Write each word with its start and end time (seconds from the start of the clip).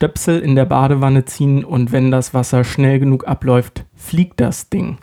Stöpsel 0.00 0.38
in 0.38 0.54
der 0.54 0.64
Badewanne 0.64 1.26
ziehen 1.26 1.62
und 1.62 1.92
wenn 1.92 2.10
das 2.10 2.32
Wasser 2.32 2.64
schnell 2.64 2.98
genug 2.98 3.28
abläuft, 3.28 3.84
fliegt 3.94 4.40
das 4.40 4.70
Ding. 4.70 4.96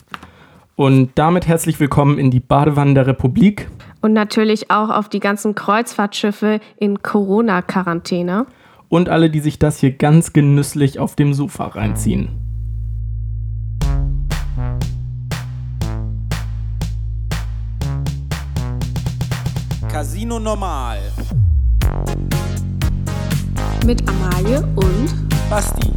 Und 0.74 1.12
damit 1.14 1.46
herzlich 1.46 1.78
willkommen 1.78 2.18
in 2.18 2.32
die 2.32 2.40
Badewanne 2.40 2.94
der 2.94 3.06
Republik. 3.06 3.68
Und 4.00 4.12
natürlich 4.12 4.72
auch 4.72 4.90
auf 4.90 5.08
die 5.08 5.20
ganzen 5.20 5.54
Kreuzfahrtschiffe 5.54 6.58
in 6.78 7.00
Corona-Quarantäne. 7.00 8.46
Und 8.88 9.08
alle, 9.08 9.30
die 9.30 9.38
sich 9.38 9.60
das 9.60 9.78
hier 9.78 9.92
ganz 9.92 10.32
genüsslich 10.32 10.98
auf 10.98 11.14
dem 11.14 11.32
Sofa 11.32 11.68
reinziehen. 11.68 12.30
Casino 19.88 20.40
Normal. 20.40 20.98
Mit 23.88 24.06
Amalie 24.06 24.58
und 24.76 25.08
Basti. 25.48 25.90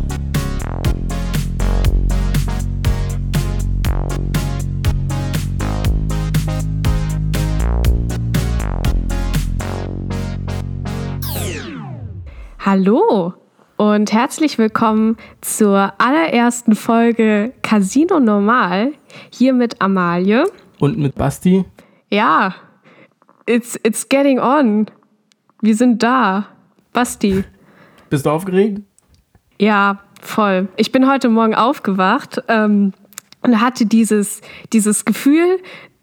Hallo 12.60 13.34
und 13.76 14.14
herzlich 14.14 14.58
willkommen 14.58 15.18
zur 15.42 15.92
allerersten 15.98 16.76
Folge 16.76 17.52
Casino 17.62 18.22
Normal 18.22 18.94
hier 19.32 19.52
mit 19.52 19.82
Amalie. 19.82 20.46
Und 20.80 20.98
mit 20.98 21.16
Basti. 21.16 21.66
Ja, 22.10 22.56
it's, 23.46 23.78
it's 23.84 24.08
getting 24.08 24.40
on. 24.40 24.86
Wir 25.62 25.76
sind 25.76 26.02
da. 26.02 26.46
Basti. 26.94 27.44
Bist 28.12 28.26
du 28.26 28.30
aufgeregt? 28.30 28.82
Ja, 29.58 30.02
voll. 30.22 30.68
Ich 30.76 30.92
bin 30.92 31.10
heute 31.10 31.30
Morgen 31.30 31.56
aufgewacht 31.56 32.44
ähm, 32.50 32.92
und 33.42 33.62
hatte 33.62 33.86
dieses, 33.86 34.42
dieses 34.74 35.06
Gefühl, 35.06 35.60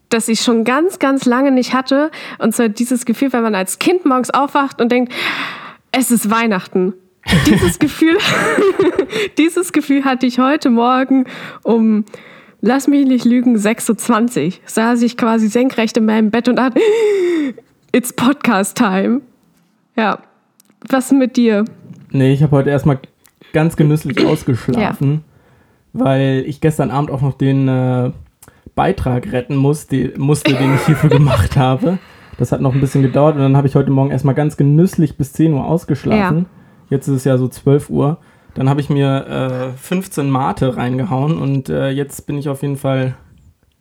das 0.09 0.29
ich 0.29 0.41
schon 0.41 0.65
ganz, 0.65 0.99
ganz 0.99 1.27
lange 1.27 1.51
nicht 1.51 1.75
hatte. 1.75 2.11
Und 2.39 2.55
zwar 2.55 2.71
dieses 2.71 3.05
Gefühl, 3.05 3.31
wenn 3.35 3.43
man 3.43 3.55
als 3.55 3.79
Kind 3.79 4.07
morgens 4.07 4.31
aufwacht 4.31 4.81
und 4.81 4.91
denkt, 4.91 5.13
es 5.93 6.11
ist 6.11 6.31
Weihnachten. 6.31 6.95
Dieses 7.47 7.79
Gefühl, 7.79 8.17
dieses 9.39 9.75
Gefühl 9.75 10.07
hatte 10.07 10.25
ich 10.25 10.39
heute 10.39 10.71
Morgen 10.71 11.27
um, 11.63 12.07
lass 12.63 12.89
mich 12.89 13.07
nicht 13.07 13.27
lügen, 13.27 13.55
6.20 13.55 14.47
Uhr. 14.47 14.53
Saß 14.65 15.03
ich 15.03 15.19
quasi 15.19 15.49
senkrecht 15.49 15.99
in 15.99 16.07
meinem 16.07 16.31
Bett 16.31 16.49
und 16.49 16.57
dachte, 16.57 16.81
it's 17.93 18.15
Podcast 18.15 18.79
Time. 18.79 19.21
Ja. 19.95 20.23
Was 20.89 21.11
mit 21.13 21.37
dir? 21.37 21.65
Nee, 22.11 22.33
ich 22.33 22.43
habe 22.43 22.57
heute 22.57 22.71
erstmal 22.71 22.99
ganz 23.53 23.77
genüsslich 23.77 24.25
ausgeschlafen, 24.27 25.25
ja. 25.95 26.05
weil 26.05 26.45
ich 26.47 26.61
gestern 26.61 26.91
Abend 26.91 27.11
auch 27.11 27.21
noch 27.21 27.35
den 27.35 27.69
äh, 27.69 28.13
Beitrag 28.75 29.33
retten 29.33 29.57
musste, 29.57 30.15
musste, 30.17 30.55
den 30.55 30.75
ich 30.75 30.87
hierfür 30.87 31.11
gemacht 31.11 31.57
habe. 31.57 31.99
Das 32.39 32.53
hat 32.53 32.61
noch 32.61 32.73
ein 32.73 32.81
bisschen 32.81 33.03
gedauert 33.03 33.35
und 33.35 33.43
dann 33.43 33.57
habe 33.57 33.67
ich 33.67 33.75
heute 33.75 33.91
Morgen 33.91 34.13
erstmal 34.13 34.35
ganz 34.35 34.57
genüsslich 34.57 35.17
bis 35.17 35.33
10 35.33 35.55
Uhr 35.55 35.65
ausgeschlafen. 35.65 36.39
Ja. 36.39 36.45
Jetzt 36.91 37.09
ist 37.09 37.15
es 37.17 37.25
ja 37.25 37.37
so 37.37 37.49
12 37.49 37.91
Uhr. 37.91 38.19
Dann 38.55 38.69
habe 38.69 38.81
ich 38.81 38.89
mir 38.89 39.73
äh, 39.75 39.77
15 39.77 40.31
Mate 40.31 40.77
reingehauen 40.77 41.39
und 41.39 41.69
äh, 41.69 41.91
jetzt 41.91 42.27
bin 42.27 42.39
ich 42.39 42.49
auf 42.49 42.63
jeden 42.63 42.77
Fall 42.77 43.17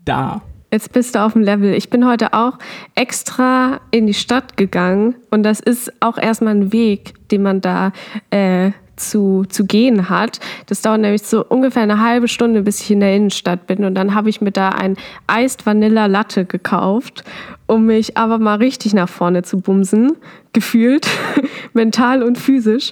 da. 0.03 0.41
Jetzt 0.71 0.91
bist 0.91 1.15
du 1.15 1.19
auf 1.19 1.33
dem 1.33 1.43
Level. 1.43 1.73
Ich 1.73 1.89
bin 1.89 2.05
heute 2.05 2.33
auch 2.33 2.57
extra 2.93 3.79
in 3.91 4.05
die 4.05 4.13
Stadt 4.13 4.57
gegangen 4.57 5.15
und 5.31 5.43
das 5.43 5.61
ist 5.61 5.93
auch 6.01 6.17
erstmal 6.17 6.55
ein 6.55 6.73
Weg, 6.73 7.13
den 7.29 7.41
man 7.41 7.61
da 7.61 7.93
äh, 8.31 8.71
zu, 8.97 9.45
zu 9.47 9.65
gehen 9.65 10.09
hat. 10.09 10.39
Das 10.65 10.81
dauert 10.81 11.01
nämlich 11.01 11.23
so 11.23 11.45
ungefähr 11.45 11.83
eine 11.83 12.01
halbe 12.01 12.27
Stunde, 12.27 12.63
bis 12.63 12.81
ich 12.81 12.91
in 12.91 12.99
der 12.99 13.15
Innenstadt 13.15 13.67
bin. 13.67 13.85
Und 13.85 13.95
dann 13.95 14.13
habe 14.13 14.29
ich 14.29 14.41
mir 14.41 14.51
da 14.51 14.69
ein 14.69 14.97
Eist 15.27 15.65
Vanilla 15.65 16.07
Latte 16.07 16.43
gekauft, 16.45 17.23
um 17.65 17.85
mich 17.85 18.17
aber 18.17 18.37
mal 18.37 18.55
richtig 18.55 18.93
nach 18.93 19.09
vorne 19.09 19.43
zu 19.43 19.61
bumsen, 19.61 20.17
gefühlt, 20.53 21.07
mental 21.73 22.23
und 22.23 22.37
physisch, 22.37 22.91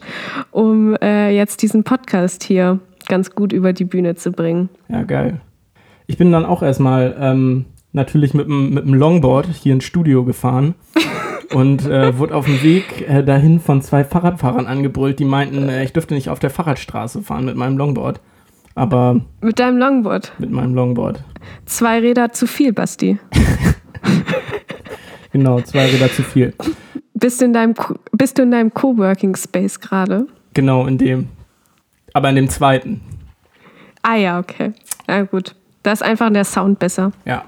um 0.52 0.96
äh, 1.02 1.36
jetzt 1.36 1.62
diesen 1.62 1.84
Podcast 1.84 2.44
hier 2.44 2.80
ganz 3.08 3.32
gut 3.32 3.52
über 3.52 3.74
die 3.74 3.86
Bühne 3.86 4.16
zu 4.16 4.32
bringen. 4.32 4.70
Ja, 4.88 5.04
geil. 5.04 5.42
Ich 6.08 6.18
bin 6.18 6.32
dann 6.32 6.46
auch 6.46 6.62
erstmal 6.62 7.16
ähm, 7.20 7.66
natürlich 7.92 8.34
mit 8.34 8.48
dem 8.48 8.94
Longboard 8.94 9.48
hier 9.48 9.74
ins 9.74 9.86
Studio 9.86 10.24
gefahren 10.24 10.76
und 11.54 11.86
äh, 11.86 12.18
wurde 12.18 12.36
auf 12.36 12.46
dem 12.46 12.62
Weg 12.62 13.08
äh, 13.08 13.24
dahin 13.24 13.60
von 13.60 13.82
zwei 13.82 14.04
Fahrradfahrern 14.04 14.68
angebrüllt, 14.68 15.20
die 15.20 15.26
meinten, 15.26 15.70
äh, 15.70 15.84
ich 15.84 15.94
dürfte 15.94 16.14
nicht 16.14 16.30
auf 16.30 16.40
der 16.40 16.50
Fahrradstraße 16.50 17.22
fahren 17.22 17.46
mit 17.46 17.56
meinem 17.56 17.78
Longboard. 17.78 18.20
Aber. 18.76 19.22
Mit 19.40 19.60
deinem 19.60 19.78
Longboard? 19.78 20.34
Mit 20.38 20.52
meinem 20.52 20.76
Longboard. 20.76 21.24
Zwei 21.66 22.00
Räder 22.00 22.34
zu 22.34 22.46
viel, 22.46 22.74
Basti. 22.74 23.18
genau, 25.32 25.62
zwei 25.62 25.86
Räder 25.86 26.12
zu 26.12 26.24
viel. 26.24 26.54
Bist 27.14 27.40
du 27.40 27.46
in 27.46 27.54
deinem, 27.54 27.74
bist 28.12 28.38
du 28.38 28.44
in 28.44 28.52
deinem 28.52 28.74
Coworking 28.74 29.36
Space 29.38 29.80
gerade? 29.80 30.28
Genau, 30.54 30.86
in 30.86 30.98
dem. 30.98 31.30
Aber 32.14 32.30
in 32.30 32.36
dem 32.36 32.50
zweiten. 32.50 33.02
Ah 34.02 34.18
ja, 34.18 34.40
okay. 34.40 34.74
Ja, 35.08 35.24
gut. 35.24 35.56
Da 35.86 35.92
ist 35.92 36.02
einfach 36.02 36.34
der 36.34 36.46
Sound 36.46 36.80
besser. 36.80 37.12
Ja. 37.26 37.44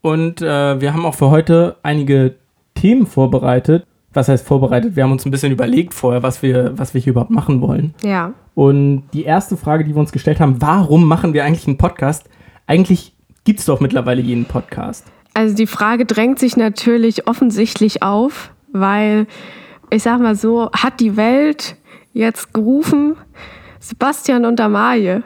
Und 0.00 0.40
äh, 0.40 0.80
wir 0.80 0.94
haben 0.94 1.04
auch 1.04 1.14
für 1.14 1.28
heute 1.28 1.76
einige 1.82 2.36
Themen 2.74 3.06
vorbereitet. 3.06 3.86
Was 4.14 4.28
heißt 4.28 4.46
vorbereitet? 4.46 4.96
Wir 4.96 5.02
haben 5.02 5.12
uns 5.12 5.26
ein 5.26 5.30
bisschen 5.30 5.52
überlegt 5.52 5.92
vorher, 5.92 6.22
was 6.22 6.42
wir, 6.42 6.78
was 6.78 6.94
wir 6.94 7.00
hier 7.02 7.10
überhaupt 7.10 7.30
machen 7.30 7.60
wollen. 7.60 7.94
Ja. 8.02 8.32
Und 8.54 9.04
die 9.12 9.24
erste 9.24 9.58
Frage, 9.58 9.84
die 9.84 9.94
wir 9.94 10.00
uns 10.00 10.12
gestellt 10.12 10.40
haben, 10.40 10.62
warum 10.62 11.04
machen 11.04 11.34
wir 11.34 11.44
eigentlich 11.44 11.66
einen 11.66 11.76
Podcast? 11.76 12.26
Eigentlich 12.66 13.12
gibt 13.44 13.60
es 13.60 13.66
doch 13.66 13.80
mittlerweile 13.80 14.22
jeden 14.22 14.46
Podcast. 14.46 15.06
Also 15.34 15.54
die 15.54 15.66
Frage 15.66 16.06
drängt 16.06 16.38
sich 16.38 16.56
natürlich 16.56 17.28
offensichtlich 17.28 18.02
auf, 18.02 18.50
weil 18.72 19.26
ich 19.90 20.02
sag 20.02 20.20
mal 20.20 20.36
so, 20.36 20.70
hat 20.72 21.00
die 21.00 21.18
Welt 21.18 21.76
jetzt 22.14 22.54
gerufen, 22.54 23.16
Sebastian 23.78 24.46
und 24.46 24.58
Amalie, 24.58 25.22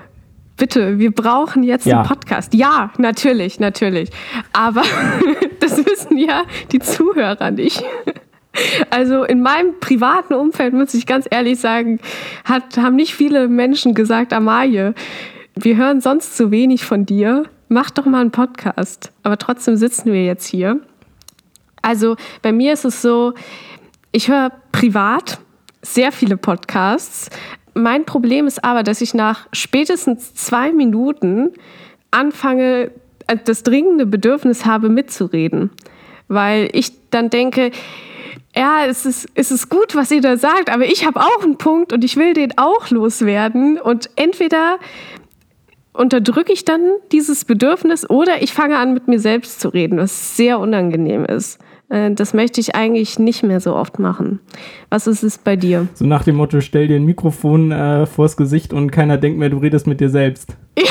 bitte, 0.57 0.99
wir 0.99 1.13
brauchen 1.13 1.63
jetzt 1.63 1.87
ja. 1.87 1.99
einen 1.99 2.09
Podcast. 2.09 2.55
Ja, 2.55 2.91
natürlich, 2.99 3.61
natürlich. 3.61 4.11
Aber 4.53 4.83
das 5.61 5.85
wissen 5.85 6.19
ja 6.19 6.45
die 6.73 6.79
Zuhörer 6.79 7.51
nicht. 7.51 7.85
Also 8.91 9.25
in 9.25 9.43
meinem 9.43 9.81
privaten 9.81 10.35
Umfeld, 10.35 10.75
muss 10.75 10.95
ich 10.95 11.07
ganz 11.07 11.27
ehrlich 11.31 11.59
sagen, 11.59 11.99
hat, 12.45 12.77
haben 12.77 12.97
nicht 12.97 13.15
viele 13.15 13.49
Menschen 13.49 13.95
gesagt, 13.95 14.33
Amalie, 14.33 14.95
wir 15.57 15.77
hören 15.77 16.01
sonst 16.01 16.37
zu 16.37 16.51
wenig 16.51 16.85
von 16.85 17.05
dir. 17.07 17.45
Mach 17.69 17.91
doch 17.91 18.07
mal 18.07 18.21
einen 18.21 18.31
Podcast. 18.31 19.13
Aber 19.23 19.39
trotzdem 19.39 19.77
sitzen 19.77 20.13
wir 20.13 20.25
jetzt 20.25 20.47
hier. 20.47 20.81
Also 21.83 22.17
bei 22.43 22.53
mir 22.53 22.73
ist 22.73 22.85
es 22.85 23.03
so, 23.03 23.35
ich 24.13 24.29
höre 24.29 24.53
privat 24.73 25.39
sehr 25.83 26.13
viele 26.13 26.37
Podcasts, 26.37 27.29
mein 27.75 28.05
Problem 28.05 28.47
ist 28.47 28.65
aber, 28.65 28.83
dass 28.83 29.01
ich 29.01 29.15
nach 29.15 29.47
spätestens 29.53 30.35
zwei 30.35 30.73
Minuten 30.73 31.51
anfange, 32.11 32.91
äh, 33.27 33.37
das 33.45 33.63
dringende 33.63 34.07
Bedürfnis 34.07 34.65
habe, 34.65 34.89
mitzureden. 34.89 35.71
Weil 36.29 36.71
ich 36.73 36.93
dann 37.11 37.31
denke, 37.31 37.71
ja, 38.57 38.87
es 38.87 39.05
ist, 39.05 39.29
es 39.35 39.51
ist 39.51 39.69
gut, 39.69 39.95
was 39.95 40.11
ihr 40.11 40.21
da 40.21 40.37
sagt, 40.37 40.71
aber 40.71 40.87
ich 40.87 41.05
habe 41.05 41.21
auch 41.21 41.43
einen 41.43 41.59
Punkt 41.59 41.93
und 41.93 42.05
ich 42.05 42.17
will 42.17 42.35
den 42.35 42.57
auch 42.57 42.89
loswerden. 42.91 43.81
Und 43.81 44.11
entweder 44.17 44.79
unterdrücke 45.93 46.53
ich 46.53 46.65
dann 46.65 46.81
dieses 47.13 47.45
Bedürfnis 47.45 48.09
oder 48.09 48.43
ich 48.43 48.53
fange 48.53 48.79
an, 48.79 48.95
mit 48.95 49.09
mir 49.09 49.19
selbst 49.19 49.61
zu 49.61 49.69
reden, 49.69 49.99
was 49.99 50.37
sehr 50.37 50.59
unangenehm 50.59 51.25
ist. 51.25 51.59
Äh, 51.95 52.11
das 52.13 52.35
möchte 52.35 52.61
ich 52.61 52.75
eigentlich 52.75 53.19
nicht 53.19 53.43
mehr 53.43 53.61
so 53.61 53.75
oft 53.77 53.99
machen. 53.99 54.41
Was 54.91 55.07
ist 55.07 55.23
es 55.23 55.39
bei 55.39 55.55
dir? 55.55 55.87
So 55.95 56.05
nach 56.05 56.25
dem 56.25 56.37
Motto, 56.37 56.61
stell 56.61 56.89
dir 56.89 56.97
ein 56.97 57.05
Mikrofon 57.05 57.71
äh, 57.71 58.07
vors 58.07 58.37
Gesicht 58.37 58.73
und 58.73 58.91
keiner 58.91 59.17
denkt 59.17 59.39
mehr, 59.39 59.51
du 59.51 59.59
redest 59.59 59.87
mit 59.87 60.01
dir 60.01 60.11
selbst. 60.11 60.57
Ja. 60.77 60.85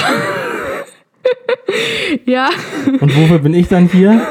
ja. 2.25 2.49
Und 3.01 3.15
wofür 3.15 3.39
bin 3.39 3.53
ich 3.53 3.67
dann 3.67 3.87
hier? 3.87 4.21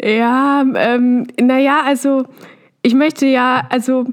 ja, 0.00 0.64
ähm, 0.76 1.26
naja, 1.40 1.80
also 1.84 2.24
ich 2.82 2.94
möchte 2.94 3.26
ja, 3.26 3.66
also 3.68 4.04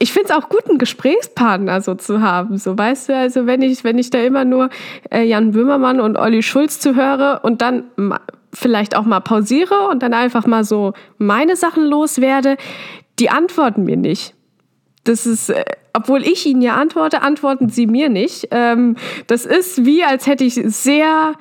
ich 0.00 0.12
finde 0.12 0.30
es 0.30 0.36
auch 0.36 0.48
gut, 0.48 0.68
einen 0.68 0.78
Gesprächspartner 0.78 1.80
so 1.80 1.94
zu 1.94 2.20
haben. 2.20 2.58
So, 2.58 2.76
weißt 2.76 3.10
du, 3.10 3.16
also 3.16 3.46
wenn 3.46 3.62
ich, 3.62 3.84
wenn 3.84 3.98
ich 3.98 4.10
da 4.10 4.18
immer 4.18 4.44
nur 4.44 4.68
äh, 5.12 5.22
Jan 5.22 5.52
Böhmermann 5.52 6.00
und 6.00 6.18
Olli 6.18 6.42
Schulz 6.42 6.80
zuhöre 6.80 7.40
und 7.44 7.62
dann 7.62 7.84
vielleicht 8.52 8.96
auch 8.96 9.04
mal 9.04 9.20
pausiere 9.20 9.88
und 9.88 10.02
dann 10.02 10.14
einfach 10.14 10.46
mal 10.46 10.64
so 10.64 10.92
meine 11.18 11.56
Sachen 11.56 11.84
loswerde, 11.84 12.56
die 13.18 13.30
antworten 13.30 13.84
mir 13.84 13.96
nicht. 13.96 14.34
Das 15.04 15.26
ist, 15.26 15.50
äh, 15.50 15.64
obwohl 15.92 16.22
ich 16.22 16.46
ihnen 16.46 16.62
ja 16.62 16.76
antworte, 16.76 17.22
antworten 17.22 17.68
sie 17.68 17.86
mir 17.86 18.08
nicht. 18.08 18.48
Ähm, 18.50 18.96
das 19.26 19.46
ist 19.46 19.84
wie, 19.84 20.04
als 20.04 20.26
hätte 20.26 20.44
ich 20.44 20.54
sehr 20.54 21.34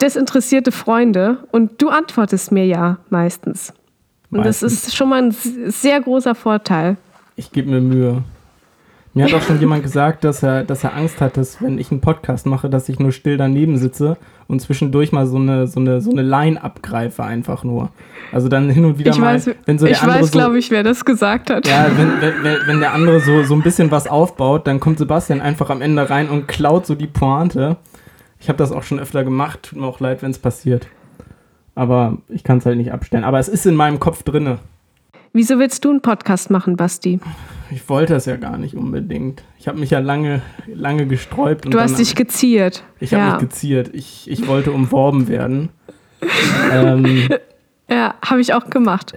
desinteressierte 0.00 0.70
Freunde 0.72 1.38
und 1.50 1.82
du 1.82 1.88
antwortest 1.88 2.52
mir 2.52 2.66
ja 2.66 2.98
meistens. 3.10 3.72
Und 4.30 4.40
meistens. 4.40 4.60
das 4.60 4.84
ist 4.84 4.96
schon 4.96 5.08
mal 5.08 5.22
ein 5.22 5.32
sehr 5.32 6.00
großer 6.00 6.34
Vorteil. 6.34 6.96
Ich 7.34 7.50
gebe 7.50 7.70
mir 7.70 7.80
Mühe. 7.80 8.22
Mir 9.14 9.24
hat 9.24 9.34
auch 9.34 9.42
schon 9.42 9.58
jemand 9.58 9.82
gesagt, 9.82 10.22
dass 10.22 10.42
er, 10.42 10.62
dass 10.64 10.84
er 10.84 10.94
Angst 10.94 11.20
hat, 11.20 11.36
dass 11.36 11.60
wenn 11.62 11.78
ich 11.78 11.90
einen 11.90 12.00
Podcast 12.00 12.46
mache, 12.46 12.68
dass 12.70 12.88
ich 12.88 12.98
nur 13.00 13.10
still 13.10 13.36
daneben 13.36 13.76
sitze 13.78 14.16
und 14.46 14.60
zwischendurch 14.60 15.10
mal 15.12 15.26
so 15.26 15.36
eine, 15.38 15.66
so 15.66 15.80
eine, 15.80 16.00
so 16.00 16.10
eine 16.10 16.22
Line 16.22 16.62
abgreife, 16.62 17.24
einfach 17.24 17.64
nur. 17.64 17.88
Also 18.32 18.48
dann 18.48 18.68
hin 18.70 18.84
und 18.84 18.98
wieder 18.98 19.10
ich 19.10 19.18
mal, 19.18 19.34
weiß, 19.34 19.50
wenn 19.64 19.78
so 19.78 19.86
der 19.86 19.94
ich 19.96 20.02
andere 20.02 20.20
weiß, 20.20 20.26
so, 20.30 20.38
glaube 20.38 20.58
ich, 20.58 20.70
wer 20.70 20.82
das 20.84 21.04
gesagt 21.04 21.50
hat. 21.50 21.66
ja, 21.66 21.86
wenn, 21.96 22.20
wenn, 22.20 22.58
wenn- 22.66 22.80
der 22.80 22.92
andere 22.92 23.20
so, 23.20 23.42
so 23.42 23.54
ein 23.54 23.62
bisschen 23.62 23.90
was 23.90 24.06
aufbaut, 24.06 24.66
dann 24.66 24.78
kommt 24.78 24.98
Sebastian 24.98 25.40
einfach 25.40 25.70
am 25.70 25.80
Ende 25.82 26.08
rein 26.10 26.28
und 26.28 26.46
klaut 26.46 26.86
so 26.86 26.94
die 26.94 27.06
Pointe. 27.08 27.76
Ich 28.38 28.48
habe 28.48 28.58
das 28.58 28.70
auch 28.70 28.84
schon 28.84 29.00
öfter 29.00 29.24
gemacht, 29.24 29.70
tut 29.70 29.80
mir 29.80 29.86
auch 29.86 29.98
leid, 30.00 30.22
wenn 30.22 30.30
es 30.30 30.38
passiert. 30.38 30.86
Aber 31.74 32.18
ich 32.28 32.44
kann 32.44 32.58
es 32.58 32.66
halt 32.66 32.76
nicht 32.76 32.92
abstellen. 32.92 33.24
Aber 33.24 33.38
es 33.38 33.48
ist 33.48 33.66
in 33.66 33.74
meinem 33.74 33.98
Kopf 34.00 34.22
drinne. 34.22 34.58
Wieso 35.38 35.60
willst 35.60 35.84
du 35.84 35.90
einen 35.90 36.00
Podcast 36.00 36.50
machen, 36.50 36.74
Basti? 36.74 37.20
Ich 37.70 37.88
wollte 37.88 38.16
es 38.16 38.26
ja 38.26 38.34
gar 38.34 38.58
nicht 38.58 38.74
unbedingt. 38.74 39.44
Ich 39.56 39.68
habe 39.68 39.78
mich 39.78 39.90
ja 39.90 40.00
lange, 40.00 40.42
lange 40.66 41.06
gesträubt. 41.06 41.64
Und 41.64 41.72
Du 41.72 41.78
hast 41.78 41.96
dich 41.96 42.16
geziert. 42.16 42.82
Ich 42.98 43.14
habe 43.14 43.22
ja. 43.22 43.30
mich 43.34 43.42
geziert. 43.42 43.90
Ich, 43.92 44.28
ich 44.28 44.48
wollte 44.48 44.72
umworben 44.72 45.28
werden. 45.28 45.68
ähm, 46.72 47.28
Ja, 47.88 48.16
habe 48.28 48.40
ich 48.40 48.52
auch 48.52 48.68
gemacht. 48.68 49.12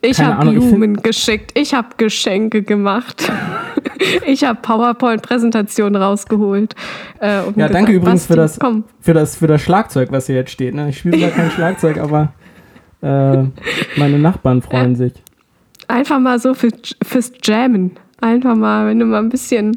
Ich 0.00 0.22
habe 0.22 0.38
Ahnung, 0.38 0.56
ich 0.56 0.66
Blumen 0.66 0.96
geschickt, 1.02 1.50
ich 1.52 1.74
habe 1.74 1.88
Geschenke 1.98 2.62
gemacht. 2.62 3.30
ich 4.26 4.44
habe 4.44 4.58
PowerPoint-Präsentationen 4.62 6.00
rausgeholt. 6.00 6.74
Äh, 7.20 7.26
ja, 7.26 7.42
danke 7.44 7.68
gesagt, 7.68 7.88
übrigens 7.90 8.24
für 8.24 8.36
das, 8.36 8.58
Komm, 8.58 8.84
für, 9.00 9.12
das, 9.12 9.36
für 9.36 9.48
das 9.48 9.60
Schlagzeug, 9.60 10.12
was 10.12 10.28
hier 10.28 10.36
jetzt 10.36 10.50
steht. 10.50 10.74
Ne? 10.74 10.88
Ich 10.88 10.96
spiele 11.00 11.18
zwar 11.18 11.28
kein 11.28 11.50
Schlagzeug, 11.54 11.98
aber 11.98 12.32
äh, 13.02 13.44
meine 13.98 14.18
Nachbarn 14.18 14.62
freuen 14.62 14.96
sich. 14.96 15.12
Einfach 15.92 16.18
mal 16.18 16.38
so 16.38 16.54
für, 16.54 16.70
fürs 17.02 17.32
Jammen. 17.42 17.92
Einfach 18.20 18.54
mal, 18.54 18.86
wenn 18.86 18.98
du 18.98 19.04
mal 19.04 19.18
ein 19.18 19.28
bisschen, 19.28 19.76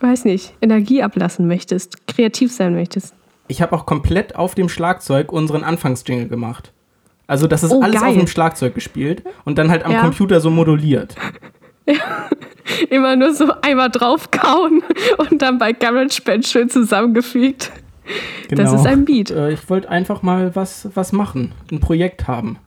weiß 0.00 0.24
nicht, 0.24 0.54
Energie 0.60 1.02
ablassen 1.02 1.46
möchtest, 1.46 2.06
kreativ 2.06 2.52
sein 2.52 2.74
möchtest. 2.74 3.14
Ich 3.48 3.60
habe 3.60 3.74
auch 3.76 3.86
komplett 3.86 4.36
auf 4.36 4.54
dem 4.54 4.68
Schlagzeug 4.68 5.30
unseren 5.32 5.62
Anfangsjingle 5.64 6.28
gemacht. 6.28 6.72
Also 7.26 7.46
das 7.46 7.62
ist 7.62 7.70
Oh, 7.72 7.80
alles 7.82 8.00
geil. 8.00 8.10
auf 8.10 8.16
dem 8.16 8.26
Schlagzeug 8.26 8.74
gespielt 8.74 9.22
und 9.44 9.58
dann 9.58 9.70
halt 9.70 9.84
am 9.84 9.92
Ja. 9.92 10.00
Computer 10.00 10.40
so 10.40 10.50
moduliert. 10.50 11.14
Immer 12.90 13.16
nur 13.16 13.34
so 13.34 13.52
einmal 13.62 13.90
draufkauen 13.90 14.82
und 15.18 15.42
dann 15.42 15.58
bei 15.58 15.72
GarageBand 15.72 16.46
schön 16.46 16.68
zusammengefügt. 16.70 17.70
Genau. 18.48 18.62
Das 18.62 18.72
ist 18.72 18.86
ein 18.86 19.04
Beat. 19.04 19.30
Äh, 19.30 19.52
ich 19.52 19.68
wollte 19.70 19.88
einfach 19.88 20.22
mal 20.22 20.54
was, 20.56 20.88
was 20.94 21.12
machen, 21.12 21.52
ein 21.70 21.80
Projekt 21.80 22.26
haben. 22.28 22.58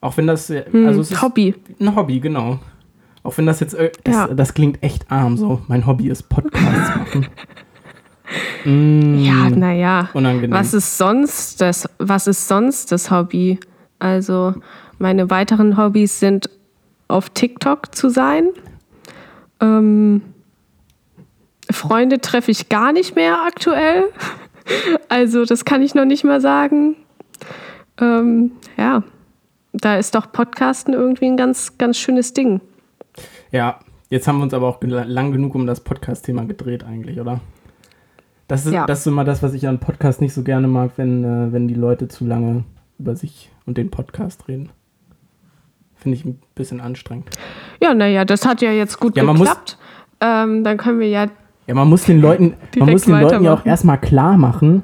Auch 0.00 0.16
wenn 0.16 0.26
das, 0.26 0.48
äh, 0.50 0.64
Hm, 0.70 0.86
also 0.86 1.00
es 1.00 1.10
ist 1.10 1.22
Hobby. 1.22 1.54
ein 1.80 1.94
Hobby, 1.96 2.20
genau. 2.20 2.58
Auch 3.24 3.36
wenn 3.36 3.46
das 3.46 3.60
jetzt, 3.60 3.74
äh, 3.74 3.90
das, 4.04 4.14
Ja. 4.14 4.26
das 4.28 4.54
klingt 4.54 4.82
echt 4.82 5.10
arm 5.10 5.36
so. 5.36 5.60
Mein 5.68 5.86
Hobby 5.86 6.08
ist 6.08 6.28
Podcasts 6.28 6.96
machen. 6.96 7.26
Mm, 8.66 9.20
Ja, 9.20 9.48
naja. 9.48 10.10
unangenehm. 10.12 10.50
Was 10.50 10.74
ist 10.74 10.98
sonst 10.98 11.62
das, 11.62 11.88
was 11.98 12.26
ist 12.26 12.46
sonst 12.46 12.92
das 12.92 13.10
Hobby? 13.10 13.58
Also, 13.98 14.52
meine 14.98 15.30
weiteren 15.30 15.78
Hobbys 15.78 16.20
sind 16.20 16.50
auf 17.08 17.30
TikTok 17.30 17.94
zu 17.94 18.10
sein. 18.10 18.48
Ähm, 19.60 20.20
Freunde 21.70 22.20
treffe 22.20 22.50
ich 22.50 22.68
gar 22.68 22.92
nicht 22.92 23.16
mehr 23.16 23.42
aktuell. 23.46 24.04
Also, 25.08 25.46
das 25.46 25.64
kann 25.64 25.80
ich 25.80 25.94
noch 25.94 26.04
nicht 26.04 26.24
mal 26.24 26.42
sagen. 26.42 26.96
Ähm, 28.02 28.50
ja, 28.76 29.02
da 29.80 29.96
ist 29.96 30.14
doch 30.14 30.32
Podcasten 30.32 30.94
irgendwie 30.94 31.26
ein 31.26 31.36
ganz, 31.36 31.78
ganz 31.78 31.98
schönes 31.98 32.32
Ding. 32.34 32.60
Ja, 33.50 33.78
jetzt 34.10 34.28
haben 34.28 34.38
wir 34.38 34.44
uns 34.44 34.54
aber 34.54 34.68
auch 34.68 34.78
lang 34.82 35.32
genug 35.32 35.54
um 35.54 35.66
das 35.66 35.80
Podcast-Thema 35.80 36.44
gedreht 36.44 36.84
eigentlich, 36.84 37.20
oder? 37.20 37.40
Das 38.46 38.64
ist, 38.66 38.72
Ja. 38.72 38.86
das 38.86 39.00
ist 39.00 39.06
immer 39.06 39.24
das, 39.24 39.42
was 39.42 39.52
ich 39.54 39.68
an 39.68 39.78
Podcasts 39.78 40.20
nicht 40.20 40.32
so 40.32 40.42
gerne 40.42 40.68
mag, 40.68 40.92
wenn, 40.96 41.24
äh, 41.24 41.52
wenn 41.52 41.68
die 41.68 41.74
Leute 41.74 42.08
zu 42.08 42.24
lange 42.24 42.64
über 42.98 43.14
sich 43.14 43.50
und 43.66 43.76
den 43.76 43.90
Podcast 43.90 44.48
reden. 44.48 44.70
Finde 45.96 46.16
ich 46.16 46.24
ein 46.24 46.40
bisschen 46.54 46.80
anstrengend. 46.80 47.28
Ja, 47.80 47.92
naja, 47.92 48.24
das 48.24 48.46
hat 48.46 48.62
ja 48.62 48.70
jetzt 48.70 49.00
gut 49.00 49.16
Ja, 49.16 49.24
man 49.24 49.36
muss- 49.36 49.48
geklappt. 49.48 49.78
Ähm, 50.20 50.64
dann 50.64 50.76
können 50.78 50.98
wir 51.00 51.08
ja 51.08 51.26
Ja, 51.66 51.74
man 51.74 51.88
muss 51.88 52.04
den 52.04 52.20
Leuten, 52.20 52.54
man 52.78 52.90
muss 52.90 53.02
den 53.04 53.20
Leuten 53.20 53.44
ja 53.44 53.52
auch 53.54 53.66
erstmal 53.66 54.00
klar 54.00 54.38
machen, 54.38 54.82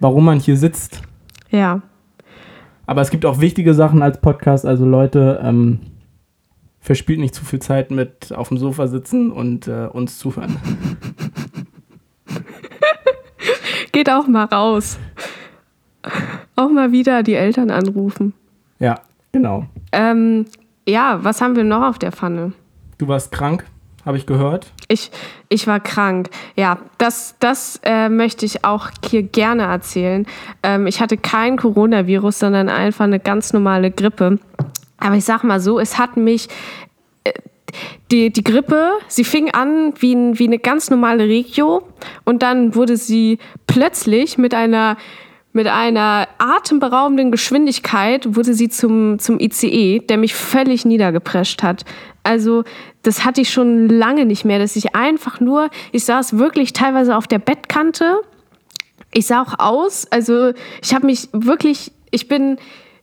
warum 0.00 0.24
man 0.24 0.38
hier 0.40 0.56
sitzt. 0.56 1.02
Ja, 1.50 1.82
Aber 2.86 3.00
es 3.00 3.10
gibt 3.10 3.24
auch 3.24 3.40
wichtige 3.40 3.74
Sachen 3.74 4.02
als 4.02 4.20
Podcast. 4.20 4.66
Also 4.66 4.84
Leute, 4.84 5.40
ähm, 5.42 5.80
verspielt 6.80 7.18
nicht 7.18 7.34
zu 7.34 7.44
viel 7.44 7.60
Zeit 7.60 7.90
mit 7.90 8.32
auf 8.32 8.48
dem 8.48 8.58
Sofa 8.58 8.88
sitzen 8.88 9.30
und 9.32 9.68
äh, 9.68 9.86
uns 9.86 10.18
zuhören. 10.18 10.58
geht 13.92 14.10
auch 14.10 14.26
mal 14.26 14.44
raus. 14.44 14.98
Auch 16.56 16.68
mal 16.68 16.92
wieder 16.92 17.22
die 17.22 17.34
Eltern 17.34 17.70
anrufen. 17.70 18.34
Ja, 18.78 19.00
genau. 19.32 19.64
Ähm, 19.92 20.44
ja, 20.86 21.20
was 21.22 21.40
haben 21.40 21.56
wir 21.56 21.64
noch 21.64 21.82
auf 21.82 21.98
der 21.98 22.12
Pfanne? 22.12 22.52
Du 22.98 23.08
warst 23.08 23.32
krank, 23.32 23.64
habe 24.04 24.16
ich 24.18 24.26
gehört. 24.26 24.66
Ich, 24.88 25.10
ich 25.48 25.66
war 25.66 25.80
krank. 25.80 26.28
Ja, 26.56 26.78
das, 26.98 27.36
das 27.40 27.80
äh, 27.84 28.08
möchte 28.08 28.44
ich 28.44 28.64
auch 28.64 28.90
hier 29.08 29.22
gerne 29.22 29.64
erzählen. 29.64 30.26
Ähm, 30.62 30.86
ich 30.86 31.00
hatte 31.00 31.16
kein 31.16 31.56
Coronavirus, 31.56 32.38
sondern 32.40 32.68
einfach 32.68 33.04
eine 33.04 33.20
ganz 33.20 33.52
normale 33.52 33.90
Grippe. 33.90 34.38
Aber 34.98 35.16
ich 35.16 35.24
sag 35.24 35.42
mal 35.42 35.60
so, 35.60 35.78
es 35.78 35.98
hat 35.98 36.16
mich 36.16 36.48
äh, 37.24 37.32
die, 38.10 38.30
die 38.30 38.44
Grippe, 38.44 38.92
sie 39.08 39.24
fing 39.24 39.50
an 39.50 39.94
wie, 39.98 40.14
ein, 40.14 40.38
wie 40.38 40.46
eine 40.46 40.58
ganz 40.58 40.90
normale 40.90 41.24
Regio 41.24 41.82
und 42.24 42.42
dann 42.42 42.74
wurde 42.74 42.96
sie 42.96 43.38
plötzlich 43.66 44.38
mit 44.38 44.54
einer, 44.54 44.96
mit 45.54 45.66
einer 45.66 46.28
atemberaubenden 46.36 47.30
Geschwindigkeit 47.30 48.36
wurde 48.36 48.52
sie 48.52 48.68
zum, 48.68 49.18
zum 49.18 49.40
ICE, 49.40 50.00
der 50.00 50.18
mich 50.18 50.34
völlig 50.34 50.84
niedergeprescht 50.84 51.62
hat. 51.62 51.84
Also 52.22 52.64
das 53.02 53.24
hatte 53.24 53.40
ich 53.40 53.50
schon 53.50 53.88
lange 53.88 54.26
nicht 54.26 54.44
mehr, 54.44 54.58
dass 54.58 54.76
ich 54.76 54.94
einfach 54.94 55.40
nur, 55.40 55.70
ich 55.92 56.04
saß 56.04 56.36
wirklich 56.38 56.74
teilweise 56.74 57.16
auf 57.16 57.26
der 57.26 57.38
Bettkante 57.38 58.20
ich 59.14 59.26
sah 59.26 59.42
auch 59.42 59.58
aus, 59.58 60.06
also 60.10 60.52
ich 60.82 60.94
habe 60.94 61.06
mich 61.06 61.28
wirklich, 61.32 61.92
ich 62.10 62.28
bin, 62.28 62.58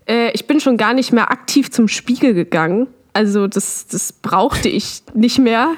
äh, 0.07 0.31
ich 0.33 0.45
bin 0.45 0.59
schon 0.59 0.77
gar 0.77 0.93
nicht 0.93 1.11
mehr 1.11 1.31
aktiv 1.31 1.71
zum 1.71 1.87
Spiegel 1.87 2.33
gegangen. 2.33 2.87
Also 3.13 3.47
das, 3.47 3.87
das 3.87 4.13
brauchte 4.13 4.69
ich 4.69 5.03
nicht 5.13 5.39
mehr, 5.39 5.73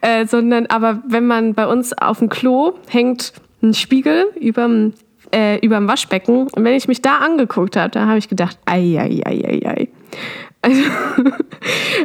äh, 0.00 0.26
sondern 0.26 0.66
aber 0.66 1.02
wenn 1.06 1.26
man 1.26 1.54
bei 1.54 1.66
uns 1.66 1.92
auf 1.92 2.18
dem 2.18 2.28
Klo 2.28 2.74
hängt 2.88 3.32
ein 3.62 3.74
Spiegel 3.74 4.26
überm, 4.38 4.94
äh, 5.32 5.58
überm 5.64 5.86
Waschbecken 5.88 6.48
und 6.48 6.64
wenn 6.64 6.74
ich 6.74 6.88
mich 6.88 7.02
da 7.02 7.18
angeguckt 7.18 7.76
habe, 7.76 7.90
da 7.90 8.06
habe 8.06 8.18
ich 8.18 8.28
gedacht, 8.28 8.58
ei, 8.66 8.98
ei, 8.98 9.20
ei, 9.24 9.44
ei, 9.44 9.68
ei. 9.68 9.88
Also, 10.62 10.82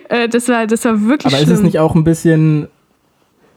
äh, 0.09 0.29
das 0.29 0.47
war, 0.47 0.65
das 0.67 0.85
war 0.85 1.01
wirklich 1.01 1.33
Aber 1.33 1.41
ist 1.41 1.47
schlimm. 1.47 1.57
es 1.57 1.63
nicht 1.63 1.79
auch 1.79 1.93
ein 1.95 2.03
bisschen, 2.05 2.67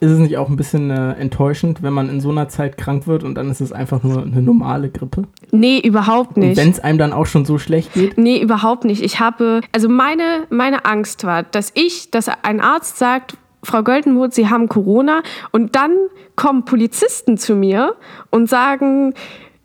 ist 0.01 0.11
es 0.11 0.19
nicht 0.19 0.37
auch 0.39 0.49
ein 0.49 0.57
bisschen 0.57 0.91
äh, 0.91 1.13
enttäuschend, 1.13 1.83
wenn 1.85 1.93
man 1.93 2.09
in 2.09 2.21
so 2.21 2.31
einer 2.31 2.49
Zeit 2.49 2.77
krank 2.77 3.07
wird 3.07 3.23
und 3.23 3.37
dann 3.37 3.49
ist 3.51 3.61
es 3.61 3.73
einfach 3.73 4.03
nur 4.03 4.23
eine 4.23 4.43
normale 4.43 4.89
Grippe? 4.91 5.25
nee, 5.53 5.79
überhaupt 5.79 6.37
Und 6.37 6.43
nicht. 6.49 6.57
wenn 6.57 6.71
es 6.71 6.81
einem 6.81 6.99
dann 6.99 7.13
auch 7.13 7.27
schon 7.27 7.45
so 7.45 7.59
schlecht 7.59 7.93
geht? 7.95 8.19
Nee, 8.19 8.41
überhaupt 8.41 8.85
nicht. 8.85 9.03
Ich 9.03 9.21
habe, 9.21 9.61
also 9.73 9.89
meine, 9.89 10.47
meine 10.51 10.85
Angst 10.85 11.23
war, 11.25 11.43
dass 11.45 11.71
ich, 11.75 12.11
dass 12.11 12.29
ein 12.43 12.61
Arzt 12.61 12.99
sagt, 12.99 13.37
Frau 13.63 13.83
Göltenmuth, 13.83 14.35
Sie 14.35 14.49
haben 14.49 14.69
Corona 14.69 15.23
und 15.53 15.75
dann 15.77 15.93
kommen 16.37 16.65
Polizisten 16.65 17.39
zu 17.39 17.55
mir 17.55 17.95
und 18.31 18.49
sagen, 18.49 19.15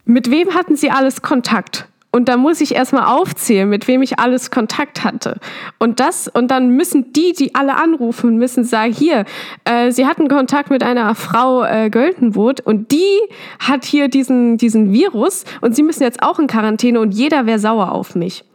mit 0.06 0.30
wem 0.30 0.54
hatten 0.54 0.76
Sie 0.76 0.92
alles 0.92 1.22
Kontakt? 1.22 1.88
Und 2.16 2.30
dann 2.30 2.42
muss 2.42 2.62
ich 2.62 2.76
erstmal 2.76 3.06
aufzählen, 3.06 3.68
mit 3.68 3.88
wem 3.88 4.04
ich 4.04 4.20
alles 4.20 4.52
Kontakt 4.52 5.04
hatte. 5.04 5.40
Und 5.80 6.00
das, 6.00 6.28
und 6.28 6.52
dann 6.52 6.70
müssen 6.70 7.12
die, 7.12 7.34
die 7.34 7.56
alle 7.56 7.76
anrufen, 7.76 8.38
müssen 8.38 8.64
sagen, 8.64 8.94
hier, 8.94 9.26
äh, 9.66 9.92
sie 9.92 10.06
hatten 10.06 10.28
Kontakt 10.28 10.70
mit 10.70 10.84
einer 10.84 11.16
Frau 11.16 11.64
äh, 11.64 11.90
Göltenwood 11.90 12.62
und 12.62 12.92
die 12.92 13.20
hat 13.58 13.84
hier 13.84 14.10
diesen, 14.10 14.58
diesen 14.58 14.94
Virus 14.94 15.44
und 15.62 15.76
sie 15.76 15.82
müssen 15.82 16.04
jetzt 16.04 16.22
auch 16.22 16.38
in 16.38 16.46
Quarantäne 16.46 17.00
und 17.00 17.16
jeder 17.16 17.48
wäre 17.48 17.58
sauer 17.58 17.92
auf 17.92 18.14
mich. 18.14 18.46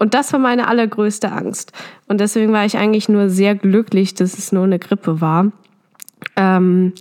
Und 0.00 0.14
das 0.14 0.32
war 0.32 0.40
meine 0.40 0.66
allergrößte 0.66 1.30
Angst. 1.30 1.72
Und 2.08 2.20
deswegen 2.20 2.52
war 2.52 2.64
ich 2.64 2.76
eigentlich 2.78 3.08
nur 3.08 3.30
sehr 3.30 3.54
glücklich, 3.54 4.14
dass 4.14 4.36
es 4.36 4.50
nur 4.50 4.64
eine 4.64 4.80
Grippe 4.80 5.20
war. 5.20 5.52
Ähm, 6.34 6.94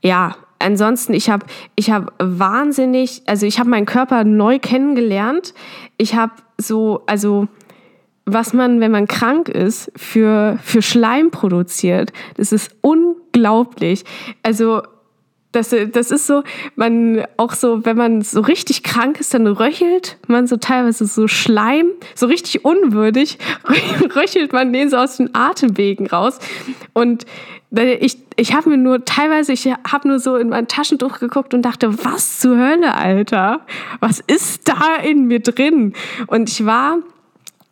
ja, 0.00 0.36
ansonsten, 0.58 1.14
ich 1.14 1.30
habe 1.30 1.46
ich 1.76 1.90
hab 1.90 2.12
wahnsinnig, 2.18 3.22
also 3.26 3.46
ich 3.46 3.58
habe 3.58 3.70
meinen 3.70 3.86
Körper 3.86 4.24
neu 4.24 4.58
kennengelernt. 4.58 5.54
Ich 5.96 6.14
habe 6.14 6.32
so, 6.58 7.02
also 7.06 7.48
was 8.24 8.52
man, 8.52 8.80
wenn 8.80 8.90
man 8.90 9.06
krank 9.06 9.48
ist, 9.48 9.90
für, 9.96 10.58
für 10.62 10.82
Schleim 10.82 11.30
produziert, 11.30 12.12
das 12.36 12.52
ist 12.52 12.76
unglaublich. 12.82 14.04
Also 14.42 14.82
Das, 15.52 15.74
das 15.92 16.10
ist 16.10 16.26
so, 16.26 16.42
man 16.76 17.24
auch 17.38 17.54
so, 17.54 17.86
wenn 17.86 17.96
man 17.96 18.20
so 18.20 18.42
richtig 18.42 18.82
krank 18.82 19.18
ist, 19.18 19.32
dann 19.32 19.46
röchelt 19.46 20.18
man 20.28 20.46
so 20.46 20.58
teilweise 20.58 21.06
so 21.06 21.26
Schleim, 21.26 21.86
so 22.14 22.26
richtig 22.26 22.66
unwürdig, 22.66 23.38
röchelt 24.14 24.52
man 24.52 24.74
den 24.74 24.90
so 24.90 24.98
aus 24.98 25.16
den 25.16 25.34
Atemwegen 25.34 26.06
raus. 26.06 26.38
Und 26.92 27.24
ich, 27.70 28.18
ich 28.36 28.54
habe 28.54 28.70
mir 28.70 28.78
nur 28.78 29.04
teilweise, 29.04 29.52
ich 29.52 29.66
habe 29.66 30.08
nur 30.08 30.18
so 30.18 30.36
in 30.36 30.48
mein 30.48 30.68
Taschentuch 30.68 31.18
geguckt 31.18 31.52
und 31.52 31.62
dachte, 31.62 32.04
was 32.04 32.40
zur 32.40 32.56
Hölle, 32.56 32.94
Alter? 32.94 33.60
Was 34.00 34.20
ist 34.20 34.68
da 34.68 34.96
in 35.02 35.26
mir 35.26 35.40
drin? 35.40 35.92
Und 36.26 36.48
ich 36.48 36.64
war 36.64 36.98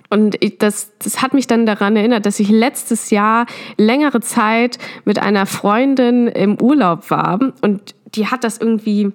und 0.09 0.39
das, 0.63 0.93
das 0.99 1.21
hat 1.21 1.35
mich 1.35 1.47
dann 1.47 1.67
daran 1.67 1.97
erinnert, 1.97 2.27
dass 2.27 2.39
ich 2.39 2.49
letztes 2.49 3.11
Jahr 3.11 3.47
längere 3.77 4.21
Zeit 4.21 4.79
mit 5.05 5.21
einer 5.21 5.47
Freundin 5.47 6.29
im 6.29 6.61
Urlaub 6.61 7.11
war 7.11 7.41
und 7.61 7.95
die 8.15 8.29
hat 8.29 8.45
das 8.45 8.59
irgendwie 8.59 9.13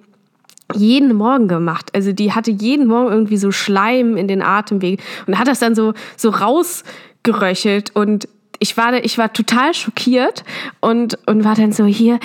jeden 0.74 1.14
Morgen 1.14 1.48
gemacht. 1.48 1.90
Also 1.94 2.12
die 2.12 2.32
hatte 2.32 2.50
jeden 2.50 2.86
Morgen 2.86 3.10
irgendwie 3.10 3.36
so 3.36 3.50
Schleim 3.50 4.16
in 4.16 4.28
den 4.28 4.42
Atemwegen 4.42 5.02
und 5.26 5.38
hat 5.38 5.48
das 5.48 5.58
dann 5.58 5.74
so, 5.74 5.94
so 6.16 6.30
rausgeröchelt 6.30 7.94
und 7.94 8.28
ich 8.62 8.76
war, 8.76 8.94
ich 9.04 9.18
war 9.18 9.32
total 9.32 9.74
schockiert 9.74 10.44
und, 10.80 11.18
und 11.26 11.44
war 11.44 11.56
dann 11.56 11.72
so 11.72 11.84
hier, 11.84 12.20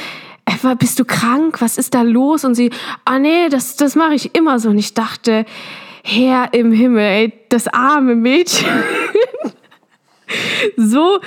Eva, 0.45 0.75
bist 0.75 0.99
du 0.99 1.03
krank? 1.03 1.61
Was 1.61 1.79
ist 1.79 1.95
da 1.95 2.03
los? 2.03 2.45
Und 2.45 2.53
sie, 2.53 2.69
ah 3.05 3.17
nee, 3.17 3.49
das, 3.49 3.75
das 3.75 3.95
mache 3.95 4.13
ich 4.13 4.35
immer 4.35 4.59
so. 4.59 4.69
Und 4.69 4.77
ich 4.77 4.93
dachte, 4.93 5.45
Herr 6.03 6.53
im 6.53 6.71
Himmel, 6.71 7.03
ey, 7.03 7.33
das 7.49 7.67
arme 7.67 8.15
Mädchen. 8.15 8.69
so, 10.77 11.19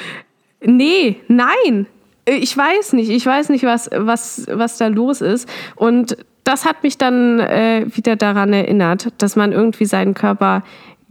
nee, 0.60 1.20
nein. 1.26 1.86
Ich 2.24 2.56
weiß 2.56 2.92
nicht, 2.92 3.10
ich 3.10 3.26
weiß 3.26 3.48
nicht, 3.48 3.64
was, 3.64 3.90
was, 3.92 4.46
was 4.48 4.78
da 4.78 4.86
los 4.86 5.22
ist. 5.22 5.48
Und 5.74 6.16
das 6.44 6.64
hat 6.64 6.84
mich 6.84 6.98
dann 6.98 7.40
äh, 7.40 7.84
wieder 7.92 8.14
daran 8.14 8.52
erinnert, 8.52 9.08
dass 9.18 9.34
man 9.34 9.50
irgendwie 9.50 9.86
seinen 9.86 10.14
Körper 10.14 10.62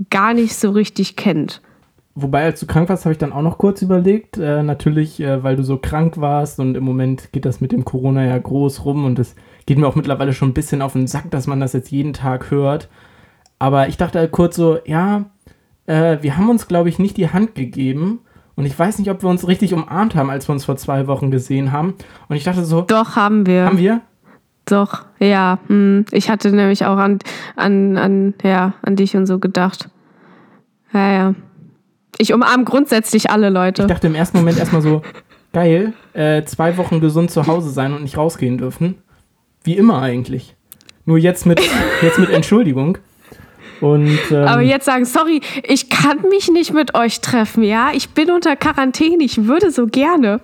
gar 0.09 0.33
nicht 0.33 0.55
so 0.55 0.71
richtig 0.71 1.17
kennt. 1.17 1.61
Wobei, 2.21 2.45
als 2.45 2.59
du 2.59 2.65
krank 2.65 2.89
warst, 2.89 3.05
habe 3.05 3.13
ich 3.13 3.17
dann 3.17 3.33
auch 3.33 3.41
noch 3.41 3.57
kurz 3.57 3.81
überlegt. 3.81 4.37
Äh, 4.37 4.63
natürlich, 4.63 5.19
äh, 5.19 5.43
weil 5.43 5.55
du 5.55 5.63
so 5.63 5.77
krank 5.77 6.19
warst 6.19 6.59
und 6.59 6.75
im 6.75 6.83
Moment 6.83 7.31
geht 7.31 7.45
das 7.45 7.61
mit 7.61 7.71
dem 7.71 7.85
Corona 7.85 8.25
ja 8.25 8.37
groß 8.37 8.85
rum 8.85 9.05
und 9.05 9.19
es 9.19 9.35
geht 9.65 9.77
mir 9.77 9.87
auch 9.87 9.95
mittlerweile 9.95 10.33
schon 10.33 10.49
ein 10.49 10.53
bisschen 10.53 10.81
auf 10.81 10.93
den 10.93 11.07
Sack, 11.07 11.31
dass 11.31 11.47
man 11.47 11.59
das 11.59 11.73
jetzt 11.73 11.91
jeden 11.91 12.13
Tag 12.13 12.51
hört. 12.51 12.89
Aber 13.59 13.87
ich 13.87 13.97
dachte 13.97 14.19
halt 14.19 14.31
kurz 14.31 14.55
so, 14.55 14.79
ja, 14.85 15.25
äh, 15.85 16.17
wir 16.21 16.37
haben 16.37 16.49
uns, 16.49 16.67
glaube 16.67 16.89
ich, 16.89 16.99
nicht 16.99 17.17
die 17.17 17.29
Hand 17.29 17.55
gegeben. 17.55 18.19
Und 18.55 18.65
ich 18.65 18.77
weiß 18.77 18.99
nicht, 18.99 19.09
ob 19.09 19.23
wir 19.23 19.29
uns 19.29 19.47
richtig 19.47 19.73
umarmt 19.73 20.15
haben, 20.15 20.29
als 20.29 20.47
wir 20.49 20.53
uns 20.53 20.65
vor 20.65 20.75
zwei 20.75 21.07
Wochen 21.07 21.31
gesehen 21.31 21.71
haben. 21.71 21.95
Und 22.27 22.35
ich 22.35 22.43
dachte 22.43 22.65
so. 22.65 22.81
Doch, 22.81 23.15
haben 23.15 23.45
wir. 23.45 23.65
Haben 23.65 23.77
wir? 23.77 24.01
Doch, 24.65 25.05
ja. 25.19 25.59
Hm. 25.67 26.05
Ich 26.11 26.29
hatte 26.29 26.51
nämlich 26.51 26.85
auch 26.85 26.97
an, 26.97 27.19
an, 27.55 27.97
an, 27.97 28.33
ja, 28.43 28.73
an 28.81 28.95
dich 28.95 29.15
und 29.15 29.25
so 29.25 29.39
gedacht. 29.39 29.89
Ja, 30.93 31.11
ja. 31.11 31.35
Ich 32.21 32.33
umarme 32.33 32.65
grundsätzlich 32.65 33.31
alle 33.31 33.49
Leute. 33.49 33.83
Ich 33.83 33.87
dachte 33.87 34.07
im 34.07 34.15
ersten 34.15 34.37
Moment 34.37 34.59
erstmal 34.59 34.81
so, 34.81 35.01
geil, 35.53 35.93
äh, 36.13 36.43
zwei 36.43 36.75
Wochen 36.75 36.99
gesund 36.99 37.31
zu 37.31 37.47
Hause 37.47 37.69
sein 37.69 37.93
und 37.93 38.03
nicht 38.03 38.17
rausgehen 38.17 38.57
dürfen. 38.57 38.95
Wie 39.63 39.77
immer 39.77 40.01
eigentlich. 40.01 40.55
Nur 41.05 41.17
jetzt 41.17 41.45
mit, 41.45 41.61
jetzt 42.01 42.19
mit 42.19 42.29
Entschuldigung. 42.29 42.97
Und, 43.79 44.19
ähm, 44.31 44.43
Aber 44.43 44.61
jetzt 44.61 44.85
sagen, 44.85 45.05
sorry, 45.05 45.39
ich 45.63 45.89
kann 45.89 46.21
mich 46.29 46.51
nicht 46.51 46.73
mit 46.73 46.93
euch 46.93 47.21
treffen, 47.21 47.63
ja? 47.63 47.91
Ich 47.93 48.09
bin 48.09 48.29
unter 48.29 48.57
Quarantäne, 48.57 49.23
ich 49.23 49.45
würde 49.45 49.71
so 49.71 49.87
gerne. 49.87 50.41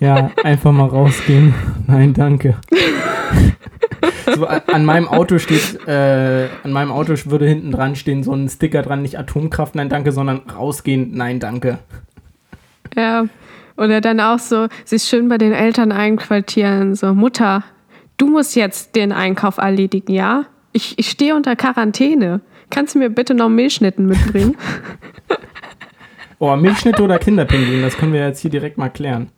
Ja, 0.00 0.30
einfach 0.42 0.72
mal 0.72 0.88
rausgehen. 0.88 1.54
Nein, 1.86 2.14
danke. 2.14 2.56
so, 4.34 4.46
an 4.46 4.84
meinem 4.84 5.08
Auto 5.08 5.38
steht, 5.38 5.86
äh, 5.86 6.48
an 6.62 6.72
meinem 6.72 6.92
Auto 6.92 7.14
würde 7.26 7.46
hinten 7.46 7.70
dran 7.70 7.96
stehen 7.96 8.22
so 8.22 8.32
ein 8.32 8.48
Sticker 8.48 8.82
dran, 8.82 9.02
nicht 9.02 9.18
Atomkraft, 9.18 9.74
nein, 9.74 9.88
danke, 9.88 10.12
sondern 10.12 10.42
rausgehen, 10.50 11.10
nein, 11.14 11.40
danke. 11.40 11.78
Ja, 12.96 13.26
oder 13.76 14.00
dann 14.00 14.20
auch 14.20 14.38
so, 14.38 14.68
sich 14.84 15.04
schön 15.04 15.28
bei 15.28 15.38
den 15.38 15.52
Eltern 15.52 15.92
einquartieren, 15.92 16.94
so, 16.94 17.14
Mutter, 17.14 17.64
du 18.16 18.26
musst 18.26 18.56
jetzt 18.56 18.94
den 18.96 19.12
Einkauf 19.12 19.58
erledigen, 19.58 20.12
ja? 20.12 20.46
Ich, 20.72 20.98
ich 20.98 21.10
stehe 21.10 21.36
unter 21.36 21.54
Quarantäne. 21.54 22.40
Kannst 22.70 22.94
du 22.94 22.98
mir 22.98 23.10
bitte 23.10 23.34
noch 23.34 23.50
Milchschnitten 23.50 24.06
mitbringen? 24.06 24.56
oh, 26.38 26.56
Milchschnitte 26.56 27.02
oder 27.02 27.18
Kinderpinguin, 27.18 27.82
das 27.82 27.96
können 27.96 28.14
wir 28.14 28.26
jetzt 28.26 28.40
hier 28.40 28.50
direkt 28.50 28.78
mal 28.78 28.88
klären. 28.88 29.30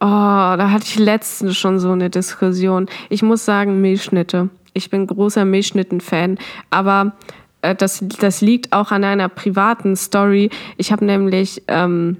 Oh, 0.00 0.04
da 0.06 0.70
hatte 0.70 0.84
ich 0.86 0.98
letztens 0.98 1.56
schon 1.56 1.80
so 1.80 1.90
eine 1.90 2.08
Diskussion. 2.08 2.86
Ich 3.08 3.22
muss 3.22 3.44
sagen, 3.44 3.80
Milchschnitte. 3.80 4.48
Ich 4.72 4.90
bin 4.90 5.08
großer 5.08 5.44
Milchschnitten-Fan, 5.44 6.38
aber 6.70 7.14
äh, 7.62 7.74
das, 7.74 8.04
das 8.20 8.40
liegt 8.40 8.72
auch 8.72 8.92
an 8.92 9.02
einer 9.02 9.28
privaten 9.28 9.96
Story. 9.96 10.50
Ich 10.76 10.92
habe 10.92 11.04
nämlich, 11.04 11.62
ähm, 11.66 12.18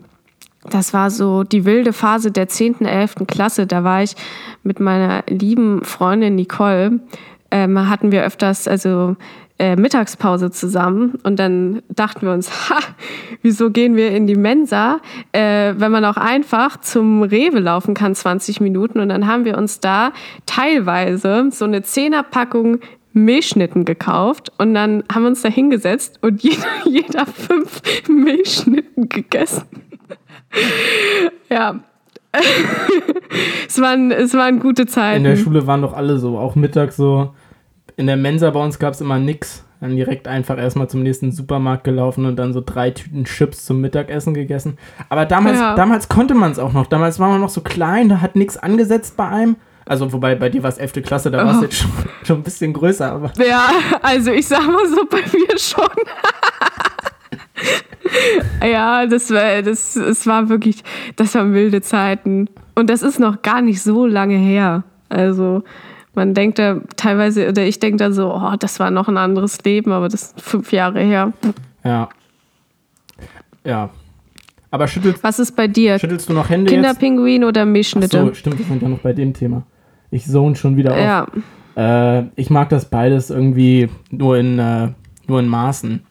das 0.69 0.93
war 0.93 1.11
so 1.11 1.45
die 1.45 1.65
wilde 1.65 1.93
Phase 1.93 2.33
der 2.33 2.49
10., 2.49 2.85
11. 2.85 3.15
Klasse. 3.29 3.67
Da 3.69 3.85
war 3.85 4.03
ich 4.03 4.17
mit 4.65 4.81
meiner 4.81 5.23
lieben 5.29 5.85
Freundin 5.85 6.35
Nicole, 6.35 6.99
ähm, 7.53 7.89
hatten 7.89 8.11
wir 8.11 8.25
öfters, 8.25 8.67
also 8.67 9.17
äh, 9.59 9.77
Mittagspause 9.77 10.51
zusammen 10.51 11.19
und 11.25 11.39
dann 11.39 11.83
dachten 11.89 12.27
wir 12.27 12.33
uns, 12.33 12.51
ha, 12.71 12.79
wieso 13.43 13.71
gehen 13.71 13.97
wir 13.97 14.11
in 14.13 14.27
die 14.27 14.37
Mensa, 14.37 15.01
äh, 15.33 15.75
wenn 15.77 15.91
man 15.91 16.05
auch 16.05 16.17
einfach 16.17 16.81
zum 16.81 17.23
Rewe 17.23 17.59
laufen 17.59 17.95
kann, 17.95 18.15
20 18.15 18.61
Minuten. 18.61 19.01
Und 19.01 19.09
dann 19.09 19.27
haben 19.27 19.45
wir 19.45 19.59
uns 19.59 19.81
da 19.81 20.13
teilweise 20.47 21.49
so 21.51 21.65
eine 21.65 21.83
Zehnerpackung 21.83 22.79
Milchschnitten 23.13 23.85
gekauft 23.85 24.53
und 24.59 24.75
dann 24.75 25.03
haben 25.13 25.23
wir 25.23 25.29
uns 25.29 25.43
da 25.43 25.49
hingesetzt 25.49 26.19
und 26.23 26.43
jeder, 26.43 26.69
jeder 26.85 27.27
fünf 27.27 27.83
Milchschnitten 28.09 29.09
gegessen. 29.09 29.65
ja. 31.51 31.81
es, 33.67 33.81
waren, 33.81 34.13
es 34.13 34.35
waren 34.35 34.61
gute 34.61 34.87
Zeiten. 34.87 35.25
In 35.25 35.25
der 35.25 35.37
Schule 35.37 35.67
waren 35.67 35.83
doch 35.83 35.95
alle 35.95 36.19
so, 36.19 36.39
auch 36.39 36.55
mittags 36.55 36.97
so 36.97 37.35
in 37.99 38.07
der 38.07 38.17
Mensa 38.17 38.49
bei 38.51 38.65
uns 38.65 38.79
gab 38.79 38.95
es 38.95 39.01
immer 39.01 39.19
nix. 39.19 39.65
Dann 39.81 39.95
direkt 39.95 40.27
einfach 40.27 40.59
erstmal 40.59 40.89
zum 40.89 41.03
nächsten 41.03 41.31
Supermarkt 41.31 41.85
gelaufen 41.85 42.27
und 42.27 42.37
dann 42.37 42.53
so 42.53 42.63
drei 42.65 42.91
Tüten 42.91 43.25
Chips 43.25 43.65
zum 43.65 43.81
Mittagessen 43.81 44.35
gegessen. 44.35 44.77
Aber 45.09 45.25
damals, 45.25 45.59
ja. 45.59 45.75
damals 45.75 46.09
konnte 46.09 46.35
man 46.35 46.51
es 46.51 46.59
auch 46.59 46.73
noch. 46.73 46.87
Damals 46.87 47.21
war 47.21 47.29
man 47.29 47.41
noch 47.41 47.49
so 47.49 47.61
klein, 47.61 48.09
da 48.09 48.21
hat 48.21 48.35
nichts 48.35 48.57
angesetzt 48.57 49.17
bei 49.17 49.29
einem. 49.29 49.57
Also, 49.85 50.13
wobei 50.13 50.35
bei 50.35 50.49
dir 50.49 50.63
war 50.63 50.71
es 50.71 50.79
11. 50.79 51.05
Klasse, 51.05 51.31
da 51.31 51.45
war 51.45 51.53
es 51.53 51.59
oh. 51.59 51.63
jetzt 51.63 51.77
schon, 51.77 51.91
schon 52.25 52.37
ein 52.39 52.43
bisschen 52.43 52.73
größer. 52.73 53.13
Aber. 53.13 53.33
Ja, 53.39 53.69
also 54.03 54.33
ich 54.33 54.47
sag 54.47 54.67
mal 54.67 54.87
so, 54.87 55.05
bei 55.09 55.23
mir 55.33 55.59
schon. 55.59 55.89
ja, 58.69 59.07
das 59.07 59.31
war, 59.31 59.63
das, 59.63 59.97
es 59.97 60.27
war 60.27 60.49
wirklich, 60.49 60.83
das 61.17 61.35
waren 61.35 61.53
wilde 61.53 61.83
Zeiten. 61.83 62.49
Und 62.75 62.91
das 62.91 63.03
ist 63.03 63.19
noch 63.19 63.43
gar 63.43 63.61
nicht 63.61 63.83
so 63.83 64.07
lange 64.07 64.37
her. 64.37 64.83
Also, 65.09 65.63
man 66.19 66.35
denkt 66.35 66.59
da 66.59 66.81
teilweise, 66.97 67.49
oder 67.49 67.65
ich 67.65 67.79
denke 67.79 67.97
da 67.97 68.11
so, 68.11 68.35
oh, 68.35 68.57
das 68.59 68.81
war 68.81 68.91
noch 68.91 69.09
ein 69.09 69.17
anderes 69.17 69.63
Leben, 69.65 69.93
aber 69.93 70.09
das 70.09 70.23
ist 70.25 70.41
fünf 70.41 70.73
Jahre 70.73 71.01
her. 71.01 71.33
Ja. 71.85 72.09
Ja. 73.65 73.91
Aber 74.71 74.89
schüttelst. 74.89 75.23
Was 75.23 75.39
ist 75.39 75.53
bei 75.53 75.69
dir? 75.69 75.99
Schüttelst 75.99 76.29
du 76.29 76.33
noch 76.33 76.51
Hände? 76.51 76.71
Kinderpinguin 76.71 77.45
oder 77.45 77.65
Mischnitte? 77.65 78.21
So, 78.27 78.35
stimmt, 78.35 78.59
wir 78.59 78.67
sind 78.67 78.83
ja 78.83 78.89
noch 78.89 78.99
bei 78.99 79.13
dem 79.13 79.33
Thema. 79.33 79.63
Ich 80.11 80.27
zone 80.27 80.57
schon 80.57 80.77
wieder 80.77 80.93
auf. 80.93 80.99
Ja. 80.99 82.21
Äh, 82.21 82.27
ich 82.35 82.51
mag 82.51 82.69
das 82.69 82.91
beides 82.91 83.31
irgendwie 83.31 83.89
nur 84.11 84.37
in, 84.37 84.59
äh, 84.59 84.89
nur 85.29 85.39
in 85.39 85.47
Maßen. 85.47 86.03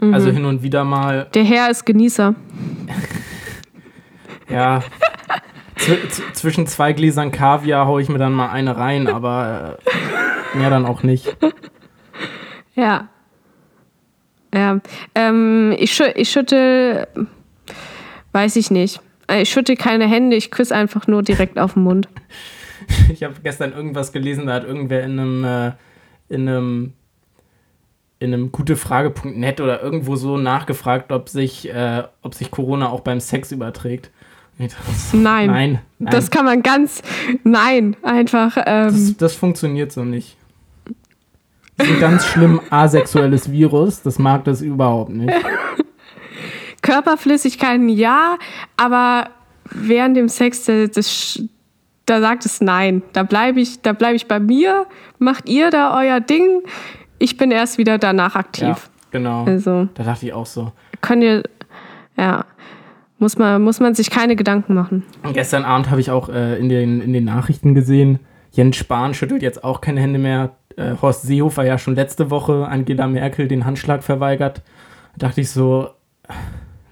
Mhm. 0.00 0.14
Also 0.14 0.30
hin 0.30 0.44
und 0.44 0.62
wieder 0.62 0.84
mal. 0.84 1.26
Der 1.34 1.42
Herr 1.42 1.70
ist 1.70 1.84
Genießer. 1.84 2.34
ja, 4.48 4.82
zwischen 6.32 6.66
zwei 6.66 6.92
Gläsern 6.92 7.32
Kaviar 7.32 7.86
haue 7.86 8.02
ich 8.02 8.08
mir 8.08 8.18
dann 8.18 8.32
mal 8.32 8.50
eine 8.50 8.76
rein, 8.76 9.06
aber 9.12 9.78
äh, 10.54 10.58
mehr 10.58 10.70
dann 10.70 10.86
auch 10.86 11.02
nicht. 11.02 11.36
Ja. 12.74 13.08
Ja. 14.52 14.80
Ähm, 15.14 15.74
ich, 15.78 15.94
schü 15.94 16.04
ich 16.14 16.30
schüttel, 16.30 17.08
weiß 18.32 18.56
ich 18.56 18.70
nicht. 18.70 19.00
Äh, 19.26 19.42
ich 19.42 19.50
schütte 19.50 19.74
keine 19.74 20.08
Hände, 20.08 20.36
ich 20.36 20.50
küsse 20.50 20.74
einfach 20.74 21.06
nur 21.06 21.22
direkt 21.22 21.58
auf 21.58 21.74
den 21.74 21.82
Mund. 21.82 22.08
Ich 23.10 23.22
habe 23.22 23.34
gestern 23.42 23.72
irgendwas 23.72 24.12
gelesen, 24.12 24.46
da 24.46 24.54
hat 24.54 24.64
irgendwer 24.64 25.04
in 25.04 25.18
einem, 25.18 25.44
äh, 25.44 25.72
in 26.28 26.46
einem, 26.46 26.92
in 28.18 28.34
einem 28.34 28.52
gutefrage.net 28.52 29.62
oder 29.62 29.82
irgendwo 29.82 30.16
so 30.16 30.36
nachgefragt, 30.36 31.10
ob 31.10 31.30
sich, 31.30 31.72
äh, 31.72 32.02
ob 32.20 32.34
sich 32.34 32.50
Corona 32.50 32.90
auch 32.90 33.00
beim 33.00 33.20
Sex 33.20 33.52
überträgt. 33.52 34.10
Nein. 34.58 34.70
Nein, 35.12 35.50
nein. 35.50 35.80
Das 35.98 36.30
kann 36.30 36.44
man 36.44 36.62
ganz. 36.62 37.02
Nein, 37.42 37.96
einfach. 38.02 38.56
Ähm, 38.64 38.86
das, 38.92 39.16
das 39.16 39.34
funktioniert 39.34 39.92
so 39.92 40.04
nicht. 40.04 40.36
Das 41.76 41.88
ist 41.88 41.94
ein 41.94 42.00
ganz 42.00 42.24
schlimm 42.26 42.60
asexuelles 42.70 43.50
Virus. 43.50 44.02
Das 44.02 44.18
mag 44.18 44.44
das 44.44 44.62
überhaupt 44.62 45.10
nicht. 45.10 45.32
Körperflüssigkeiten 46.82 47.88
ja, 47.88 48.36
aber 48.76 49.30
während 49.70 50.16
dem 50.16 50.28
Sex, 50.28 50.64
das, 50.64 51.42
da 52.06 52.20
sagt 52.20 52.44
es 52.44 52.60
nein. 52.60 53.02
Da 53.12 53.22
bleibe 53.22 53.60
ich, 53.60 53.80
bleib 53.80 54.14
ich 54.14 54.28
bei 54.28 54.38
mir, 54.38 54.86
macht 55.18 55.48
ihr 55.48 55.70
da 55.70 55.98
euer 55.98 56.20
Ding. 56.20 56.62
Ich 57.18 57.36
bin 57.36 57.50
erst 57.50 57.78
wieder 57.78 57.98
danach 57.98 58.36
aktiv. 58.36 58.68
Ja, 58.68 58.78
genau. 59.10 59.44
Also, 59.44 59.88
da 59.94 60.02
dachte 60.04 60.26
ich 60.26 60.32
auch 60.32 60.46
so. 60.46 60.72
Könnt 61.00 61.24
ihr, 61.24 61.42
ja, 62.16 62.44
muss 63.24 63.38
man, 63.38 63.62
muss 63.62 63.80
man 63.80 63.94
sich 63.94 64.10
keine 64.10 64.36
Gedanken 64.36 64.74
machen. 64.74 65.02
Und 65.22 65.32
gestern 65.32 65.64
Abend 65.64 65.88
habe 65.88 65.98
ich 65.98 66.10
auch 66.10 66.28
äh, 66.28 66.58
in, 66.58 66.68
den, 66.68 67.00
in 67.00 67.14
den 67.14 67.24
Nachrichten 67.24 67.74
gesehen, 67.74 68.18
Jens 68.52 68.76
Spahn 68.76 69.14
schüttelt 69.14 69.40
jetzt 69.40 69.64
auch 69.64 69.80
keine 69.80 70.02
Hände 70.02 70.18
mehr. 70.18 70.50
Äh, 70.76 70.92
Horst 71.00 71.22
Seehofer 71.22 71.64
ja 71.64 71.78
schon 71.78 71.94
letzte 71.94 72.30
Woche 72.30 72.68
Angela 72.68 73.06
Merkel 73.06 73.48
den 73.48 73.64
Handschlag 73.64 74.04
verweigert. 74.04 74.60
Da 75.16 75.28
dachte 75.28 75.40
ich 75.40 75.50
so, 75.50 75.88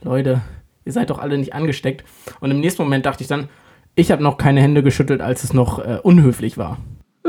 Leute, 0.00 0.40
ihr 0.86 0.92
seid 0.92 1.10
doch 1.10 1.18
alle 1.18 1.36
nicht 1.36 1.52
angesteckt. 1.54 2.02
Und 2.40 2.50
im 2.50 2.60
nächsten 2.60 2.82
Moment 2.82 3.04
dachte 3.04 3.22
ich 3.22 3.28
dann, 3.28 3.50
ich 3.94 4.10
habe 4.10 4.22
noch 4.22 4.38
keine 4.38 4.62
Hände 4.62 4.82
geschüttelt, 4.82 5.20
als 5.20 5.44
es 5.44 5.52
noch 5.52 5.80
äh, 5.80 5.98
unhöflich 6.02 6.56
war. 6.56 6.78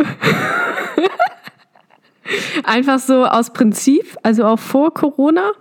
Einfach 2.64 3.00
so 3.00 3.26
aus 3.26 3.52
Prinzip, 3.52 4.16
also 4.24 4.46
auch 4.46 4.60
vor 4.60 4.94
Corona? 4.94 5.52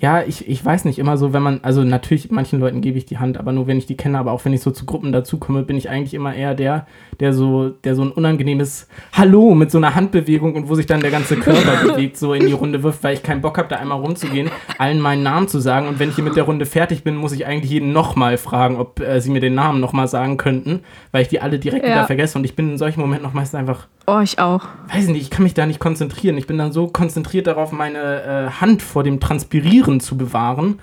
Ja, 0.00 0.22
ich, 0.22 0.48
ich 0.48 0.64
weiß 0.64 0.86
nicht, 0.86 0.98
immer 0.98 1.18
so, 1.18 1.34
wenn 1.34 1.42
man, 1.42 1.60
also 1.62 1.84
natürlich, 1.84 2.30
manchen 2.30 2.58
Leuten 2.58 2.80
gebe 2.80 2.96
ich 2.96 3.04
die 3.04 3.18
Hand, 3.18 3.36
aber 3.36 3.52
nur 3.52 3.66
wenn 3.66 3.76
ich 3.76 3.84
die 3.84 3.98
kenne, 3.98 4.18
aber 4.18 4.32
auch 4.32 4.46
wenn 4.46 4.54
ich 4.54 4.62
so 4.62 4.70
zu 4.70 4.86
Gruppen 4.86 5.12
dazukomme, 5.12 5.62
bin 5.62 5.76
ich 5.76 5.90
eigentlich 5.90 6.14
immer 6.14 6.34
eher 6.34 6.54
der, 6.54 6.86
der 7.20 7.34
so, 7.34 7.68
der 7.68 7.94
so 7.94 8.02
ein 8.02 8.10
unangenehmes 8.10 8.88
Hallo 9.12 9.54
mit 9.54 9.70
so 9.70 9.76
einer 9.76 9.94
Handbewegung 9.94 10.54
und 10.54 10.70
wo 10.70 10.74
sich 10.74 10.86
dann 10.86 11.00
der 11.00 11.10
ganze 11.10 11.36
Körper 11.36 11.86
bewegt, 11.86 12.16
so 12.16 12.32
in 12.32 12.46
die 12.46 12.52
Runde 12.52 12.82
wirft, 12.82 13.04
weil 13.04 13.12
ich 13.12 13.22
keinen 13.22 13.42
Bock 13.42 13.58
habe, 13.58 13.68
da 13.68 13.76
einmal 13.76 14.00
rumzugehen, 14.00 14.50
allen 14.78 15.00
meinen 15.00 15.22
Namen 15.22 15.48
zu 15.48 15.60
sagen 15.60 15.86
und 15.86 15.98
wenn 15.98 16.08
ich 16.08 16.14
hier 16.14 16.24
mit 16.24 16.34
der 16.34 16.44
Runde 16.44 16.64
fertig 16.64 17.04
bin, 17.04 17.16
muss 17.16 17.32
ich 17.32 17.44
eigentlich 17.44 17.70
jeden 17.70 17.92
nochmal 17.92 18.38
fragen, 18.38 18.76
ob 18.76 19.00
äh, 19.00 19.20
sie 19.20 19.30
mir 19.30 19.40
den 19.40 19.54
Namen 19.54 19.80
nochmal 19.80 20.08
sagen 20.08 20.38
könnten, 20.38 20.80
weil 21.12 21.22
ich 21.22 21.28
die 21.28 21.40
alle 21.40 21.58
direkt 21.58 21.84
ja. 21.84 21.90
wieder 21.90 22.06
vergesse 22.06 22.38
und 22.38 22.44
ich 22.44 22.56
bin 22.56 22.70
in 22.70 22.78
solchen 22.78 23.00
Momenten 23.00 23.26
noch 23.26 23.34
meistens 23.34 23.58
einfach. 23.58 23.86
Oh, 24.06 24.20
ich 24.20 24.38
auch. 24.38 24.66
Weiß 24.92 25.06
nicht, 25.08 25.20
ich 25.22 25.30
kann 25.30 25.44
mich 25.44 25.54
da 25.54 25.66
nicht 25.66 25.78
konzentrieren. 25.78 26.36
Ich 26.36 26.46
bin 26.46 26.58
dann 26.58 26.72
so 26.72 26.88
konzentriert 26.88 27.46
darauf, 27.46 27.70
meine 27.70 28.22
äh, 28.48 28.60
Hand 28.60 28.82
vor 28.82 29.04
dem 29.04 29.20
Transpirieren 29.20 29.89
zu 29.98 30.16
bewahren, 30.16 30.78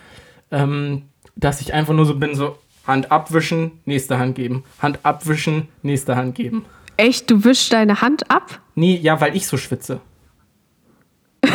ähm, 0.52 1.04
dass 1.38 1.62
ich 1.62 1.74
einfach 1.74 1.94
nur 1.94 2.06
so 2.06 2.16
bin, 2.16 2.36
so 2.36 2.58
Hand 2.86 3.12
abwischen, 3.12 3.80
nächste 3.86 4.18
Hand 4.18 4.36
geben. 4.36 4.64
Hand 4.82 5.00
abwischen, 5.04 5.70
nächste 5.84 6.16
Hand 6.16 6.36
geben. 6.36 6.66
Echt? 6.98 7.30
Du 7.30 7.44
wischst 7.44 7.72
deine 7.74 8.02
Hand 8.02 8.32
ab? 8.32 8.60
Nee, 8.76 8.96
ja, 8.96 9.22
weil 9.22 9.36
ich 9.36 9.46
so 9.46 9.58
schwitze. 9.58 10.02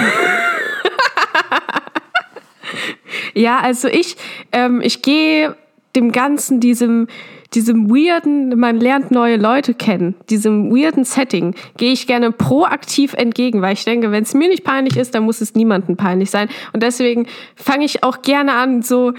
ja, 3.34 3.58
also 3.60 3.88
ich, 3.88 4.16
ähm, 4.52 4.80
ich 4.82 5.02
gehe 5.02 5.56
dem 5.96 6.12
Ganzen, 6.12 6.60
diesem, 6.60 7.08
diesem 7.54 7.90
weirden, 7.90 8.58
man 8.58 8.80
lernt 8.80 9.10
neue 9.10 9.36
Leute 9.36 9.74
kennen, 9.74 10.14
diesem 10.30 10.70
weirden 10.70 11.04
Setting, 11.04 11.54
gehe 11.76 11.92
ich 11.92 12.06
gerne 12.06 12.32
proaktiv 12.32 13.14
entgegen, 13.14 13.62
weil 13.62 13.74
ich 13.74 13.84
denke, 13.84 14.10
wenn 14.10 14.22
es 14.22 14.34
mir 14.34 14.48
nicht 14.48 14.64
peinlich 14.64 14.96
ist, 14.96 15.14
dann 15.14 15.24
muss 15.24 15.40
es 15.40 15.54
niemandem 15.54 15.96
peinlich 15.96 16.30
sein. 16.30 16.48
Und 16.72 16.82
deswegen 16.82 17.26
fange 17.56 17.84
ich 17.84 18.02
auch 18.02 18.22
gerne 18.22 18.54
an, 18.54 18.82
so 18.82 19.12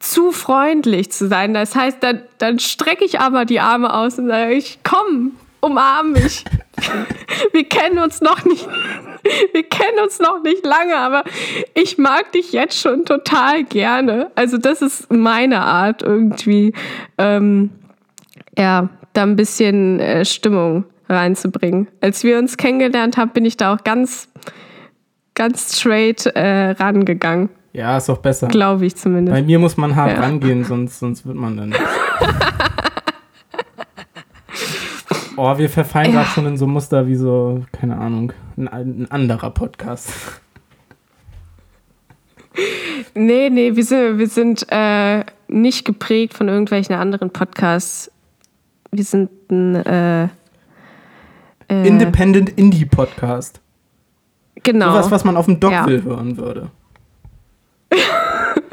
zu 0.00 0.32
freundlich 0.32 1.12
zu 1.12 1.28
sein. 1.28 1.54
Das 1.54 1.74
heißt, 1.74 1.98
dann, 2.02 2.22
dann 2.38 2.58
strecke 2.58 3.04
ich 3.04 3.20
aber 3.20 3.44
die 3.44 3.60
Arme 3.60 3.92
aus 3.92 4.18
und 4.18 4.28
sage 4.28 4.54
ich, 4.54 4.78
komm, 4.82 5.32
umarm 5.60 6.12
mich. 6.12 6.44
Wir 7.52 7.64
kennen 7.64 7.98
uns 7.98 8.20
noch 8.20 8.44
nicht, 8.44 8.66
wir 9.52 9.62
kennen 9.64 9.98
uns 10.02 10.18
noch 10.18 10.42
nicht 10.42 10.64
lange, 10.64 10.96
aber 10.96 11.24
ich 11.74 11.98
mag 11.98 12.32
dich 12.32 12.52
jetzt 12.52 12.78
schon 12.78 13.04
total 13.04 13.64
gerne. 13.64 14.30
Also 14.34 14.56
das 14.58 14.82
ist 14.82 15.12
meine 15.12 15.60
Art 15.60 16.02
irgendwie, 16.02 16.72
ähm, 17.18 17.70
ja, 18.56 18.88
da 19.12 19.22
ein 19.22 19.36
bisschen 19.36 20.00
äh, 20.00 20.24
Stimmung 20.24 20.84
reinzubringen. 21.08 21.88
Als 22.00 22.24
wir 22.24 22.38
uns 22.38 22.56
kennengelernt 22.56 23.16
haben, 23.16 23.30
bin 23.30 23.44
ich 23.44 23.56
da 23.56 23.74
auch 23.74 23.84
ganz, 23.84 24.28
ganz 25.34 25.78
straight 25.78 26.26
äh, 26.26 26.70
rangegangen. 26.70 27.50
Ja, 27.72 27.96
ist 27.96 28.10
auch 28.10 28.18
besser. 28.18 28.48
Glaube 28.48 28.86
ich 28.86 28.96
zumindest. 28.96 29.34
Bei 29.34 29.42
mir 29.42 29.58
muss 29.58 29.76
man 29.76 29.94
hart 29.94 30.16
ja. 30.16 30.20
rangehen, 30.20 30.64
sonst, 30.64 30.98
sonst 30.98 31.26
wird 31.26 31.36
man 31.36 31.56
dann. 31.56 31.74
Oh, 35.42 35.56
wir 35.56 35.70
verfallen 35.70 36.12
ja. 36.12 36.20
gerade 36.20 36.28
schon 36.28 36.44
in 36.44 36.58
so 36.58 36.66
Muster 36.66 37.06
wie 37.06 37.14
so, 37.14 37.64
keine 37.72 37.96
Ahnung, 37.96 38.34
ein, 38.58 38.68
ein 38.68 39.10
anderer 39.10 39.48
Podcast. 39.48 40.12
Nee, 43.14 43.48
nee, 43.48 43.74
wir 43.74 43.84
sind, 43.84 44.18
wir 44.18 44.28
sind 44.28 44.66
äh, 44.68 45.24
nicht 45.48 45.86
geprägt 45.86 46.34
von 46.34 46.48
irgendwelchen 46.48 46.94
anderen 46.94 47.30
Podcasts. 47.30 48.12
Wir 48.90 49.02
sind 49.02 49.30
ein 49.50 49.76
äh, 49.76 50.24
äh, 50.24 50.28
Independent 51.88 52.50
Indie 52.58 52.84
Podcast. 52.84 53.62
Genau. 54.62 54.90
Sowas, 54.90 55.10
was 55.10 55.24
man 55.24 55.38
auf 55.38 55.46
dem 55.46 55.58
Dogville 55.58 56.00
ja. 56.00 56.04
hören 56.04 56.36
würde. 56.36 56.70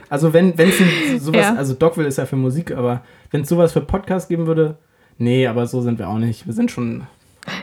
also 0.09 0.33
wenn 0.33 0.53
es 0.59 1.23
sowas, 1.23 1.39
ja. 1.39 1.55
also 1.55 1.75
Dogville 1.75 2.09
ist 2.09 2.17
ja 2.17 2.25
für 2.25 2.35
Musik, 2.35 2.73
aber 2.73 3.03
wenn 3.31 3.43
es 3.43 3.47
sowas 3.47 3.71
für 3.71 3.79
Podcasts 3.79 4.27
geben 4.27 4.47
würde, 4.47 4.77
Nee, 5.17 5.47
aber 5.47 5.67
so 5.67 5.81
sind 5.81 5.99
wir 5.99 6.09
auch 6.09 6.19
nicht. 6.19 6.45
Wir 6.45 6.53
sind 6.53 6.71
schon. 6.71 7.03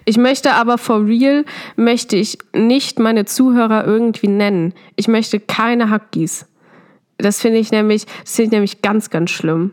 Ich 0.04 0.16
möchte 0.16 0.52
aber 0.52 0.78
for 0.78 1.06
real, 1.06 1.44
möchte 1.76 2.16
ich 2.16 2.38
nicht 2.54 2.98
meine 2.98 3.26
Zuhörer 3.26 3.84
irgendwie 3.84 4.28
nennen. 4.28 4.72
Ich 4.96 5.08
möchte 5.08 5.40
keine 5.40 5.90
Hackies. 5.90 6.46
Das 7.18 7.40
finde 7.40 7.58
ich 7.58 7.70
nämlich, 7.70 8.06
das 8.24 8.36
finde 8.36 8.46
ich 8.46 8.52
nämlich 8.52 8.82
ganz, 8.82 9.10
ganz 9.10 9.30
schlimm. 9.30 9.72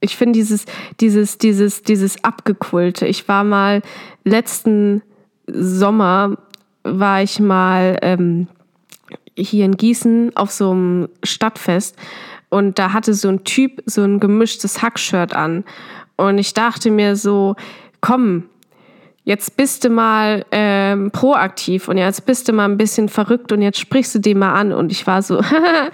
Ich 0.00 0.16
finde 0.16 0.38
dieses, 0.38 0.64
dieses, 0.98 1.38
dieses, 1.38 1.82
dieses 1.82 2.24
Abgequillte. 2.24 3.06
Ich 3.06 3.28
war 3.28 3.44
mal 3.44 3.82
letzten 4.24 5.02
Sommer, 5.46 6.38
war 6.82 7.22
ich 7.22 7.38
mal 7.38 7.98
ähm, 8.00 8.48
hier 9.36 9.66
in 9.66 9.76
Gießen 9.76 10.36
auf 10.36 10.50
so 10.50 10.70
einem 10.70 11.08
Stadtfest 11.22 11.96
und 12.48 12.78
da 12.78 12.92
hatte 12.92 13.14
so 13.14 13.28
ein 13.28 13.44
Typ 13.44 13.82
so 13.86 14.02
ein 14.02 14.20
gemischtes 14.20 14.82
Hackshirt 14.82 15.34
an. 15.34 15.64
Und 16.20 16.38
ich 16.38 16.52
dachte 16.54 16.90
mir 16.90 17.16
so, 17.16 17.56
komm, 18.00 18.44
jetzt 19.24 19.56
bist 19.56 19.84
du 19.84 19.90
mal 19.90 20.44
ähm, 20.50 21.10
proaktiv 21.12 21.88
und 21.88 21.96
jetzt 21.96 22.26
bist 22.26 22.48
du 22.48 22.52
mal 22.52 22.66
ein 22.66 22.76
bisschen 22.76 23.08
verrückt 23.08 23.52
und 23.52 23.62
jetzt 23.62 23.78
sprichst 23.78 24.14
du 24.14 24.18
den 24.18 24.38
mal 24.38 24.52
an. 24.52 24.72
Und 24.72 24.92
ich 24.92 25.06
war 25.06 25.22
so, 25.22 25.40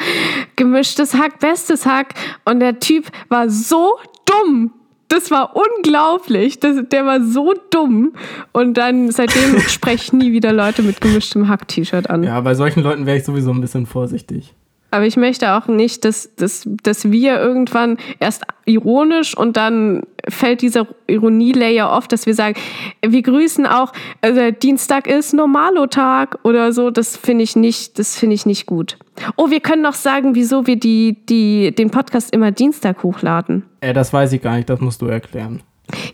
gemischtes 0.57 1.15
Hack, 1.15 1.39
bestes 1.39 1.87
Hack. 1.87 2.15
Und 2.45 2.61
der 2.61 2.81
Typ 2.81 3.07
war 3.29 3.49
so 3.49 3.99
dumm. 4.25 4.73
Das 5.09 5.31
war 5.31 5.55
unglaublich. 5.55 6.59
Das, 6.59 6.77
der 6.91 7.07
war 7.07 7.23
so 7.23 7.55
dumm. 7.71 8.15
Und 8.53 8.75
dann 8.75 9.13
seitdem 9.13 9.61
spreche 9.69 10.07
ich 10.07 10.13
nie 10.13 10.33
wieder 10.33 10.53
Leute 10.53 10.83
mit 10.83 11.01
gemischtem 11.01 11.47
Hack-T-Shirt 11.47 12.11
an. 12.11 12.25
Ja, 12.25 12.41
bei 12.41 12.57
solchen 12.57 12.83
Leuten 12.83 13.07
wäre 13.07 13.17
ich 13.17 13.25
sowieso 13.25 13.53
ein 13.53 13.61
bisschen 13.61 13.87
vorsichtig. 13.87 14.56
Aber 14.91 15.05
ich 15.07 15.17
möchte 15.17 15.53
auch 15.53 15.67
nicht, 15.67 16.05
dass, 16.05 16.35
dass, 16.37 16.69
dass 16.83 17.11
wir 17.11 17.39
irgendwann 17.39 17.99
erst 18.21 18.45
ironisch 18.65 19.37
und 19.37 19.57
dann 19.57 20.03
fällt 20.29 20.63
dieser 20.63 20.87
Ironie-Layer 21.07 21.91
oft, 21.91 22.13
dass 22.13 22.27
wir 22.27 22.35
sagen, 22.35 22.59
wir 23.05 23.23
grüßen 23.23 23.67
auch, 23.67 23.93
also 24.23 24.51
Dienstag 24.51 25.07
ist 25.07 25.35
Normalo-Tag 25.35 26.39
oder 26.43 26.73
so. 26.73 26.91
Das 26.91 27.17
finde 27.17 27.45
ich 27.45 27.57
nicht, 27.57 27.99
das 27.99 28.17
finde 28.17 28.35
ich 28.35 28.47
nicht 28.47 28.67
gut. 28.67 28.99
Oh, 29.37 29.51
wir 29.51 29.61
können 29.61 29.83
noch 29.83 29.95
sagen, 29.95 30.35
wieso 30.35 30.67
wir 30.67 30.77
die, 30.77 31.17
die, 31.27 31.75
den 31.75 31.91
Podcast 31.91 32.33
immer 32.33 32.51
Dienstag 32.51 33.03
hochladen. 33.03 33.65
Äh, 33.81 33.93
das 33.93 34.13
weiß 34.13 34.33
ich 34.33 34.43
gar 34.43 34.57
nicht, 34.57 34.69
das 34.69 34.81
musst 34.81 35.03
du 35.03 35.07
erklären. 35.07 35.63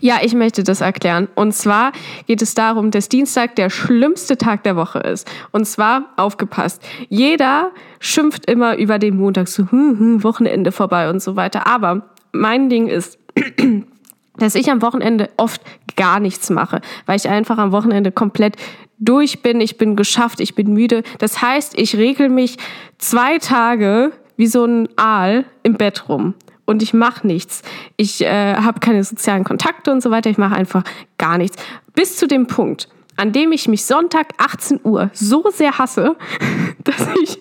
Ja, 0.01 0.17
ich 0.21 0.33
möchte 0.35 0.63
das 0.63 0.81
erklären. 0.81 1.27
Und 1.35 1.53
zwar 1.53 1.91
geht 2.27 2.41
es 2.41 2.53
darum, 2.53 2.91
dass 2.91 3.09
Dienstag 3.09 3.55
der 3.55 3.69
schlimmste 3.69 4.37
Tag 4.37 4.63
der 4.63 4.75
Woche 4.75 4.99
ist. 4.99 5.29
Und 5.51 5.65
zwar, 5.65 6.09
aufgepasst, 6.15 6.83
jeder 7.09 7.71
schimpft 7.99 8.45
immer 8.49 8.77
über 8.77 8.99
den 8.99 9.17
Montag 9.17 9.47
so, 9.47 9.63
hm, 9.71 9.99
hm, 9.99 10.23
Wochenende 10.23 10.71
vorbei 10.71 11.09
und 11.09 11.21
so 11.21 11.35
weiter. 11.35 11.65
Aber 11.65 12.09
mein 12.31 12.69
Ding 12.69 12.87
ist, 12.87 13.17
dass 14.37 14.55
ich 14.55 14.69
am 14.69 14.81
Wochenende 14.81 15.29
oft 15.37 15.61
gar 15.95 16.19
nichts 16.19 16.49
mache, 16.49 16.81
weil 17.05 17.17
ich 17.17 17.29
einfach 17.29 17.57
am 17.57 17.71
Wochenende 17.71 18.11
komplett 18.11 18.57
durch 18.99 19.41
bin, 19.41 19.59
ich 19.59 19.77
bin 19.77 19.95
geschafft, 19.95 20.39
ich 20.39 20.55
bin 20.55 20.73
müde. 20.73 21.03
Das 21.19 21.41
heißt, 21.41 21.77
ich 21.77 21.95
regel 21.95 22.29
mich 22.29 22.57
zwei 22.99 23.37
Tage 23.37 24.11
wie 24.37 24.47
so 24.47 24.65
ein 24.65 24.89
Aal 24.97 25.45
im 25.61 25.75
Bett 25.75 26.09
rum 26.09 26.35
und 26.65 26.81
ich 26.83 26.93
mache 26.93 27.25
nichts. 27.27 27.61
Ich 27.97 28.21
äh, 28.21 28.55
habe 28.55 28.79
keine 28.79 29.03
sozialen 29.03 29.43
Kontakte 29.43 29.91
und 29.91 30.01
so 30.01 30.11
weiter. 30.11 30.29
Ich 30.29 30.37
mache 30.37 30.55
einfach 30.55 30.83
gar 31.17 31.37
nichts. 31.37 31.57
Bis 31.93 32.17
zu 32.17 32.27
dem 32.27 32.47
Punkt, 32.47 32.87
an 33.15 33.31
dem 33.31 33.51
ich 33.51 33.67
mich 33.67 33.85
Sonntag 33.85 34.33
18 34.37 34.81
Uhr 34.83 35.09
so 35.13 35.45
sehr 35.51 35.77
hasse, 35.77 36.15
dass 36.83 37.07
ich, 37.21 37.39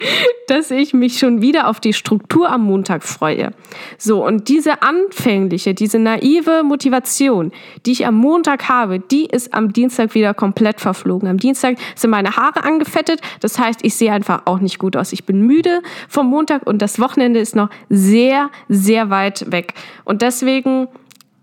dass 0.48 0.70
ich 0.70 0.94
mich 0.94 1.18
schon 1.18 1.40
wieder 1.42 1.68
auf 1.68 1.80
die 1.80 1.92
Struktur 1.92 2.50
am 2.50 2.64
Montag 2.64 3.02
freue. 3.02 3.52
So, 3.98 4.24
und 4.24 4.48
diese 4.48 4.82
anfängliche, 4.82 5.74
diese 5.74 5.98
naive 5.98 6.62
Motivation, 6.62 7.52
die 7.86 7.92
ich 7.92 8.06
am 8.06 8.16
Montag 8.16 8.68
habe, 8.68 9.00
die 9.00 9.26
ist 9.26 9.54
am 9.54 9.72
Dienstag 9.72 10.14
wieder 10.14 10.34
komplett 10.34 10.80
verflogen. 10.80 11.28
Am 11.28 11.38
Dienstag 11.38 11.76
sind 11.94 12.10
meine 12.10 12.36
Haare 12.36 12.64
angefettet, 12.64 13.20
das 13.40 13.58
heißt, 13.58 13.80
ich 13.82 13.94
sehe 13.94 14.12
einfach 14.12 14.42
auch 14.44 14.60
nicht 14.60 14.78
gut 14.78 14.96
aus. 14.96 15.12
Ich 15.12 15.24
bin 15.24 15.46
müde 15.46 15.82
vom 16.08 16.26
Montag 16.26 16.66
und 16.66 16.82
das 16.82 16.98
Wochenende 16.98 17.40
ist 17.40 17.56
noch 17.56 17.70
sehr, 17.88 18.50
sehr 18.68 19.10
weit 19.10 19.50
weg. 19.50 19.74
Und 20.04 20.22
deswegen 20.22 20.88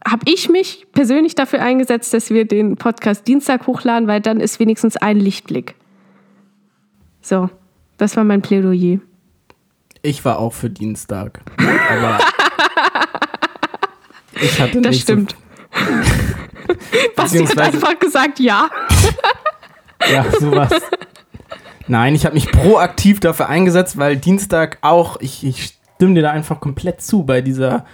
habe 0.08 0.24
ich 0.26 0.50
mich 0.50 0.88
persönlich 0.94 1.36
dafür 1.36 1.62
eingesetzt, 1.62 2.14
dass 2.14 2.30
wir 2.30 2.46
den 2.46 2.78
Podcast 2.78 3.28
Dienstag 3.28 3.68
hochladen, 3.68 4.08
weil 4.08 4.22
dann 4.22 4.40
ist 4.40 4.60
wenigstens 4.60 4.98
ein 4.98 5.20
Lichtblick. 5.20 5.76
So, 7.22 7.50
das 7.98 8.16
war 8.16 8.24
mein 8.24 8.42
Plädoyer. 8.42 9.00
Ich 10.02 10.24
war 10.24 10.40
auch 10.40 10.54
für 10.54 10.70
Dienstag. 10.70 11.42
Aber 11.58 12.20
ich 14.42 14.60
hatte 14.60 14.82
das 14.82 14.92
nicht 14.92 15.02
stimmt. 15.02 15.36
So 15.78 16.74
Basti 17.16 17.46
hat 17.46 17.60
einfach 17.60 18.00
gesagt 18.00 18.40
ja. 18.40 18.70
ja, 20.12 20.26
sowas. 20.40 20.72
Nein, 21.88 22.16
ich 22.16 22.26
habe 22.26 22.36
mich 22.36 22.52
proaktiv 22.52 23.20
dafür 23.20 23.50
eingesetzt, 23.50 23.98
weil 23.98 24.16
Dienstag 24.16 24.78
auch, 24.82 25.20
ich, 25.20 25.44
ich 25.44 25.78
stimme 25.96 26.14
dir 26.14 26.22
da 26.22 26.32
einfach 26.32 26.60
komplett 26.60 27.02
zu 27.02 27.24
bei 27.24 27.42
dieser, 27.42 27.86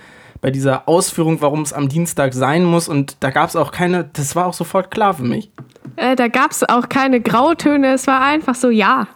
bei 0.46 0.52
dieser 0.52 0.88
Ausführung, 0.88 1.42
warum 1.42 1.64
es 1.64 1.74
am 1.74 1.90
Dienstag 1.90 2.36
sein 2.36 2.66
muss. 2.66 2.88
Und 2.88 3.18
da 3.22 3.32
gab 3.32 3.50
es 3.50 3.56
auch 3.56 3.72
keine, 3.72 4.08
das 4.14 4.36
war 4.36 4.46
auch 4.46 4.54
sofort 4.54 4.92
klar 4.92 5.16
für 5.16 5.24
mich. 5.24 5.50
Äh, 5.96 6.16
da 6.16 6.28
gab 6.28 6.52
es 6.52 6.64
auch 6.64 6.88
keine 6.88 7.20
Grautöne, 7.20 7.94
es 7.94 8.06
war 8.06 8.22
einfach 8.22 8.54
so, 8.54 8.70
ja, 8.70 9.08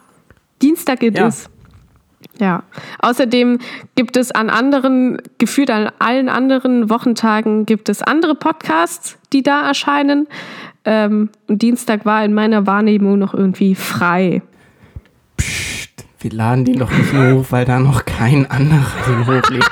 Dienstag 0.59 1.03
ist 1.03 1.15
ja. 1.15 1.29
Ja. 2.39 2.63
Außerdem 2.97 3.59
gibt 3.93 4.17
es 4.17 4.31
an 4.31 4.49
anderen, 4.49 5.21
gefühlt 5.37 5.69
an 5.69 5.91
allen 5.99 6.29
anderen 6.29 6.89
Wochentagen 6.89 7.67
gibt 7.67 7.89
es 7.89 8.01
andere 8.01 8.33
Podcasts, 8.33 9.19
die 9.31 9.43
da 9.43 9.67
erscheinen. 9.67 10.27
Ähm, 10.83 11.29
und 11.47 11.61
Dienstag 11.61 12.07
war 12.07 12.25
in 12.25 12.33
meiner 12.33 12.65
Wahrnehmung 12.65 13.19
noch 13.19 13.35
irgendwie 13.35 13.75
frei. 13.75 14.41
Psst, 15.37 16.05
wir 16.21 16.31
laden 16.31 16.65
die 16.65 16.75
noch 16.75 16.89
nicht 16.89 17.13
hoch, 17.13 17.45
weil 17.51 17.65
da 17.65 17.79
noch 17.79 18.05
kein 18.05 18.49
anderer 18.49 18.87
den 19.07 19.27
hochlädt. 19.27 19.69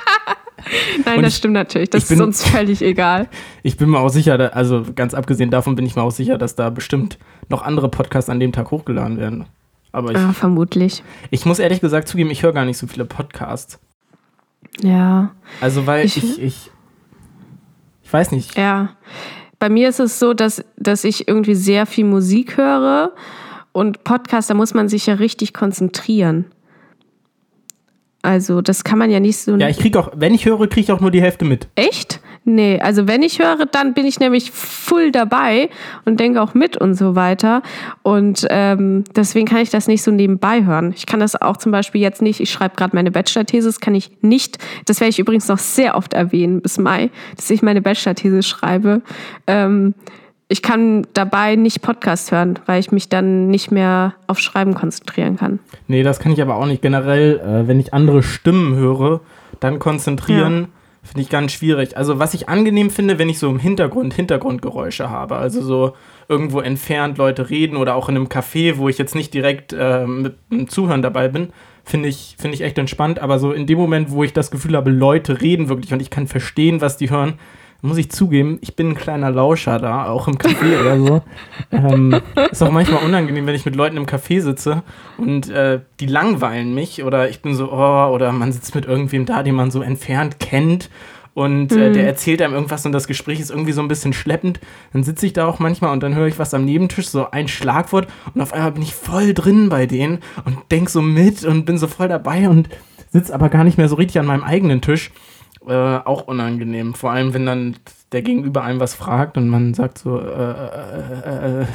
Nein, 1.06 1.18
und 1.18 1.24
das 1.24 1.36
stimmt 1.36 1.54
natürlich. 1.54 1.90
Das 1.90 2.08
bin, 2.08 2.18
ist 2.18 2.24
uns 2.24 2.44
völlig 2.44 2.82
egal. 2.82 3.28
Ich 3.64 3.78
bin 3.78 3.90
mir 3.90 4.00
auch 4.00 4.10
sicher, 4.10 4.56
also 4.56 4.84
ganz 4.96 5.14
abgesehen 5.14 5.52
davon 5.52 5.76
bin 5.76 5.86
ich 5.86 5.96
mir 5.96 6.02
auch 6.02 6.12
sicher, 6.12 6.38
dass 6.38 6.56
da 6.56 6.70
bestimmt 6.70 7.18
noch 7.50 7.62
andere 7.62 7.90
Podcasts 7.90 8.30
an 8.30 8.40
dem 8.40 8.52
Tag 8.52 8.72
hochgeladen 8.72 9.18
werden. 9.18 9.46
Aber 9.92 10.12
ich, 10.12 10.18
ah, 10.18 10.34
vermutlich. 10.34 11.04
Ich 11.32 11.46
muss 11.46 11.60
ehrlich 11.60 11.82
gesagt 11.82 12.08
zugeben, 12.08 12.30
ich 12.30 12.44
höre 12.44 12.54
gar 12.54 12.66
nicht 12.66 12.78
so 12.78 12.88
viele 12.88 13.06
Podcasts. 13.06 13.80
Ja. 14.82 15.32
Also, 15.62 15.88
weil 15.88 16.06
ich, 16.06 16.18
ich, 16.18 16.42
ich, 16.42 16.72
ich 18.04 18.14
weiß 18.14 18.32
nicht. 18.32 18.58
Ja. 18.58 18.90
Bei 19.60 19.70
mir 19.70 19.90
ist 19.90 20.00
es 20.00 20.20
so, 20.20 20.34
dass, 20.34 20.64
dass 20.78 21.04
ich 21.04 21.28
irgendwie 21.28 21.56
sehr 21.56 21.86
viel 21.86 22.06
Musik 22.06 22.58
höre 22.58 23.14
und 23.72 24.04
Podcast, 24.04 24.50
da 24.50 24.54
muss 24.54 24.74
man 24.74 24.88
sich 24.88 25.08
ja 25.08 25.16
richtig 25.16 25.54
konzentrieren. 25.54 26.46
Also, 28.28 28.62
das 28.62 28.84
kann 28.84 29.00
man 29.00 29.10
ja 29.10 29.22
nicht 29.22 29.38
so. 29.38 29.56
Ja, 29.56 29.70
ich 29.70 29.80
kriege 29.80 29.98
auch, 29.98 30.12
wenn 30.14 30.34
ich 30.34 30.46
höre, 30.46 30.68
kriege 30.68 30.82
ich 30.82 30.92
auch 30.92 31.00
nur 31.00 31.12
die 31.12 31.22
Hälfte 31.22 31.46
mit. 31.46 31.70
Echt? 31.76 32.20
Nee, 32.44 32.78
also 32.82 33.08
wenn 33.08 33.22
ich 33.22 33.40
höre, 33.40 33.66
dann 33.66 33.94
bin 33.94 34.06
ich 34.06 34.20
nämlich 34.20 34.52
full 34.52 35.14
dabei 35.14 35.70
und 36.04 36.20
denke 36.20 36.42
auch 36.42 36.54
mit 36.54 36.76
und 36.76 36.96
so 36.96 37.16
weiter. 37.16 37.62
Und 38.04 38.46
ähm, 38.50 39.06
deswegen 39.16 39.48
kann 39.48 39.60
ich 39.60 39.70
das 39.70 39.88
nicht 39.88 40.04
so 40.04 40.12
nebenbei 40.12 40.66
hören. 40.66 40.94
Ich 40.94 41.06
kann 41.06 41.22
das 41.22 41.42
auch 41.42 41.56
zum 41.56 41.72
Beispiel 41.72 42.02
jetzt 42.02 42.22
nicht, 42.22 42.42
ich 42.42 42.52
schreibe 42.52 42.76
gerade 42.76 42.94
meine 42.98 43.12
Bachelor-These, 43.12 43.70
das 43.70 43.80
kann 43.80 43.96
ich 43.96 44.12
nicht, 44.20 44.58
das 44.84 45.00
werde 45.00 45.12
ich 45.12 45.20
übrigens 45.20 45.48
noch 45.48 45.58
sehr 45.58 45.96
oft 45.96 46.14
erwähnen 46.14 46.62
bis 46.62 46.78
Mai, 46.78 47.10
dass 47.38 47.50
ich 47.50 47.62
meine 47.62 47.82
Bachelor-These 47.82 48.44
schreibe. 48.44 49.04
Ähm, 49.46 49.94
ich 50.50 50.62
kann 50.62 51.06
dabei 51.14 51.56
nicht 51.56 51.82
Podcast 51.82 52.32
hören, 52.32 52.60
weil 52.66 52.80
ich 52.80 52.92
mich 52.92 53.10
dann 53.10 53.48
nicht 53.48 53.72
mehr 53.72 54.14
auf 54.28 54.40
Schreiben 54.40 54.74
konzentrieren 54.74 55.38
kann. 55.38 55.60
Nee, 55.88 56.04
das 56.04 56.20
kann 56.20 56.32
ich 56.32 56.42
aber 56.42 56.56
auch 56.56 56.66
nicht. 56.66 56.82
Generell, 56.82 57.40
äh, 57.40 57.68
wenn 57.68 57.80
ich 57.80 57.94
andere 57.94 58.24
Stimmen 58.24 58.76
höre, 58.76 59.22
dann 59.60 59.80
konzentrieren. 59.80 60.62
Ja 60.62 60.68
Finde 61.08 61.22
ich 61.22 61.30
ganz 61.30 61.54
schwierig. 61.54 61.96
Also, 61.96 62.20
was 62.20 62.34
ich 62.34 62.50
angenehm 62.50 62.90
finde, 62.90 63.18
wenn 63.18 63.30
ich 63.30 63.40
so 63.40 63.50
im 63.50 63.60
Hintergrund 63.60 64.14
Hintergrundgeräusche 64.14 65.10
habe. 65.10 65.38
Also 65.38 65.62
so 65.62 65.94
irgendwo 66.28 66.60
entfernt 66.60 67.18
Leute 67.18 67.50
reden 67.50 67.78
oder 67.78 67.96
auch 67.96 68.10
in 68.10 68.18
einem 68.18 68.28
Café, 68.28 68.76
wo 68.76 68.90
ich 68.90 68.98
jetzt 68.98 69.16
nicht 69.16 69.34
direkt 69.34 69.72
äh, 69.72 70.06
mit 70.06 70.36
dem 70.52 70.68
Zuhören 70.68 71.02
dabei 71.02 71.30
bin, 71.30 71.54
finde 71.86 72.10
ich, 72.10 72.36
find 72.38 72.54
ich 72.54 72.60
echt 72.60 72.78
entspannt. 72.78 73.20
Aber 73.20 73.40
so 73.40 73.54
in 73.54 73.68
dem 73.68 73.78
Moment, 73.78 74.12
wo 74.12 74.26
ich 74.26 74.34
das 74.34 74.52
Gefühl 74.52 74.76
habe, 74.76 74.90
Leute 74.90 75.40
reden 75.40 75.70
wirklich 75.70 75.94
und 75.94 76.02
ich 76.02 76.10
kann 76.10 76.28
verstehen, 76.28 76.82
was 76.82 76.98
die 76.98 77.10
hören, 77.10 77.36
muss 77.82 77.98
ich 77.98 78.12
zugeben, 78.12 78.58
ich 78.62 78.76
bin 78.76 78.90
ein 78.90 78.96
kleiner 78.96 79.32
Lauscher 79.32 79.80
da, 79.80 80.06
auch 80.08 80.28
im 80.28 80.38
Café 80.38 80.80
oder 80.80 81.00
so. 81.00 81.22
Ähm, 81.70 82.22
ist 82.50 82.64
auch 82.64 82.72
manchmal 82.72 83.04
unangenehm, 83.04 83.46
wenn 83.46 83.56
ich 83.56 83.66
mit 83.66 83.76
Leuten 83.76 83.98
im 83.98 84.06
Café 84.06 84.42
sitze 84.42 84.84
und 85.18 85.50
äh, 85.50 85.82
die 86.00 86.06
langweilen 86.06 86.74
mich 86.74 87.04
oder 87.04 87.30
ich 87.30 87.42
bin 87.42 87.56
so, 87.56 87.72
oh, 87.72 88.08
oder 88.14 88.32
man 88.32 88.54
sitzt 88.54 88.74
mit 88.74 88.86
irgendwem 88.86 89.26
da, 89.26 89.44
den 89.44 89.56
man 89.56 89.70
so 89.70 89.82
entfernt 89.82 90.40
kennt 90.40 90.90
und 91.38 91.72
äh, 91.72 91.92
der 91.92 92.02
mhm. 92.02 92.08
erzählt 92.08 92.42
einem 92.42 92.56
irgendwas 92.56 92.86
und 92.86 92.94
das 92.94 93.06
Gespräch 93.06 93.40
ist 93.40 93.52
irgendwie 93.52 93.74
so 93.74 93.82
ein 93.82 93.88
bisschen 93.88 94.14
schleppend. 94.14 94.60
Dann 94.92 95.04
sitze 95.04 95.28
ich 95.28 95.34
da 95.34 95.46
auch 95.46 95.60
manchmal 95.60 95.92
und 95.92 96.02
dann 96.02 96.16
höre 96.16 96.26
ich 96.26 96.40
was 96.40 96.54
am 96.56 96.66
Nebentisch, 96.66 97.10
so 97.10 97.30
ein 97.30 97.48
Schlagwort 97.48 98.08
und 98.34 98.42
auf 98.42 98.54
einmal 98.54 98.72
bin 98.72 98.82
ich 98.82 98.96
voll 98.96 99.34
drin 99.36 99.70
bei 99.70 99.86
denen 99.86 100.20
und 100.46 100.58
denk 100.72 100.90
so 100.90 101.02
mit 101.02 101.44
und 101.44 101.66
bin 101.66 101.78
so 101.78 101.86
voll 101.86 102.08
dabei 102.08 102.50
und 102.50 102.70
sitze 103.12 103.36
aber 103.36 103.50
gar 103.50 103.64
nicht 103.64 103.78
mehr 103.78 103.88
so 103.88 103.98
richtig 103.98 104.20
an 104.20 104.26
meinem 104.26 104.44
eigenen 104.44 104.82
Tisch 104.82 105.12
äh, 105.68 106.00
auch 106.06 106.28
unangenehm. 106.28 106.94
Vor 106.94 107.12
allem, 107.12 107.34
wenn 107.34 107.46
dann 107.46 107.76
der 108.12 108.22
Gegenüber 108.22 108.64
einem 108.64 108.80
was 108.80 108.96
fragt 108.96 109.38
und 109.38 109.50
man 109.50 109.74
sagt 109.74 109.98
so, 110.00 110.20
äh, 110.20 110.24
äh, 110.24 111.22
äh, 111.26 111.62
äh 111.62 111.66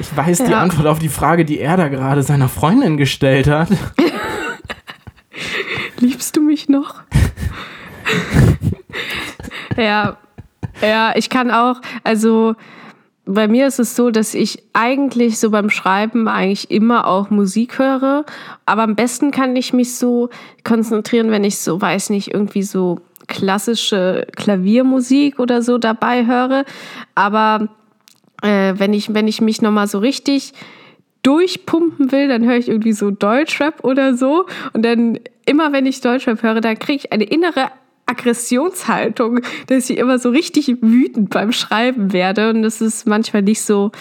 ich 0.00 0.16
weiß 0.16 0.38
ja. 0.40 0.46
die 0.46 0.54
Antwort 0.54 0.86
auf 0.86 1.00
die 1.00 1.08
Frage, 1.08 1.44
die 1.44 1.58
er 1.58 1.76
da 1.76 1.88
gerade 1.88 2.22
seiner 2.22 2.48
Freundin 2.48 2.96
gestellt 2.96 3.48
hat. 3.48 3.68
Liebst 5.98 6.36
du 6.36 6.40
mich 6.40 6.68
noch? 6.68 7.02
ja, 9.76 10.16
ja, 10.80 11.12
ich 11.16 11.28
kann 11.28 11.50
auch, 11.50 11.80
also 12.04 12.54
bei 13.30 13.46
mir 13.46 13.66
ist 13.66 13.78
es 13.78 13.94
so, 13.94 14.10
dass 14.10 14.32
ich 14.32 14.62
eigentlich 14.72 15.38
so 15.38 15.50
beim 15.50 15.68
Schreiben 15.68 16.28
eigentlich 16.28 16.70
immer 16.70 17.06
auch 17.06 17.28
Musik 17.28 17.78
höre. 17.78 18.24
Aber 18.64 18.82
am 18.82 18.96
besten 18.96 19.30
kann 19.32 19.54
ich 19.54 19.74
mich 19.74 19.96
so 19.96 20.30
konzentrieren, 20.64 21.30
wenn 21.30 21.44
ich 21.44 21.58
so, 21.58 21.78
weiß 21.78 22.08
nicht, 22.08 22.32
irgendwie 22.32 22.62
so 22.62 23.00
klassische 23.26 24.26
Klaviermusik 24.34 25.38
oder 25.38 25.60
so 25.60 25.76
dabei 25.76 26.24
höre. 26.26 26.64
Aber 27.14 27.68
äh, 28.42 28.72
wenn, 28.78 28.94
ich, 28.94 29.12
wenn 29.12 29.28
ich 29.28 29.42
mich 29.42 29.60
nochmal 29.60 29.88
so 29.88 29.98
richtig 29.98 30.54
durchpumpen 31.22 32.10
will, 32.10 32.28
dann 32.28 32.46
höre 32.46 32.56
ich 32.56 32.68
irgendwie 32.68 32.94
so 32.94 33.10
Deutschrap 33.10 33.84
oder 33.84 34.16
so. 34.16 34.46
Und 34.72 34.86
dann 34.86 35.18
immer, 35.44 35.72
wenn 35.72 35.84
ich 35.84 36.00
Deutschrap 36.00 36.42
höre, 36.42 36.62
dann 36.62 36.78
kriege 36.78 37.00
ich 37.04 37.12
eine 37.12 37.24
innere 37.24 37.68
Aggressionshaltung, 38.08 39.40
dass 39.66 39.90
ich 39.90 39.98
immer 39.98 40.18
so 40.18 40.30
richtig 40.30 40.68
wütend 40.80 41.30
beim 41.30 41.52
Schreiben 41.52 42.12
werde. 42.12 42.50
Und 42.50 42.62
das 42.62 42.80
ist 42.80 43.06
manchmal 43.06 43.42
nicht 43.42 43.62
so, 43.62 43.92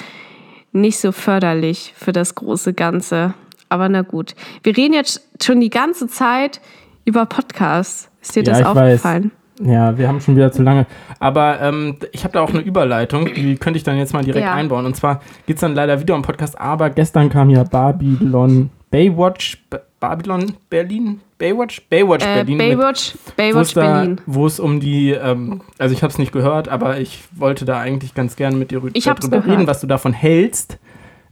nicht 0.72 1.00
so 1.00 1.12
förderlich 1.12 1.94
für 1.98 2.14
das 2.14 2.36
große 2.36 2.74
Ganze. 2.74 3.34
Aber 3.70 3.90
na 3.90 4.02
gut. 4.02 4.34
Wir 4.64 4.76
reden 4.78 4.94
jetzt 4.94 5.28
schon 5.42 5.60
die 5.60 5.70
ganze 5.70 6.08
Zeit 6.08 6.62
über 7.06 7.26
Podcasts. 7.26 8.10
Ist 8.22 8.36
dir 8.36 8.44
ja, 8.44 8.54
das 8.54 8.64
aufgefallen? 8.64 9.24
Weiß. 9.26 9.32
Ja, 9.60 9.98
wir 9.98 10.08
haben 10.08 10.22
schon 10.22 10.36
wieder 10.36 10.52
zu 10.52 10.62
lange. 10.62 10.86
Aber 11.20 11.60
ähm, 11.62 11.98
ich 12.12 12.24
habe 12.24 12.34
da 12.34 12.42
auch 12.42 12.50
eine 12.50 12.60
Überleitung, 12.60 13.34
die 13.34 13.56
könnte 13.56 13.78
ich 13.78 13.84
dann 13.84 13.98
jetzt 13.98 14.14
mal 14.14 14.24
direkt 14.24 14.46
ja. 14.46 14.54
einbauen. 14.54 14.86
Und 14.86 14.96
zwar 14.96 15.22
geht 15.48 15.56
es 15.56 15.62
dann 15.62 15.74
leider 15.74 16.00
wieder 16.00 16.16
um 16.16 16.22
Podcast, 16.22 16.60
aber 16.60 16.90
gestern 16.90 17.30
kam 17.30 17.50
ja 17.50 17.64
Babylon 17.64 18.70
Baywatch, 18.92 19.64
Babylon 20.00 20.54
Berlin, 20.70 21.22
Baywatch? 21.38 21.82
Baywatch 21.90 22.26
äh, 22.26 22.44
Berlin. 22.44 22.58
Baywatch, 22.58 23.14
mit, 23.14 23.36
Baywatch 23.36 23.74
Berlin. 23.74 24.22
Wo 24.26 24.46
es 24.46 24.60
um 24.60 24.80
die, 24.80 25.12
ähm, 25.12 25.62
also 25.78 25.94
ich 25.94 26.04
habe 26.04 26.12
es 26.12 26.18
nicht 26.18 26.32
gehört, 26.32 26.70
aber 26.70 27.00
ich 27.00 27.24
wollte 27.36 27.66
da 27.66 27.80
eigentlich 27.80 28.14
ganz 28.14 28.36
gerne 28.36 28.58
mit 28.58 28.72
dir 28.72 28.82
ich 28.94 29.04
darüber 29.04 29.46
reden, 29.46 29.68
was 29.68 29.82
du 29.82 29.88
davon 29.88 30.14
hältst. 30.14 30.80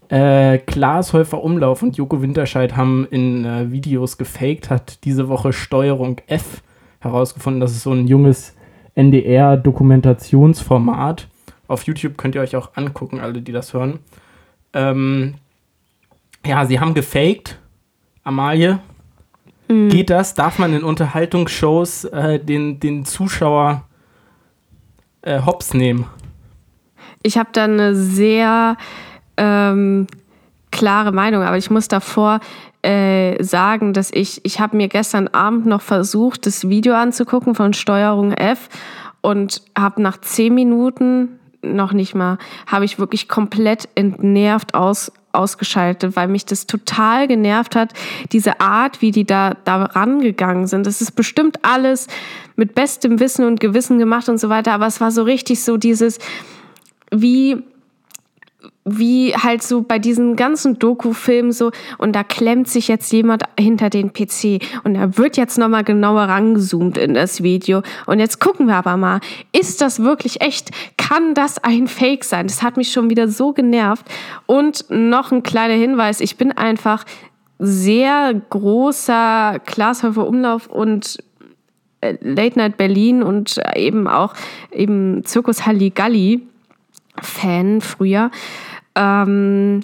Äh, 0.09 0.57
Klaas 0.59 1.13
Häufer 1.13 1.41
Umlauf 1.43 1.81
und 1.81 1.97
Joko 1.97 2.21
Winterscheid 2.21 2.77
haben 2.77 3.07
in 3.09 3.43
äh, 3.43 3.71
Videos 3.71 4.19
gefaked, 4.19 4.69
hat 4.69 5.03
diese 5.03 5.29
Woche 5.29 5.51
Steuerung 5.51 6.21
F 6.27 6.61
herausgefunden. 6.99 7.59
Das 7.59 7.71
ist 7.71 7.81
so 7.83 7.91
ein 7.91 8.07
junges 8.07 8.55
NDR-Dokumentationsformat. 8.93 11.27
Auf 11.67 11.81
YouTube 11.83 12.17
könnt 12.17 12.35
ihr 12.35 12.41
euch 12.41 12.55
auch 12.55 12.71
angucken, 12.75 13.19
alle, 13.19 13.41
die 13.41 13.51
das 13.51 13.73
hören. 13.73 13.97
Ähm, 14.73 15.33
ja, 16.45 16.65
sie 16.65 16.79
haben 16.79 16.93
gefaked. 16.93 17.57
Amalie, 18.23 18.79
Mhm. 19.67 19.89
Geht 19.89 20.09
das? 20.09 20.33
Darf 20.33 20.59
man 20.59 20.73
in 20.73 20.83
Unterhaltungsshows 20.83 22.05
äh, 22.05 22.39
den, 22.39 22.79
den 22.79 23.05
Zuschauer 23.05 23.83
äh, 25.21 25.41
hops 25.41 25.73
nehmen? 25.73 26.05
Ich 27.23 27.37
habe 27.37 27.49
da 27.51 27.63
eine 27.63 27.95
sehr 27.95 28.77
ähm, 29.37 30.07
klare 30.71 31.11
Meinung, 31.11 31.43
aber 31.43 31.57
ich 31.57 31.71
muss 31.71 31.87
davor 31.87 32.39
äh, 32.83 33.41
sagen, 33.43 33.93
dass 33.93 34.11
ich, 34.11 34.45
ich 34.45 34.59
habe 34.59 34.77
mir 34.77 34.87
gestern 34.87 35.27
Abend 35.29 35.65
noch 35.65 35.81
versucht, 35.81 36.45
das 36.45 36.69
Video 36.69 36.93
anzugucken 36.93 37.55
von 37.55 37.73
Steuerung 37.73 38.31
F 38.31 38.69
und 39.21 39.63
habe 39.77 40.01
nach 40.01 40.21
zehn 40.21 40.53
Minuten 40.53 41.39
noch 41.63 41.93
nicht 41.93 42.13
mal, 42.13 42.37
habe 42.67 42.85
ich 42.85 42.99
wirklich 42.99 43.27
komplett 43.27 43.89
entnervt 43.95 44.75
aus, 44.75 45.11
ausgeschaltet, 45.35 46.15
weil 46.15 46.27
mich 46.27 46.45
das 46.45 46.65
total 46.67 47.27
genervt 47.27 47.75
hat, 47.75 47.93
diese 48.31 48.59
Art, 48.59 49.01
wie 49.01 49.11
die 49.11 49.25
da, 49.25 49.55
da 49.63 49.83
rangegangen 49.83 50.67
sind. 50.67 50.85
Das 50.87 51.01
ist 51.01 51.11
bestimmt 51.11 51.59
alles 51.63 52.07
mit 52.55 52.75
bestem 52.75 53.19
Wissen 53.19 53.45
und 53.45 53.59
Gewissen 53.59 53.99
gemacht 53.99 54.29
und 54.29 54.39
so 54.39 54.49
weiter, 54.49 54.73
aber 54.73 54.87
es 54.87 55.01
war 55.01 55.11
so 55.11 55.23
richtig 55.23 55.63
so 55.63 55.77
dieses, 55.77 56.19
wie 57.11 57.63
wie 58.87 59.33
halt 59.33 59.63
so 59.63 59.81
bei 59.81 59.97
diesen 59.97 60.35
ganzen 60.35 60.77
Doku-Filmen 60.77 61.51
so, 61.51 61.71
und 61.97 62.15
da 62.15 62.23
klemmt 62.23 62.67
sich 62.69 62.87
jetzt 62.87 63.11
jemand 63.11 63.43
hinter 63.59 63.89
den 63.89 64.13
PC 64.13 64.61
und 64.83 64.93
da 64.93 65.17
wird 65.17 65.37
jetzt 65.37 65.57
nochmal 65.57 65.83
genauer 65.83 66.21
rangezoomt 66.21 66.99
in 66.99 67.15
das 67.15 67.41
Video. 67.41 67.81
Und 68.05 68.19
jetzt 68.19 68.39
gucken 68.39 68.67
wir 68.67 68.75
aber 68.75 68.95
mal, 68.95 69.21
ist 69.51 69.81
das 69.81 70.03
wirklich 70.03 70.41
echt? 70.41 70.69
Kann 70.97 71.33
das 71.33 71.63
ein 71.63 71.87
Fake 71.87 72.23
sein? 72.23 72.45
Das 72.45 72.61
hat 72.61 72.77
mich 72.77 72.91
schon 72.91 73.09
wieder 73.09 73.27
so 73.27 73.53
genervt. 73.53 74.05
Und 74.45 74.85
noch 74.89 75.31
ein 75.31 75.41
kleiner 75.41 75.73
Hinweis, 75.73 76.21
ich 76.21 76.37
bin 76.37 76.51
einfach 76.51 77.05
sehr 77.57 78.39
großer 78.49 79.61
Glashäufer 79.65 80.27
Umlauf 80.27 80.67
und 80.67 81.17
äh, 82.01 82.17
Late 82.21 82.59
Night 82.59 82.77
Berlin 82.77 83.23
und 83.23 83.59
eben 83.75 84.07
auch 84.07 84.35
eben 84.71 85.23
Zirkus 85.25 85.65
Halligalli 85.65 86.41
Fan 87.21 87.81
früher. 87.81 88.29
Ähm, 88.95 89.81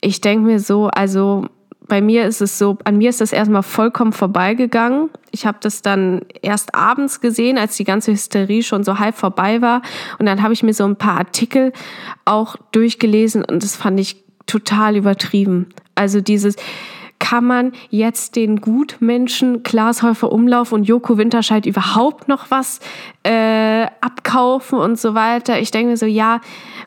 ich 0.00 0.20
denke 0.20 0.46
mir 0.46 0.60
so, 0.60 0.88
also 0.88 1.46
bei 1.88 2.02
mir 2.02 2.26
ist 2.26 2.42
es 2.42 2.58
so, 2.58 2.76
an 2.84 2.98
mir 2.98 3.08
ist 3.08 3.20
das 3.20 3.32
erstmal 3.32 3.62
vollkommen 3.62 4.12
vorbeigegangen. 4.12 5.08
Ich 5.30 5.46
habe 5.46 5.58
das 5.60 5.80
dann 5.80 6.22
erst 6.42 6.74
abends 6.74 7.20
gesehen, 7.20 7.56
als 7.56 7.76
die 7.76 7.84
ganze 7.84 8.12
Hysterie 8.12 8.62
schon 8.62 8.84
so 8.84 8.98
halb 8.98 9.16
vorbei 9.16 9.62
war. 9.62 9.80
Und 10.18 10.26
dann 10.26 10.42
habe 10.42 10.52
ich 10.52 10.62
mir 10.62 10.74
so 10.74 10.84
ein 10.84 10.96
paar 10.96 11.18
Artikel 11.18 11.72
auch 12.26 12.56
durchgelesen 12.72 13.42
und 13.42 13.62
das 13.62 13.74
fand 13.74 13.98
ich 13.98 14.22
total 14.46 14.96
übertrieben. 14.96 15.70
Also 15.94 16.20
dieses, 16.20 16.56
kann 17.18 17.44
man 17.44 17.72
jetzt 17.90 18.36
den 18.36 18.60
Gutmenschen 18.60 19.62
Glashäufer 19.62 20.32
Umlauf 20.32 20.72
und 20.72 20.84
Joko 20.84 21.18
Winterscheid 21.18 21.66
überhaupt 21.66 22.28
noch 22.28 22.50
was 22.50 22.80
äh, 23.22 23.86
abkaufen 24.00 24.78
und 24.78 24.98
so 24.98 25.14
weiter? 25.14 25.58
Ich 25.60 25.70
denke 25.70 25.90
mir 25.90 25.96
so, 25.96 26.06
ja, 26.06 26.40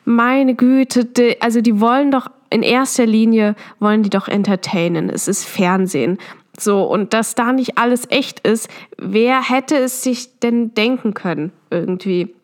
meine 0.04 0.54
Güte, 0.54 1.04
die, 1.04 1.40
also 1.40 1.60
die 1.60 1.80
wollen 1.80 2.10
doch 2.10 2.28
in 2.50 2.62
erster 2.62 3.06
Linie, 3.06 3.54
wollen 3.78 4.02
die 4.02 4.10
doch 4.10 4.28
entertainen. 4.28 5.08
Es 5.08 5.28
ist 5.28 5.44
Fernsehen. 5.44 6.18
So, 6.58 6.82
und 6.82 7.14
dass 7.14 7.34
da 7.34 7.52
nicht 7.52 7.78
alles 7.78 8.10
echt 8.10 8.40
ist, 8.40 8.68
wer 8.98 9.42
hätte 9.48 9.76
es 9.76 10.02
sich 10.02 10.38
denn 10.40 10.74
denken 10.74 11.14
können 11.14 11.52
irgendwie? 11.70 12.34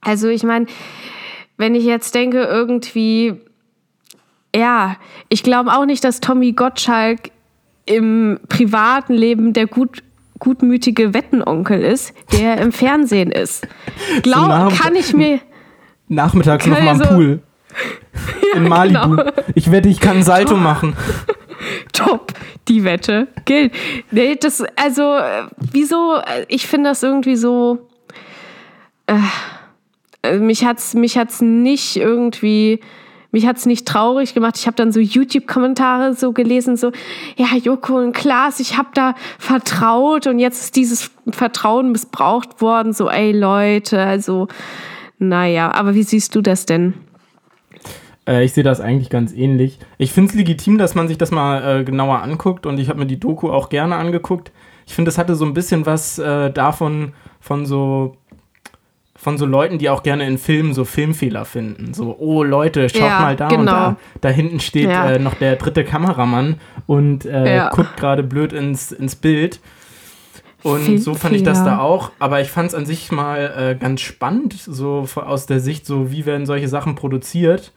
Also 0.00 0.28
ich 0.28 0.44
meine, 0.44 0.66
wenn 1.56 1.74
ich 1.74 1.84
jetzt 1.84 2.14
denke, 2.14 2.44
irgendwie, 2.44 3.34
ja, 4.54 4.96
ich 5.28 5.42
glaube 5.42 5.72
auch 5.72 5.84
nicht, 5.84 6.04
dass 6.04 6.20
Tommy 6.20 6.52
Gottschalk 6.52 7.30
im 7.86 8.40
privaten 8.48 9.14
Leben 9.14 9.52
der 9.52 9.66
gut, 9.66 10.02
gutmütige 10.38 11.14
Wettenonkel 11.14 11.80
ist, 11.80 12.12
der 12.32 12.58
im 12.58 12.72
Fernsehen 12.72 13.32
ist. 13.32 13.66
Glaub, 14.22 14.70
so 14.70 14.82
kann 14.82 14.94
ich 14.94 15.14
mir 15.14 15.40
nachmittags 16.08 16.66
noch 16.66 16.80
mal 16.80 16.88
am 16.88 16.98
so 16.98 17.04
Pool. 17.04 17.40
In 18.54 18.64
ja, 18.64 18.68
Malibu. 18.68 19.16
Genau. 19.16 19.32
Ich 19.54 19.70
wette, 19.70 19.88
ich 19.88 20.00
kann 20.00 20.18
ein 20.18 20.22
Salto 20.22 20.54
Top. 20.54 20.62
machen. 20.62 20.96
Top, 21.92 22.32
die 22.68 22.84
Wette 22.84 23.28
gilt. 23.44 23.72
Nee, 24.10 24.36
das, 24.36 24.62
also, 24.76 25.18
wieso, 25.72 26.20
ich 26.48 26.66
finde 26.66 26.90
das 26.90 27.02
irgendwie 27.02 27.36
so, 27.36 27.88
äh, 29.06 30.38
mich 30.38 30.64
hat's, 30.64 30.94
mich 30.94 31.16
hat's 31.16 31.40
nicht 31.40 31.96
irgendwie, 31.96 32.80
mich 33.36 33.46
hat's 33.46 33.66
nicht 33.66 33.86
traurig 33.86 34.32
gemacht. 34.32 34.56
Ich 34.56 34.66
habe 34.66 34.76
dann 34.76 34.92
so 34.92 34.98
YouTube-Kommentare 34.98 36.14
so 36.14 36.32
gelesen, 36.32 36.76
so, 36.76 36.90
ja, 37.36 37.48
Joko 37.62 37.98
und 37.98 38.12
Klaas, 38.12 38.60
ich 38.60 38.78
habe 38.78 38.88
da 38.94 39.14
vertraut 39.38 40.26
und 40.26 40.38
jetzt 40.38 40.62
ist 40.62 40.76
dieses 40.76 41.10
Vertrauen 41.30 41.92
missbraucht 41.92 42.62
worden. 42.62 42.94
So, 42.94 43.10
ey 43.10 43.32
Leute, 43.32 44.00
also, 44.00 44.48
naja, 45.18 45.70
aber 45.72 45.94
wie 45.94 46.02
siehst 46.02 46.34
du 46.34 46.40
das 46.40 46.64
denn? 46.64 46.94
Äh, 48.26 48.44
ich 48.44 48.54
sehe 48.54 48.64
das 48.64 48.80
eigentlich 48.80 49.10
ganz 49.10 49.34
ähnlich. 49.34 49.78
Ich 49.98 50.12
finde 50.12 50.30
es 50.30 50.34
legitim, 50.34 50.78
dass 50.78 50.94
man 50.94 51.06
sich 51.06 51.18
das 51.18 51.30
mal 51.30 51.80
äh, 51.80 51.84
genauer 51.84 52.22
anguckt 52.22 52.64
und 52.64 52.78
ich 52.78 52.88
habe 52.88 53.00
mir 53.00 53.06
die 53.06 53.20
Doku 53.20 53.50
auch 53.50 53.68
gerne 53.68 53.96
angeguckt. 53.96 54.50
Ich 54.86 54.94
finde, 54.94 55.10
es 55.10 55.18
hatte 55.18 55.34
so 55.34 55.44
ein 55.44 55.52
bisschen 55.52 55.84
was 55.84 56.18
äh, 56.18 56.50
davon, 56.50 57.12
von 57.40 57.66
so 57.66 58.16
von 59.16 59.38
so 59.38 59.46
Leuten, 59.46 59.78
die 59.78 59.88
auch 59.90 60.02
gerne 60.02 60.26
in 60.26 60.38
Filmen 60.38 60.74
so 60.74 60.84
Filmfehler 60.84 61.44
finden. 61.44 61.94
So, 61.94 62.16
oh 62.18 62.42
Leute, 62.42 62.88
schaut 62.88 63.00
ja, 63.00 63.20
mal 63.20 63.36
da 63.36 63.48
genau. 63.48 63.60
und 63.60 63.66
da. 63.66 63.96
Da 64.20 64.28
hinten 64.28 64.60
steht 64.60 64.88
ja. 64.88 65.12
äh, 65.12 65.18
noch 65.18 65.34
der 65.34 65.56
dritte 65.56 65.84
Kameramann 65.84 66.60
und 66.86 67.24
äh, 67.24 67.56
ja. 67.56 67.70
guckt 67.70 67.96
gerade 67.96 68.22
blöd 68.22 68.52
ins, 68.52 68.92
ins 68.92 69.16
Bild. 69.16 69.60
Und 70.62 70.98
so 70.98 71.14
fand 71.14 71.36
ich 71.36 71.44
das 71.44 71.62
da 71.62 71.78
auch. 71.78 72.10
Aber 72.18 72.40
ich 72.40 72.50
fand 72.50 72.68
es 72.68 72.74
an 72.74 72.86
sich 72.86 73.12
mal 73.12 73.52
äh, 73.56 73.74
ganz 73.80 74.00
spannend, 74.00 74.54
so 74.54 75.06
aus 75.14 75.46
der 75.46 75.60
Sicht, 75.60 75.86
so 75.86 76.10
wie 76.10 76.26
werden 76.26 76.44
solche 76.44 76.68
Sachen 76.68 76.96
produziert. 76.96 77.72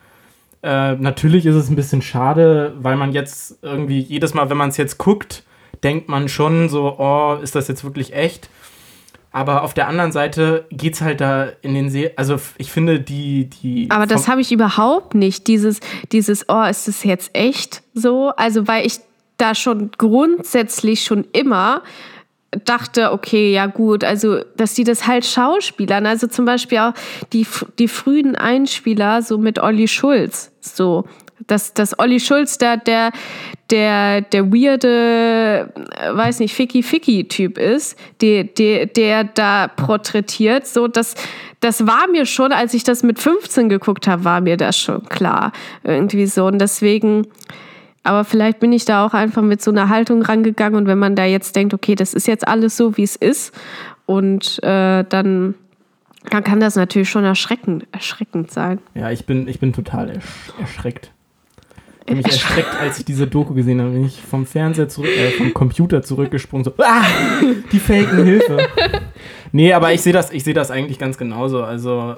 Äh, 0.64 0.96
natürlich 0.96 1.46
ist 1.46 1.56
es 1.56 1.70
ein 1.70 1.76
bisschen 1.76 2.02
schade, 2.02 2.74
weil 2.80 2.98
man 2.98 3.12
jetzt 3.12 3.60
irgendwie 3.62 4.00
jedes 4.00 4.34
Mal, 4.34 4.50
wenn 4.50 4.58
man 4.58 4.70
es 4.70 4.78
jetzt 4.78 4.98
guckt, 4.98 5.44
denkt 5.84 6.10
man 6.10 6.28
schon 6.28 6.68
so, 6.68 6.96
oh, 6.98 7.38
ist 7.42 7.56
das 7.56 7.68
jetzt 7.68 7.84
wirklich 7.84 8.14
echt? 8.14 8.50
Aber 9.32 9.64
auf 9.64 9.74
der 9.74 9.88
anderen 9.88 10.12
Seite 10.12 10.66
geht 10.72 10.96
es 10.96 11.02
halt 11.02 11.22
da 11.22 11.50
in 11.62 11.76
den 11.76 11.90
See. 11.90 12.12
Also 12.16 12.40
ich 12.58 12.72
finde 12.72 13.00
die. 13.00 13.50
die 13.50 13.88
Aber 13.92 14.08
das 14.08 14.28
habe 14.28 14.42
ich 14.42 14.52
überhaupt 14.52 15.14
nicht. 15.14 15.48
Dieses, 15.48 15.80
dieses, 16.12 16.50
oh, 16.50 16.64
ist 16.64 16.88
das 16.88 17.04
jetzt 17.04 17.30
echt 17.34 17.84
so? 17.94 18.30
Also, 18.38 18.68
weil 18.68 18.86
ich 18.86 19.00
da 19.38 19.54
schon 19.56 19.92
grundsätzlich 19.98 21.04
schon 21.04 21.26
immer 21.32 21.84
dachte, 22.66 23.12
okay, 23.12 23.54
ja 23.54 23.68
gut, 23.68 24.04
also 24.04 24.40
dass 24.58 24.74
die 24.74 24.84
das 24.84 25.06
halt 25.06 25.26
schauspielern, 25.26 26.06
also 26.06 26.28
zum 26.28 26.46
Beispiel 26.46 26.80
auch 26.80 26.94
die, 27.32 27.46
die 27.78 27.88
frühen 27.88 28.36
Einspieler 28.36 29.22
so 29.22 29.38
mit 29.38 29.60
Olli 29.60 29.88
Schulz, 29.88 30.52
so 30.60 31.06
dass, 31.48 31.74
dass 31.74 31.98
Olli 32.00 32.20
Schulz 32.20 32.58
der, 32.58 32.78
der, 32.78 33.12
der, 33.70 34.22
der 34.22 34.52
weirde, 34.52 35.74
weiß 36.14 36.40
nicht, 36.40 36.54
Ficky-Ficky-Typ 36.54 37.58
ist, 37.58 37.98
der, 38.22 38.44
der, 38.46 38.86
der 38.88 39.24
da 39.24 39.68
porträtiert, 39.68 40.68
so 40.68 40.88
dass 40.88 41.16
das 41.60 41.86
war 41.86 42.08
mir 42.10 42.26
schon, 42.26 42.54
als 42.54 42.74
ich 42.74 42.84
das 42.84 43.04
mit 43.04 43.20
15 43.20 43.70
geguckt 43.70 44.08
habe, 44.08 44.24
war 44.24 44.42
mir 44.42 44.58
das 44.58 44.78
schon 44.78 45.04
klar. 45.04 45.52
Irgendwie 45.84 46.26
so. 46.26 46.46
Und 46.46 46.60
deswegen, 46.60 47.28
aber 48.04 48.24
vielleicht 48.24 48.60
bin 48.60 48.72
ich 48.72 48.86
da 48.86 49.06
auch 49.06 49.14
einfach 49.14 49.42
mit 49.42 49.62
so 49.62 49.72
einer 49.72 49.90
Haltung 49.90 50.22
rangegangen 50.22 50.78
und 50.78 50.88
wenn 50.88 51.00
man 51.00 51.16
da 51.16 51.26
jetzt 51.26 51.56
denkt, 51.56 51.74
okay, 51.74 51.96
das 51.96 52.14
ist 52.14 52.28
jetzt 52.28 52.48
alles 52.48 52.78
so, 52.78 52.96
wie 52.96 53.04
es 53.04 53.16
ist, 53.16 53.54
und 54.10 54.58
äh, 54.64 55.04
dann, 55.04 55.54
dann 56.32 56.44
kann 56.44 56.60
das 56.60 56.76
natürlich 56.76 57.12
schon 57.12 57.26
erschreckend, 57.26 57.86
erschreckend 57.92 58.50
sein. 58.50 58.80
Ja, 58.96 59.12
ich 59.12 59.28
bin, 59.28 59.48
ich 59.48 59.60
bin 59.60 59.72
total 59.72 60.10
ersch 60.10 60.52
erschreckt. 60.60 61.12
Ich 62.10 62.16
habe 62.16 62.24
mich 62.24 62.34
erschreckt, 62.34 62.76
als 62.82 62.98
ich 62.98 63.06
diese 63.06 63.28
Doku 63.28 63.54
gesehen 63.54 63.80
habe. 63.80 63.92
Bin 63.92 64.06
ich 64.06 64.20
vom 64.20 64.48
Fernseher 64.48 64.90
zurück, 64.90 65.10
äh, 65.16 65.30
vom 65.32 65.54
Computer 65.54 66.02
zurückgesprungen, 66.02 66.64
so, 66.64 66.74
ah, 66.80 67.06
die 67.72 67.80
Faken, 67.80 68.26
Hilfe. 68.26 68.58
Nee, 69.52 69.74
aber 69.74 69.94
ich 69.94 70.02
sehe 70.02 70.14
das, 70.14 70.32
ich 70.32 70.44
das 70.44 70.70
eigentlich 70.70 71.00
ganz 71.00 71.18
genauso. 71.18 71.64
Also, 71.64 72.16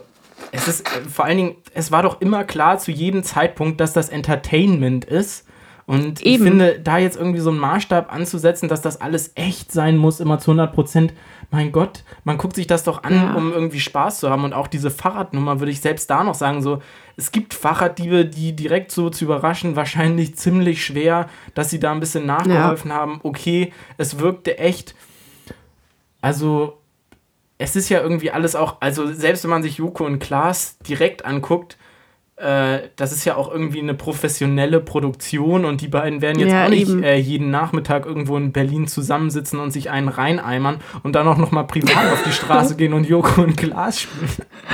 es 0.51 0.67
ist 0.67 0.82
äh, 0.82 1.10
vor 1.10 1.25
allen 1.25 1.38
Dingen, 1.38 1.56
es 1.73 1.91
war 1.91 2.04
doch 2.04 2.19
immer 2.19 2.43
klar 2.43 2.77
zu 2.77 2.91
jedem 2.91 3.23
Zeitpunkt, 3.23 3.80
dass 3.80 3.93
das 3.93 4.10
Entertainment 4.10 5.06
ist 5.06 5.45
und 5.91 6.21
Eben. 6.21 6.30
ich 6.36 6.41
finde, 6.49 6.80
da 6.80 6.99
jetzt 6.99 7.17
irgendwie 7.17 7.41
so 7.41 7.49
einen 7.49 7.60
Maßstab 7.60 8.13
anzusetzen, 8.13 8.69
dass 8.69 8.82
das 8.82 9.01
alles 9.01 9.34
echt 9.36 9.73
sein 9.73 9.97
muss, 9.97 10.21
immer 10.21 10.39
zu 10.39 10.51
100 10.51 10.73
Prozent, 10.73 11.13
mein 11.49 11.73
Gott, 11.73 12.06
man 12.23 12.38
guckt 12.38 12.56
sich 12.56 12.65
das 12.65 12.86
doch 12.86 13.04
an, 13.04 13.13
ja. 13.13 13.34
um 13.34 13.51
irgendwie 13.51 13.82
Spaß 13.82 14.21
zu 14.21 14.30
haben. 14.30 14.45
Und 14.45 14.54
auch 14.54 14.67
diese 14.67 14.89
Fahrradnummer 14.89 15.60
würde 15.60 15.73
ich 15.73 15.82
selbst 15.82 16.10
da 16.10 16.23
noch 16.23 16.34
sagen, 16.34 16.62
so, 16.62 16.82
es 17.17 17.34
gibt 17.34 17.54
Fahrraddiebe, 17.54 18.23
die 18.23 18.56
direkt 18.56 18.93
so 18.93 19.10
zu 19.10 19.25
überraschen, 19.25 19.75
wahrscheinlich 19.75 20.38
ziemlich 20.38 20.86
schwer, 20.86 21.27
dass 21.56 21.69
sie 21.69 21.80
da 21.82 21.91
ein 21.91 21.99
bisschen 21.99 22.25
nachgeholfen 22.25 22.91
ja. 22.91 22.95
haben. 22.95 23.19
Okay, 23.23 23.73
es 23.97 24.17
wirkte 24.17 24.60
echt. 24.60 24.95
Also, 26.21 26.77
es 27.58 27.75
ist 27.75 27.89
ja 27.89 27.99
irgendwie 27.99 28.32
alles 28.32 28.56
auch, 28.56 28.77
also 28.80 29.12
selbst 29.12 29.43
wenn 29.43 29.51
man 29.51 29.62
sich 29.62 29.75
Joko 29.75 30.06
und 30.06 30.19
Klaas 30.19 30.77
direkt 30.77 31.25
anguckt, 31.25 31.77
äh, 32.41 32.89
das 32.95 33.12
ist 33.12 33.23
ja 33.25 33.36
auch 33.36 33.51
irgendwie 33.51 33.80
eine 33.80 33.93
professionelle 33.93 34.80
Produktion 34.80 35.63
und 35.63 35.82
die 35.82 35.88
beiden 35.88 36.21
werden 36.21 36.39
jetzt 36.39 36.51
ja, 36.51 36.65
auch 36.65 36.69
nicht 36.69 36.89
äh, 36.89 37.17
jeden 37.17 37.51
Nachmittag 37.51 38.06
irgendwo 38.06 38.36
in 38.36 38.51
Berlin 38.51 38.88
zusammensitzen 38.88 39.60
und 39.60 39.71
sich 39.71 39.91
einen 39.91 40.08
reineimern 40.08 40.77
und 41.04 41.15
dann 41.15 41.27
auch 41.27 41.38
noch 41.38 41.51
mal 41.51 41.63
privat 41.63 42.12
auf 42.12 42.23
die 42.23 42.32
Straße 42.32 42.75
gehen 42.77 42.93
und 42.93 43.08
Joko 43.08 43.43
und 43.43 43.58
Glas 43.58 44.01
spielen. 44.01 44.30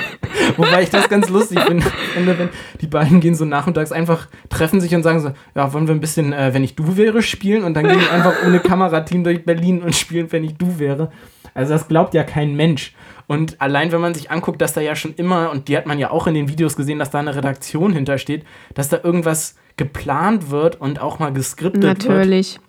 Wobei 0.58 0.84
ich 0.84 0.90
das 0.90 1.10
ganz 1.10 1.30
lustig 1.30 1.60
finde, 1.60 1.84
wenn 2.16 2.50
die 2.80 2.88
beiden 2.88 3.20
gehen 3.20 3.36
so 3.36 3.44
nachmittags 3.44 3.92
einfach, 3.92 4.28
treffen 4.50 4.80
sich 4.80 4.96
und 4.96 5.04
sagen 5.04 5.20
so, 5.20 5.32
ja, 5.56 5.74
wollen 5.74 5.88
wir 5.88 5.96
ein 5.96 6.00
bisschen, 6.00 6.32
äh, 6.32 6.54
wenn 6.54 6.64
ich 6.64 6.76
du 6.76 6.96
wäre, 6.96 7.22
spielen 7.22 7.64
und 7.64 7.74
dann 7.74 7.88
gehen 7.88 8.00
die 8.00 8.10
einfach 8.10 8.34
ohne 8.46 8.60
Kamerateam 8.60 9.24
durch 9.24 9.44
Berlin 9.44 9.82
und 9.82 9.94
spielen, 9.94 10.32
wenn 10.32 10.44
ich 10.44 10.56
du 10.56 10.80
wäre. 10.80 11.12
Also 11.54 11.74
das 11.74 11.88
glaubt 11.88 12.14
ja 12.14 12.24
kein 12.24 12.56
Mensch. 12.56 12.94
Und 13.28 13.60
allein 13.62 13.92
wenn 13.92 14.02
man 14.02 14.14
sich 14.14 14.32
anguckt, 14.32 14.62
dass 14.62 14.74
da 14.74 14.82
ja 14.82 14.96
schon 14.96 15.14
immer, 15.16 15.52
und 15.52 15.68
die 15.68 15.78
hat 15.78 15.86
man 15.86 16.00
ja 16.00 16.12
auch 16.12 16.28
in 16.28 16.34
den 16.34 16.48
Videos 16.48 16.76
gesehen, 16.76 16.98
dass 16.98 17.12
da 17.12 17.20
eine 17.20 17.36
Redaktion 17.36 17.92
hintersteht, 17.92 18.46
dass 18.74 18.90
da 18.90 19.00
irgendwas 19.04 19.56
geplant 19.76 20.50
wird 20.50 20.80
und 20.80 21.02
auch 21.02 21.20
mal 21.20 21.34
geskriptet 21.34 21.84
Natürlich. 21.84 22.08
wird. 22.08 22.18
Natürlich. 22.18 22.60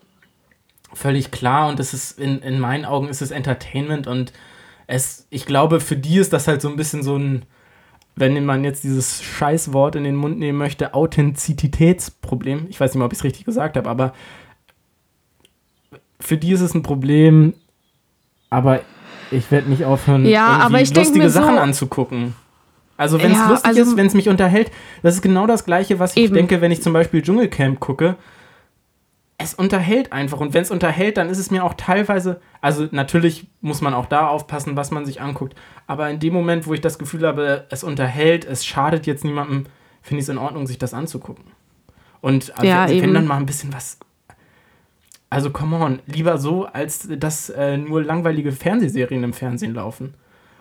Völlig 0.93 1.31
klar. 1.31 1.69
Und 1.69 1.79
das 1.79 1.95
ist 1.95 2.19
in, 2.19 2.41
in 2.41 2.59
meinen 2.59 2.85
Augen 2.85 3.09
ist 3.09 3.23
es 3.23 3.31
Entertainment 3.31 4.07
und 4.07 4.33
es, 4.89 5.27
ich 5.31 5.47
glaube, 5.47 5.81
für 5.81 5.97
die 5.97 6.17
ist 6.17 6.33
das 6.33 6.49
halt 6.49 6.61
so 6.63 6.69
ein 6.69 6.77
bisschen 6.77 7.03
so 7.03 7.17
ein, 7.17 7.45
wenn 8.17 8.45
man 8.45 8.65
jetzt 8.65 8.83
dieses 8.83 9.23
Scheißwort 9.23 9.95
in 9.97 10.05
den 10.05 10.17
Mund 10.17 10.39
nehmen 10.39 10.59
möchte, 10.59 10.95
Authentizitätsproblem. 10.95 12.67
Ich 12.69 12.81
weiß 12.81 12.93
nicht 12.93 12.99
mal, 12.99 13.05
ob 13.05 13.13
ich 13.13 13.19
es 13.19 13.25
richtig 13.25 13.45
gesagt 13.45 13.77
habe, 13.77 13.89
aber 13.89 14.13
für 16.19 16.37
die 16.37 16.53
ist 16.53 16.63
es 16.63 16.75
ein 16.75 16.83
Problem, 16.83 17.55
aber 18.51 18.81
ich 19.31 19.51
werde 19.51 19.69
nicht 19.69 19.85
aufhören, 19.85 20.25
ja, 20.25 20.47
aber 20.47 20.81
ich 20.81 20.95
lustige 20.95 21.31
Sachen 21.31 21.55
so, 21.55 21.61
anzugucken. 21.61 22.35
Also 22.97 23.23
wenn 23.23 23.31
es 23.31 23.39
ja, 23.39 23.49
lustig 23.49 23.69
also, 23.69 23.83
ist, 23.83 23.97
wenn 23.97 24.07
es 24.07 24.15
mich 24.15 24.29
unterhält, 24.29 24.73
das 25.03 25.15
ist 25.15 25.23
genau 25.23 25.47
das 25.47 25.65
Gleiche, 25.65 25.99
was 25.99 26.17
ich 26.17 26.25
eben. 26.25 26.35
denke, 26.35 26.61
wenn 26.61 26.73
ich 26.73 26.83
zum 26.83 26.93
Beispiel 26.93 27.23
Dschungelcamp 27.23 27.79
gucke. 27.81 28.17
Es 29.41 29.55
unterhält 29.55 30.13
einfach 30.13 30.41
und 30.41 30.53
wenn 30.53 30.63
es 30.63 30.73
unterhält, 30.73 31.17
dann 31.17 31.29
ist 31.29 31.39
es 31.39 31.53
mir 31.53 31.63
auch 31.63 31.75
teilweise, 31.75 32.41
also 32.61 32.89
natürlich 32.91 33.47
muss 33.61 33.81
man 33.81 33.95
auch 33.95 34.07
da 34.07 34.27
aufpassen, 34.27 34.75
was 34.75 34.91
man 34.91 35.07
sich 35.07 35.21
anguckt, 35.21 35.55
aber 35.87 36.11
in 36.11 36.19
dem 36.19 36.33
Moment, 36.33 36.67
wo 36.67 36.75
ich 36.75 36.81
das 36.81 36.99
Gefühl 36.99 37.25
habe, 37.25 37.65
es 37.71 37.85
unterhält, 37.85 38.45
es 38.45 38.67
schadet 38.67 39.07
jetzt 39.07 39.25
niemandem, 39.25 39.67
finde 40.03 40.19
ich 40.19 40.25
es 40.25 40.29
in 40.29 40.39
Ordnung, 40.39 40.67
sich 40.67 40.79
das 40.79 40.93
anzugucken. 40.93 41.45
Und 42.21 42.53
also, 42.57 42.67
ja, 42.67 42.89
wenn 42.89 43.15
dann 43.15 43.29
mal 43.29 43.37
ein 43.37 43.47
bisschen 43.47 43.73
was 43.73 43.99
also, 45.31 45.51
come 45.51 45.77
on, 45.77 46.01
lieber 46.07 46.39
so, 46.39 46.65
als 46.65 47.07
dass 47.19 47.51
äh, 47.51 47.77
nur 47.77 48.03
langweilige 48.03 48.53
Fernsehserien 48.53 49.25
im 49.25 49.35
Fernsehen 49.35 49.75
laufen. 49.75 50.15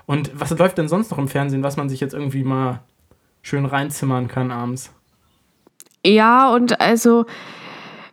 Und 0.05 0.31
was 0.37 0.57
läuft 0.57 0.77
denn 0.77 0.89
sonst 0.89 1.11
noch 1.11 1.17
im 1.17 1.27
Fernsehen, 1.27 1.63
was 1.63 1.77
man 1.77 1.89
sich 1.89 1.99
jetzt 1.99 2.13
irgendwie 2.13 2.43
mal 2.43 2.81
schön 3.41 3.65
reinzimmern 3.65 4.27
kann 4.27 4.51
abends? 4.51 4.91
Ja, 6.05 6.53
und 6.53 6.81
also, 6.81 7.25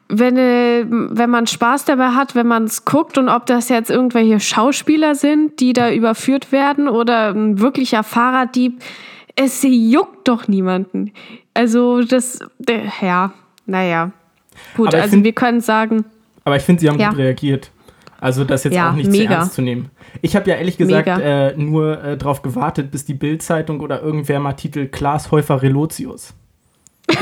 wenn, 0.09 0.37
äh, 0.37 0.85
wenn 0.89 1.31
man 1.31 1.49
Spaß 1.49 1.87
dabei 1.87 2.11
hat, 2.11 2.37
wenn 2.37 2.47
man 2.47 2.65
es 2.65 2.85
guckt 2.85 3.19
und 3.19 3.29
ob 3.29 3.47
das 3.47 3.69
jetzt 3.69 3.91
irgendwelche 3.91 4.39
Schauspieler 4.39 5.17
sind, 5.17 5.59
die 5.59 5.73
da 5.73 5.91
überführt 5.91 6.53
werden 6.53 6.89
oder 6.89 7.31
ein 7.31 7.59
wirklicher 7.59 8.05
Fahrraddieb, 8.05 8.81
es 9.35 9.65
juckt 9.65 10.29
doch 10.29 10.47
niemanden. 10.47 11.13
Also, 11.53 12.03
das, 12.03 12.39
ja, 13.01 13.33
naja. 13.67 14.13
Gut, 14.77 14.95
also 14.95 15.23
wir 15.25 15.33
können 15.33 15.61
sagen, 15.61 16.05
aber 16.45 16.57
ich 16.57 16.63
finde, 16.63 16.81
sie 16.81 16.89
haben 16.89 16.99
ja. 16.99 17.11
gut 17.11 17.19
reagiert. 17.19 17.71
Also 18.25 18.45
das 18.45 18.65
jetzt 18.65 18.75
ja, 18.75 18.91
auch 18.91 18.95
nicht 18.95 19.11
mega. 19.11 19.27
zu 19.27 19.35
ernst 19.35 19.55
zu 19.55 19.61
nehmen. 19.61 19.91
Ich 20.23 20.35
habe 20.35 20.49
ja 20.49 20.57
ehrlich 20.57 20.79
gesagt 20.79 21.09
äh, 21.09 21.55
nur 21.57 22.03
äh, 22.03 22.17
darauf 22.17 22.41
gewartet, 22.41 22.91
bis 22.91 23.05
die 23.05 23.13
Bild-Zeitung 23.13 23.81
oder 23.81 24.01
irgendwer 24.01 24.41
mal 24.41 24.55
Titel 24.55 24.87
Klaas 24.87 25.31
Häufer 25.31 25.61
Relotius. 25.61 26.33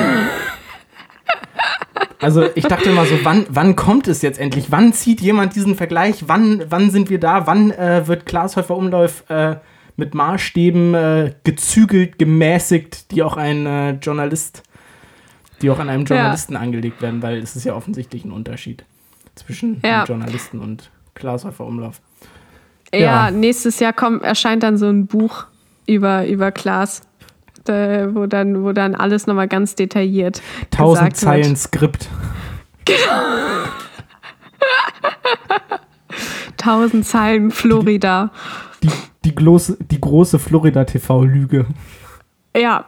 also 2.20 2.44
ich 2.54 2.62
dachte 2.64 2.90
immer 2.90 3.04
so, 3.04 3.16
wann, 3.24 3.46
wann 3.48 3.74
kommt 3.74 4.06
es 4.06 4.22
jetzt 4.22 4.38
endlich? 4.38 4.70
Wann 4.70 4.92
zieht 4.92 5.20
jemand 5.20 5.56
diesen 5.56 5.74
Vergleich? 5.74 6.28
Wann, 6.28 6.62
wann 6.68 6.92
sind 6.92 7.10
wir 7.10 7.18
da? 7.18 7.48
Wann 7.48 7.72
äh, 7.72 8.06
wird 8.06 8.24
Klaas 8.24 8.54
Häufer 8.54 8.76
Umlauf 8.76 9.28
äh, 9.28 9.56
mit 9.96 10.14
Maßstäben 10.14 10.94
äh, 10.94 11.34
gezügelt, 11.42 12.16
gemäßigt, 12.20 13.10
die 13.10 13.24
auch 13.24 13.36
ein 13.36 13.66
äh, 13.66 13.90
Journalist, 13.94 14.62
die 15.62 15.70
auch 15.70 15.80
an 15.80 15.88
einem 15.88 16.04
Journalisten 16.04 16.54
ja. 16.54 16.60
angelegt 16.60 17.02
werden, 17.02 17.22
weil 17.22 17.38
es 17.38 17.56
ist 17.56 17.64
ja 17.64 17.74
offensichtlich 17.74 18.24
ein 18.24 18.30
Unterschied 18.30 18.84
zwischen 19.34 19.80
ja. 19.84 20.04
Journalisten 20.04 20.60
und 20.60 20.90
Klaas 21.14 21.44
Häufer 21.44 21.66
Umlauf. 21.66 22.00
Ja, 22.92 23.00
ja, 23.00 23.30
nächstes 23.30 23.80
Jahr 23.80 23.92
kommt, 23.92 24.22
erscheint 24.22 24.62
dann 24.62 24.76
so 24.76 24.88
ein 24.88 25.06
Buch 25.06 25.46
über, 25.86 26.26
über 26.26 26.52
Klaas, 26.52 27.02
da, 27.64 28.14
wo, 28.14 28.26
dann, 28.26 28.64
wo 28.64 28.72
dann 28.72 28.94
alles 28.94 29.26
nochmal 29.26 29.48
ganz 29.48 29.74
detailliert. 29.74 30.42
Tausend 30.70 31.16
Zeilen 31.16 31.50
wird. 31.50 31.58
Skript. 31.58 32.08
Genau. 32.84 32.98
Tausend 36.56 37.06
Zeilen 37.06 37.50
Florida. 37.50 38.30
Die, 38.82 38.88
die, 38.88 38.94
die, 39.24 39.34
große, 39.34 39.78
die 39.80 40.00
große 40.00 40.38
Florida-TV-Lüge. 40.38 41.66
Ja, 42.54 42.84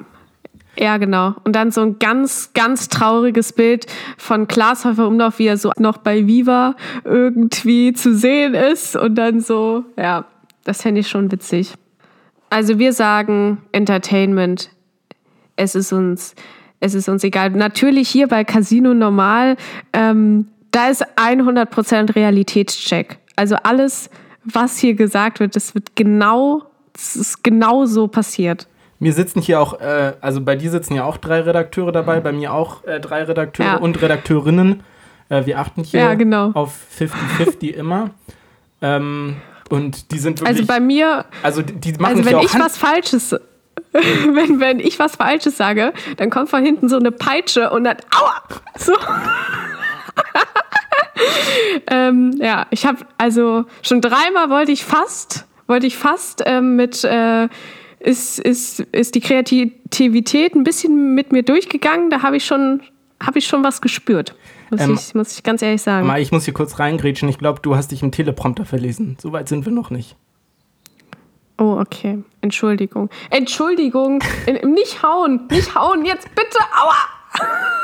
ja, 0.76 0.96
genau. 0.98 1.34
Und 1.44 1.54
dann 1.54 1.70
so 1.70 1.82
ein 1.82 1.98
ganz, 1.98 2.50
ganz 2.52 2.88
trauriges 2.88 3.52
Bild 3.52 3.86
von 4.16 4.48
Klaas 4.48 4.84
Häufer 4.84 5.06
Umlauf, 5.06 5.38
wie 5.38 5.46
er 5.46 5.56
so 5.56 5.70
noch 5.78 5.98
bei 5.98 6.26
Viva 6.26 6.74
irgendwie 7.04 7.92
zu 7.92 8.14
sehen 8.14 8.54
ist. 8.54 8.96
Und 8.96 9.14
dann 9.14 9.40
so, 9.40 9.84
ja, 9.96 10.24
das 10.64 10.82
fände 10.82 11.00
ich 11.00 11.08
schon 11.08 11.30
witzig. 11.30 11.74
Also 12.50 12.78
wir 12.78 12.92
sagen 12.92 13.58
Entertainment. 13.72 14.70
Es 15.56 15.74
ist 15.74 15.92
uns, 15.92 16.34
es 16.80 16.94
ist 16.94 17.08
uns 17.08 17.22
egal. 17.24 17.50
Natürlich 17.50 18.08
hier 18.08 18.26
bei 18.26 18.44
Casino 18.44 18.94
Normal, 18.94 19.56
ähm, 19.92 20.48
da 20.70 20.88
ist 20.88 21.04
100% 21.16 22.16
Realitätscheck. 22.16 23.18
Also 23.36 23.56
alles, 23.62 24.10
was 24.44 24.78
hier 24.78 24.94
gesagt 24.94 25.38
wird, 25.38 25.54
das 25.54 25.74
wird 25.74 25.94
genau, 25.94 26.62
das 26.92 27.14
ist 27.14 27.44
genau 27.44 27.86
so 27.86 28.08
passiert. 28.08 28.66
Mir 29.04 29.12
sitzen 29.12 29.42
hier 29.42 29.60
auch, 29.60 29.82
äh, 29.82 30.14
also 30.22 30.40
bei 30.40 30.56
dir 30.56 30.70
sitzen 30.70 30.94
ja 30.94 31.04
auch 31.04 31.18
drei 31.18 31.42
Redakteure 31.42 31.92
dabei, 31.92 32.20
bei 32.20 32.32
mir 32.32 32.54
auch 32.54 32.84
äh, 32.84 33.00
drei 33.00 33.22
Redakteure 33.24 33.66
ja. 33.66 33.76
und 33.76 34.00
Redakteurinnen. 34.00 34.82
Äh, 35.28 35.44
wir 35.44 35.58
achten 35.58 35.84
hier 35.84 36.00
ja, 36.00 36.14
genau. 36.14 36.52
auf 36.54 36.74
50-50 36.98 37.68
immer. 37.74 38.12
Ähm, 38.80 39.36
und 39.68 40.10
die 40.10 40.18
sind 40.18 40.40
wirklich. 40.40 40.56
Also 40.56 40.66
bei 40.66 40.80
mir. 40.80 41.26
Also 41.42 41.60
die 41.60 41.92
machen 41.98 42.16
Also 42.16 42.24
wenn 42.24 42.38
ich 42.38 42.58
was 42.58 42.78
Falsches. 42.78 43.32
wenn, 43.92 44.60
wenn 44.60 44.80
ich 44.80 44.98
was 44.98 45.16
Falsches 45.16 45.58
sage, 45.58 45.92
dann 46.16 46.30
kommt 46.30 46.48
von 46.48 46.64
hinten 46.64 46.88
so 46.88 46.96
eine 46.96 47.12
Peitsche 47.12 47.68
und 47.68 47.84
dann. 47.84 47.98
Aua! 48.10 48.42
So. 48.78 48.94
ähm, 51.90 52.38
ja, 52.40 52.68
ich 52.70 52.86
habe 52.86 53.00
also 53.18 53.66
schon 53.82 54.00
dreimal 54.00 54.48
wollte 54.48 54.72
ich 54.72 54.82
fast, 54.82 55.44
wollte 55.66 55.86
ich 55.86 55.98
fast 55.98 56.42
ähm, 56.46 56.76
mit 56.76 57.04
äh, 57.04 57.50
ist, 58.04 58.38
ist, 58.38 58.80
ist 58.80 59.14
die 59.14 59.20
Kreativität 59.20 60.54
ein 60.54 60.64
bisschen 60.64 61.14
mit 61.14 61.32
mir 61.32 61.42
durchgegangen. 61.42 62.10
Da 62.10 62.22
habe 62.22 62.36
ich 62.36 62.44
schon, 62.44 62.82
habe 63.22 63.38
ich 63.38 63.46
schon 63.46 63.64
was 63.64 63.80
gespürt. 63.80 64.34
Muss, 64.70 64.80
ähm, 64.80 64.94
ich, 64.94 65.14
muss 65.14 65.36
ich 65.36 65.42
ganz 65.42 65.62
ehrlich 65.62 65.82
sagen. 65.82 66.06
Mal, 66.06 66.20
ich 66.20 66.30
muss 66.30 66.44
hier 66.44 66.54
kurz 66.54 66.78
reingrätschen. 66.78 67.28
Ich 67.28 67.38
glaube, 67.38 67.60
du 67.60 67.76
hast 67.76 67.92
dich 67.92 68.02
im 68.02 68.12
Teleprompter 68.12 68.64
verlesen. 68.64 69.16
So 69.20 69.32
weit 69.32 69.48
sind 69.48 69.64
wir 69.64 69.72
noch 69.72 69.90
nicht. 69.90 70.16
Oh, 71.58 71.78
okay. 71.80 72.22
Entschuldigung. 72.40 73.10
Entschuldigung. 73.30 74.22
nicht 74.46 75.02
hauen. 75.02 75.46
Nicht 75.50 75.74
hauen. 75.74 76.04
Jetzt 76.04 76.28
bitte. 76.34 76.58
Aua. 76.72 76.94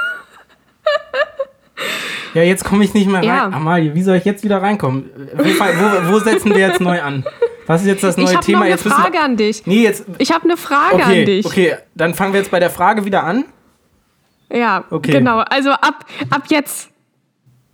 Ja, 2.35 2.42
jetzt 2.42 2.64
komme 2.64 2.85
ich 2.85 2.94
nicht 2.94 3.09
mehr 3.09 3.20
rein. 3.20 3.24
Ja. 3.24 3.46
Amalie, 3.46 3.94
wie 3.94 4.02
soll 4.02 4.16
ich 4.16 4.24
jetzt 4.24 4.44
wieder 4.44 4.62
reinkommen? 4.62 5.11
Wo, 5.35 5.44
wo, 5.44 6.12
wo 6.12 6.18
setzen 6.20 6.50
wir 6.50 6.61
jetzt 6.61 6.80
neu 6.80 7.00
an? 7.02 7.24
Was 7.70 7.83
ist 7.83 7.87
jetzt 7.87 8.02
das 8.02 8.16
neue 8.16 8.35
ich 8.35 8.40
Thema? 8.40 8.66
Ich 8.66 8.72
habe 8.72 8.83
eine 8.85 8.94
Frage 8.96 9.20
an 9.20 9.37
dich. 9.37 9.64
Nee, 9.64 9.85
jetzt. 9.85 10.04
Ich 10.18 10.33
habe 10.33 10.42
eine 10.42 10.56
Frage 10.56 10.96
okay, 10.96 11.20
an 11.20 11.24
dich. 11.24 11.46
Okay, 11.46 11.76
dann 11.94 12.14
fangen 12.14 12.33
wir 12.33 12.40
jetzt 12.40 12.50
bei 12.50 12.59
der 12.59 12.68
Frage 12.68 13.04
wieder 13.04 13.22
an. 13.22 13.44
Ja, 14.52 14.83
okay. 14.90 15.12
genau. 15.12 15.38
Also 15.38 15.70
ab, 15.70 16.04
ab 16.30 16.42
jetzt. 16.48 16.90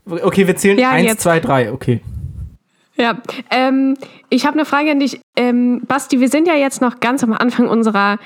Okay, 0.04 0.46
wir 0.46 0.54
zählen 0.54 0.78
ja, 0.78 0.90
1, 0.90 1.16
2, 1.16 1.40
3. 1.40 1.72
Okay. 1.72 2.02
Ja, 2.98 3.16
ähm, 3.50 3.96
ich 4.28 4.44
habe 4.44 4.58
eine 4.58 4.66
Frage 4.66 4.90
an 4.90 5.00
dich. 5.00 5.18
Ähm, 5.34 5.80
Basti, 5.88 6.20
wir 6.20 6.28
sind 6.28 6.46
ja 6.46 6.56
jetzt 6.56 6.82
noch 6.82 7.00
ganz 7.00 7.24
am 7.24 7.32
Anfang 7.32 7.66
unserer 7.66 8.18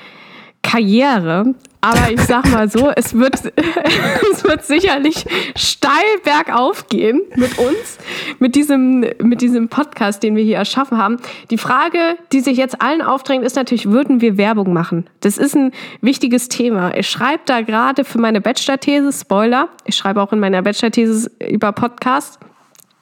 Karriere. 0.63 1.55
Aber 1.81 2.11
ich 2.11 2.21
sag 2.21 2.49
mal 2.51 2.69
so, 2.69 2.91
es 2.95 3.15
wird, 3.15 3.35
es 4.31 4.43
wird 4.43 4.63
sicherlich 4.63 5.25
steil 5.55 6.19
bergauf 6.23 6.87
gehen 6.87 7.21
mit 7.35 7.57
uns, 7.57 7.97
mit 8.37 8.55
diesem, 8.55 9.03
mit 9.19 9.41
diesem 9.41 9.67
Podcast, 9.67 10.21
den 10.21 10.35
wir 10.35 10.43
hier 10.43 10.57
erschaffen 10.57 10.99
haben. 10.99 11.17
Die 11.49 11.57
Frage, 11.57 12.17
die 12.31 12.41
sich 12.41 12.57
jetzt 12.57 12.81
allen 12.81 13.01
aufdrängt, 13.01 13.43
ist 13.43 13.55
natürlich, 13.55 13.89
würden 13.89 14.21
wir 14.21 14.37
Werbung 14.37 14.73
machen? 14.73 15.09
Das 15.21 15.39
ist 15.39 15.55
ein 15.55 15.71
wichtiges 16.01 16.49
Thema. 16.49 16.95
Ich 16.95 17.09
schreibe 17.09 17.41
da 17.45 17.61
gerade 17.61 18.03
für 18.03 18.19
meine 18.19 18.41
Bachelor-These, 18.41 19.11
Spoiler, 19.11 19.69
ich 19.85 19.95
schreibe 19.95 20.21
auch 20.21 20.31
in 20.31 20.39
meiner 20.39 20.61
Bachelor-These 20.61 21.31
über 21.49 21.71
Podcast, 21.71 22.39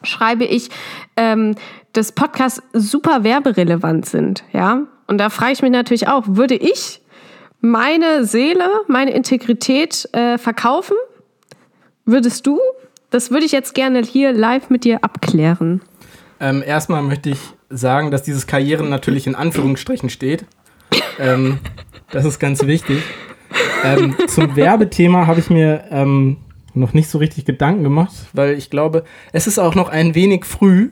schreibe 0.04 0.46
ich, 0.46 0.70
ähm, 1.18 1.56
dass 1.92 2.14
Podcasts 2.14 2.62
super 2.72 3.26
werberelevant 3.26 4.06
sind, 4.06 4.46
ja. 4.54 4.84
Und 5.08 5.18
da 5.18 5.30
frage 5.30 5.54
ich 5.54 5.62
mich 5.62 5.72
natürlich 5.72 6.08
auch, 6.08 6.24
würde 6.28 6.56
ich 6.56 6.99
meine 7.62 8.26
Seele, 8.26 8.68
meine 8.88 9.12
Integrität 9.12 10.08
äh, 10.14 10.38
verkaufen? 10.38 10.96
Würdest 12.06 12.48
du? 12.48 12.60
Das 13.10 13.32
würde 13.32 13.46
ich 13.46 13.52
jetzt 13.52 13.74
gerne 13.74 14.02
hier 14.02 14.32
live 14.32 14.70
mit 14.70 14.84
dir 14.84 15.04
abklären. 15.04 15.82
Ähm, 16.40 16.64
erstmal 16.66 17.02
möchte 17.02 17.32
ich 17.32 17.40
sagen, 17.70 18.12
dass 18.12 18.24
dieses 18.24 18.48
Karrieren 18.48 18.90
natürlich 18.90 19.28
in 19.28 19.36
Anführungsstrichen 19.36 20.10
steht. 20.10 20.46
ähm, 21.20 21.60
das 22.12 22.26
ist 22.26 22.40
ganz 22.40 22.66
wichtig. 22.66 23.04
Ähm, 23.84 24.16
zum 24.28 24.56
Werbethema 24.56 25.28
habe 25.28 25.40
ich 25.40 25.50
mir 25.50 25.86
ähm, 25.90 26.38
noch 26.74 26.94
nicht 26.94 27.10
so 27.10 27.18
richtig 27.18 27.46
Gedanken 27.46 27.84
gemacht, 27.84 28.14
weil 28.34 28.58
ich 28.58 28.70
glaube, 28.70 29.04
es 29.34 29.48
ist 29.48 29.60
auch 29.60 29.76
noch 29.76 29.90
ein 29.90 30.16
wenig 30.16 30.46
früh. 30.46 30.92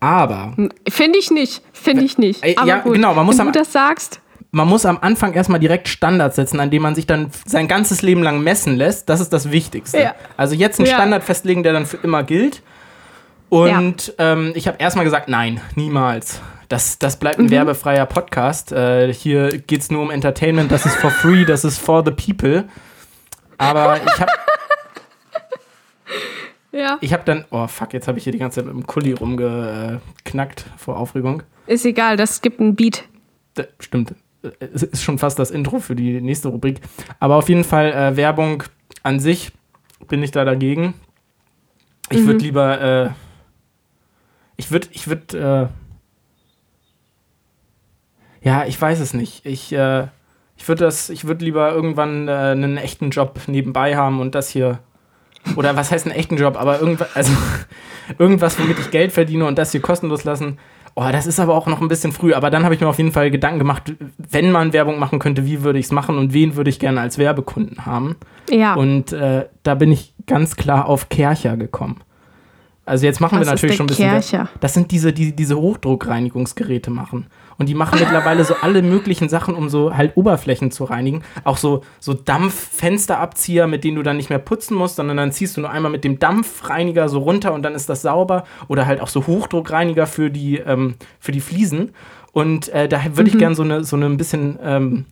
Aber. 0.00 0.56
Finde 0.88 1.18
ich 1.18 1.30
nicht. 1.30 1.62
Finde 1.72 2.04
ich 2.04 2.18
nicht. 2.18 2.42
Äh, 2.42 2.54
Aber 2.56 2.66
ja, 2.66 2.78
gut, 2.78 2.94
genau, 2.94 3.14
man 3.14 3.26
muss 3.26 3.38
wenn 3.38 3.46
du 3.46 3.52
das 3.52 3.72
sagst. 3.72 4.20
Man 4.52 4.66
muss 4.68 4.84
am 4.84 4.98
Anfang 5.00 5.32
erstmal 5.32 5.60
direkt 5.60 5.86
Standards 5.88 6.34
setzen, 6.36 6.58
an 6.58 6.70
dem 6.70 6.82
man 6.82 6.94
sich 6.96 7.06
dann 7.06 7.30
sein 7.46 7.68
ganzes 7.68 8.02
Leben 8.02 8.22
lang 8.22 8.42
messen 8.42 8.76
lässt. 8.76 9.08
Das 9.08 9.20
ist 9.20 9.32
das 9.32 9.50
Wichtigste. 9.52 10.00
Ja. 10.00 10.14
Also 10.36 10.54
jetzt 10.56 10.80
einen 10.80 10.88
Ja. 10.88 10.94
Standard 10.96 11.22
festlegen, 11.22 11.62
der 11.62 11.72
dann 11.72 11.86
für 11.86 11.98
immer 11.98 12.24
gilt. 12.24 12.62
Und 13.48 14.14
ähm, 14.18 14.52
ich 14.54 14.66
habe 14.68 14.78
erstmal 14.78 15.04
gesagt, 15.04 15.28
nein, 15.28 15.60
niemals. 15.76 16.40
Das, 16.68 16.98
das 16.98 17.16
bleibt 17.18 17.38
Mhm. 17.38 17.46
ein 17.46 17.50
werbefreier 17.50 18.06
Podcast. 18.06 18.70
Äh, 18.72 19.12
hier 19.12 19.58
geht 19.58 19.80
es 19.82 19.90
nur 19.90 20.02
um 20.02 20.10
Entertainment, 20.10 20.70
das 20.72 20.86
ist 20.86 20.96
for 20.96 21.10
free, 21.10 21.44
das 21.44 21.64
ist 21.64 21.78
for 21.78 22.04
the 22.04 22.12
people. 22.12 22.64
Aber 23.58 23.96
ich 24.04 24.20
habe 24.20 24.32
Ja. 26.72 26.98
ich 27.00 27.12
hab 27.12 27.24
dann, 27.24 27.44
oh 27.50 27.66
fuck, 27.66 27.92
jetzt 27.92 28.06
habe 28.06 28.18
ich 28.18 28.24
hier 28.24 28.32
die 28.32 28.38
ganze 28.38 28.60
Zeit 28.60 28.66
mit 28.66 28.74
dem 28.74 28.86
Kuli 28.86 29.12
rumgeknackt 29.12 30.64
vor 30.76 30.96
Aufregung. 30.98 31.42
Ist 31.66 31.84
egal, 31.84 32.16
das 32.16 32.40
gibt 32.40 32.60
einen 32.60 32.76
Beat. 32.76 33.04
Da, 33.54 33.64
stimmt. 33.80 34.14
Es 34.58 34.82
ist 34.82 35.02
schon 35.02 35.18
fast 35.18 35.38
das 35.38 35.50
Intro 35.50 35.80
für 35.80 35.94
die 35.94 36.20
nächste 36.20 36.48
Rubrik. 36.48 36.80
Aber 37.18 37.36
auf 37.36 37.48
jeden 37.48 37.64
Fall 37.64 37.92
äh, 37.92 38.16
Werbung 38.16 38.62
an 39.02 39.20
sich 39.20 39.52
bin 40.08 40.22
ich 40.22 40.30
da 40.30 40.44
dagegen. 40.44 40.94
Ich 42.10 42.26
würde 42.26 42.40
lieber, 42.40 42.80
äh, 42.80 43.10
ich 44.56 44.70
würde, 44.70 44.88
ich 44.90 45.06
würde, 45.06 45.70
äh, 48.42 48.46
ja, 48.46 48.64
ich 48.66 48.80
weiß 48.80 48.98
es 49.00 49.14
nicht. 49.14 49.46
Ich, 49.46 49.72
äh, 49.72 50.08
ich 50.56 50.66
würde 50.68 50.84
das, 50.84 51.08
ich 51.08 51.26
würde 51.26 51.44
lieber 51.44 51.72
irgendwann 51.72 52.28
äh, 52.28 52.32
einen 52.32 52.76
echten 52.76 53.10
Job 53.10 53.40
nebenbei 53.46 53.96
haben 53.96 54.20
und 54.20 54.34
das 54.34 54.48
hier, 54.48 54.80
oder 55.56 55.76
was 55.76 55.90
heißt 55.90 56.06
einen 56.06 56.14
echten 56.14 56.36
Job, 56.36 56.56
aber 56.56 56.80
irgendwas, 56.80 57.14
also 57.14 57.32
irgendwas, 58.18 58.58
womit 58.58 58.78
ich 58.78 58.90
Geld 58.90 59.12
verdiene 59.12 59.46
und 59.46 59.56
das 59.56 59.72
hier 59.72 59.80
kostenlos 59.80 60.24
lassen. 60.24 60.58
Oh, 60.94 61.08
das 61.12 61.26
ist 61.26 61.40
aber 61.40 61.54
auch 61.54 61.66
noch 61.66 61.80
ein 61.80 61.88
bisschen 61.88 62.12
früh. 62.12 62.34
Aber 62.34 62.50
dann 62.50 62.64
habe 62.64 62.74
ich 62.74 62.80
mir 62.80 62.88
auf 62.88 62.98
jeden 62.98 63.12
Fall 63.12 63.30
Gedanken 63.30 63.58
gemacht, 63.58 63.94
wenn 64.18 64.50
man 64.50 64.72
Werbung 64.72 64.98
machen 64.98 65.18
könnte, 65.18 65.46
wie 65.46 65.62
würde 65.62 65.78
ich 65.78 65.86
es 65.86 65.92
machen 65.92 66.18
und 66.18 66.32
wen 66.32 66.56
würde 66.56 66.70
ich 66.70 66.78
gerne 66.78 67.00
als 67.00 67.18
Werbekunden 67.18 67.86
haben. 67.86 68.16
Ja. 68.50 68.74
Und 68.74 69.12
äh, 69.12 69.46
da 69.62 69.74
bin 69.74 69.92
ich 69.92 70.14
ganz 70.26 70.56
klar 70.56 70.86
auf 70.86 71.08
Kercher 71.08 71.56
gekommen. 71.56 72.00
Also 72.86 73.06
jetzt 73.06 73.20
machen 73.20 73.38
Was 73.38 73.46
wir 73.46 73.52
natürlich 73.52 73.76
schon 73.76 73.86
ein 73.86 73.88
bisschen. 73.88 74.10
Kercher? 74.10 74.48
Das 74.58 74.74
sind 74.74 74.90
diese, 74.90 75.12
die 75.12 75.34
diese 75.34 75.56
Hochdruckreinigungsgeräte 75.56 76.90
machen. 76.90 77.26
Und 77.60 77.68
die 77.68 77.74
machen 77.74 78.00
mittlerweile 78.00 78.42
so 78.44 78.54
alle 78.62 78.80
möglichen 78.82 79.28
Sachen, 79.28 79.54
um 79.54 79.68
so 79.68 79.94
halt 79.94 80.16
Oberflächen 80.16 80.70
zu 80.70 80.84
reinigen. 80.84 81.22
Auch 81.44 81.58
so, 81.58 81.82
so 82.00 82.14
Dampffensterabzieher, 82.14 83.66
mit 83.66 83.84
denen 83.84 83.96
du 83.96 84.02
dann 84.02 84.16
nicht 84.16 84.30
mehr 84.30 84.38
putzen 84.38 84.74
musst, 84.76 84.96
sondern 84.96 85.18
dann 85.18 85.30
ziehst 85.30 85.56
du 85.56 85.60
nur 85.60 85.70
einmal 85.70 85.92
mit 85.92 86.02
dem 86.02 86.18
Dampfreiniger 86.18 87.08
so 87.10 87.18
runter 87.18 87.52
und 87.52 87.62
dann 87.62 87.74
ist 87.74 87.90
das 87.90 88.00
sauber. 88.02 88.44
Oder 88.68 88.86
halt 88.86 89.02
auch 89.02 89.08
so 89.08 89.26
Hochdruckreiniger 89.26 90.06
für 90.06 90.30
die, 90.30 90.56
ähm, 90.56 90.94
für 91.18 91.32
die 91.32 91.40
Fliesen. 91.42 91.90
Und 92.32 92.70
äh, 92.70 92.88
da 92.88 92.98
würde 93.14 93.28
ich 93.28 93.34
Mhm. 93.34 93.38
gern 93.40 93.54
so 93.54 93.62
eine, 93.62 93.84
so 93.84 93.94
eine 93.96 94.06
ein 94.06 94.16
bisschen 94.16 94.58
ähm, 94.62 95.04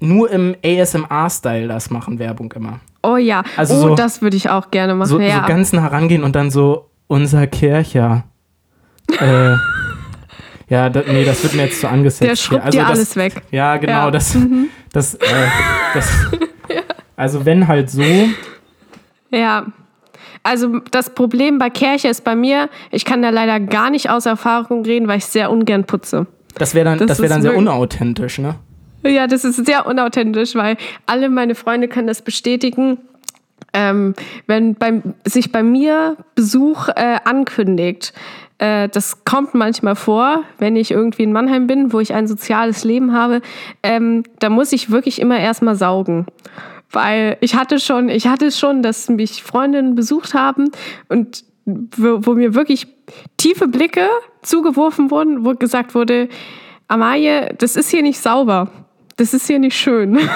nur 0.00 0.30
im 0.32 0.56
ASMR-Style 0.64 1.68
das 1.68 1.88
machen, 1.90 2.18
Werbung 2.18 2.52
immer. 2.56 2.80
oh 3.04 3.16
ja. 3.16 3.44
Also 3.56 3.74
oh, 3.74 3.80
so- 3.90 3.94
das 3.94 4.22
würde 4.22 4.36
ich 4.36 4.50
auch 4.50 4.72
gerne 4.72 4.94
machen. 4.96 5.08
So, 5.08 5.20
ja. 5.20 5.42
so 5.42 5.46
ganz 5.48 5.72
nah 5.72 5.82
herangehen 5.82 6.24
und 6.24 6.34
dann 6.34 6.50
so, 6.50 6.90
unser 7.06 7.46
Kercher. 7.46 8.24
äh, 9.20 9.54
ja, 10.68 10.88
da, 10.88 11.02
nee, 11.06 11.24
das 11.24 11.42
wird 11.42 11.54
mir 11.54 11.64
jetzt 11.64 11.80
zu 11.80 11.88
angesetzt. 11.88 12.30
Der 12.30 12.36
schrubbt 12.36 12.64
also 12.64 12.78
dir 12.78 12.84
das, 12.84 12.90
alles 12.92 13.16
weg. 13.16 13.42
Ja, 13.50 13.76
genau, 13.76 13.92
Ja. 13.92 14.06
Mhm. 14.06 14.68
das, 14.92 15.12
das, 15.12 15.14
äh, 15.14 15.46
das 15.94 16.10
also 17.16 17.44
wenn 17.44 17.68
halt 17.68 17.90
so, 17.90 18.02
Ja. 19.30 19.66
Also 20.46 20.80
das 20.90 21.14
Problem 21.14 21.58
bei 21.58 21.70
Kercher 21.70 22.10
ist 22.10 22.22
bei 22.22 22.36
mir, 22.36 22.68
ich 22.90 23.06
kann 23.06 23.22
da 23.22 23.30
leider 23.30 23.60
gar 23.60 23.88
nicht 23.88 24.10
aus 24.10 24.26
Erfahrung 24.26 24.84
reden, 24.84 25.08
weil 25.08 25.16
ich 25.18 25.24
sehr 25.24 25.50
ungern 25.50 25.84
putze. 25.84 26.26
das 26.56 26.74
wäre 26.74 26.84
dann, 26.84 26.98
Das 26.98 27.06
das 27.08 27.20
wär 27.22 27.30
dann 27.30 27.40
sehr 27.40 27.56
unauthentisch, 27.56 28.38
ne? 28.38 28.56
Ja, 29.02 29.26
das 29.26 29.44
ist 29.44 29.64
sehr 29.64 29.86
unauthentisch, 29.86 30.54
weil 30.54 30.76
alle 31.06 31.30
meine 31.30 31.54
Freunde 31.54 31.88
können 31.88 32.06
das 32.06 32.20
bestätigen. 32.22 32.98
Ähm, 33.72 34.14
wenn 34.46 34.74
beim, 34.74 35.14
sich 35.26 35.50
bei 35.50 35.62
mir 35.62 36.16
Besuch 36.34 36.88
äh, 36.88 37.16
ankündigt, 37.24 38.12
äh, 38.58 38.88
das 38.88 39.24
kommt 39.24 39.54
manchmal 39.54 39.96
vor, 39.96 40.44
wenn 40.58 40.76
ich 40.76 40.90
irgendwie 40.90 41.24
in 41.24 41.32
Mannheim 41.32 41.66
bin, 41.66 41.92
wo 41.92 42.00
ich 42.00 42.14
ein 42.14 42.26
soziales 42.26 42.84
Leben 42.84 43.12
habe, 43.12 43.40
ähm, 43.82 44.22
da 44.38 44.50
muss 44.50 44.72
ich 44.72 44.90
wirklich 44.90 45.20
immer 45.20 45.38
erstmal 45.38 45.74
saugen. 45.74 46.26
Weil 46.90 47.36
ich 47.40 47.56
hatte 47.56 47.80
schon, 47.80 48.08
ich 48.08 48.28
hatte 48.28 48.52
schon, 48.52 48.82
dass 48.82 49.08
mich 49.08 49.42
Freundinnen 49.42 49.94
besucht 49.96 50.34
haben 50.34 50.70
und 51.08 51.44
wo, 51.66 52.26
wo 52.26 52.34
mir 52.34 52.54
wirklich 52.54 52.86
tiefe 53.36 53.66
Blicke 53.66 54.06
zugeworfen 54.42 55.10
wurden, 55.10 55.44
wo 55.44 55.54
gesagt 55.54 55.94
wurde, 55.94 56.28
Amalie, 56.88 57.54
das 57.58 57.76
ist 57.76 57.90
hier 57.90 58.02
nicht 58.02 58.20
sauber. 58.20 58.70
Das 59.16 59.32
ist 59.32 59.46
hier 59.46 59.58
nicht 59.58 59.76
schön. 59.76 60.18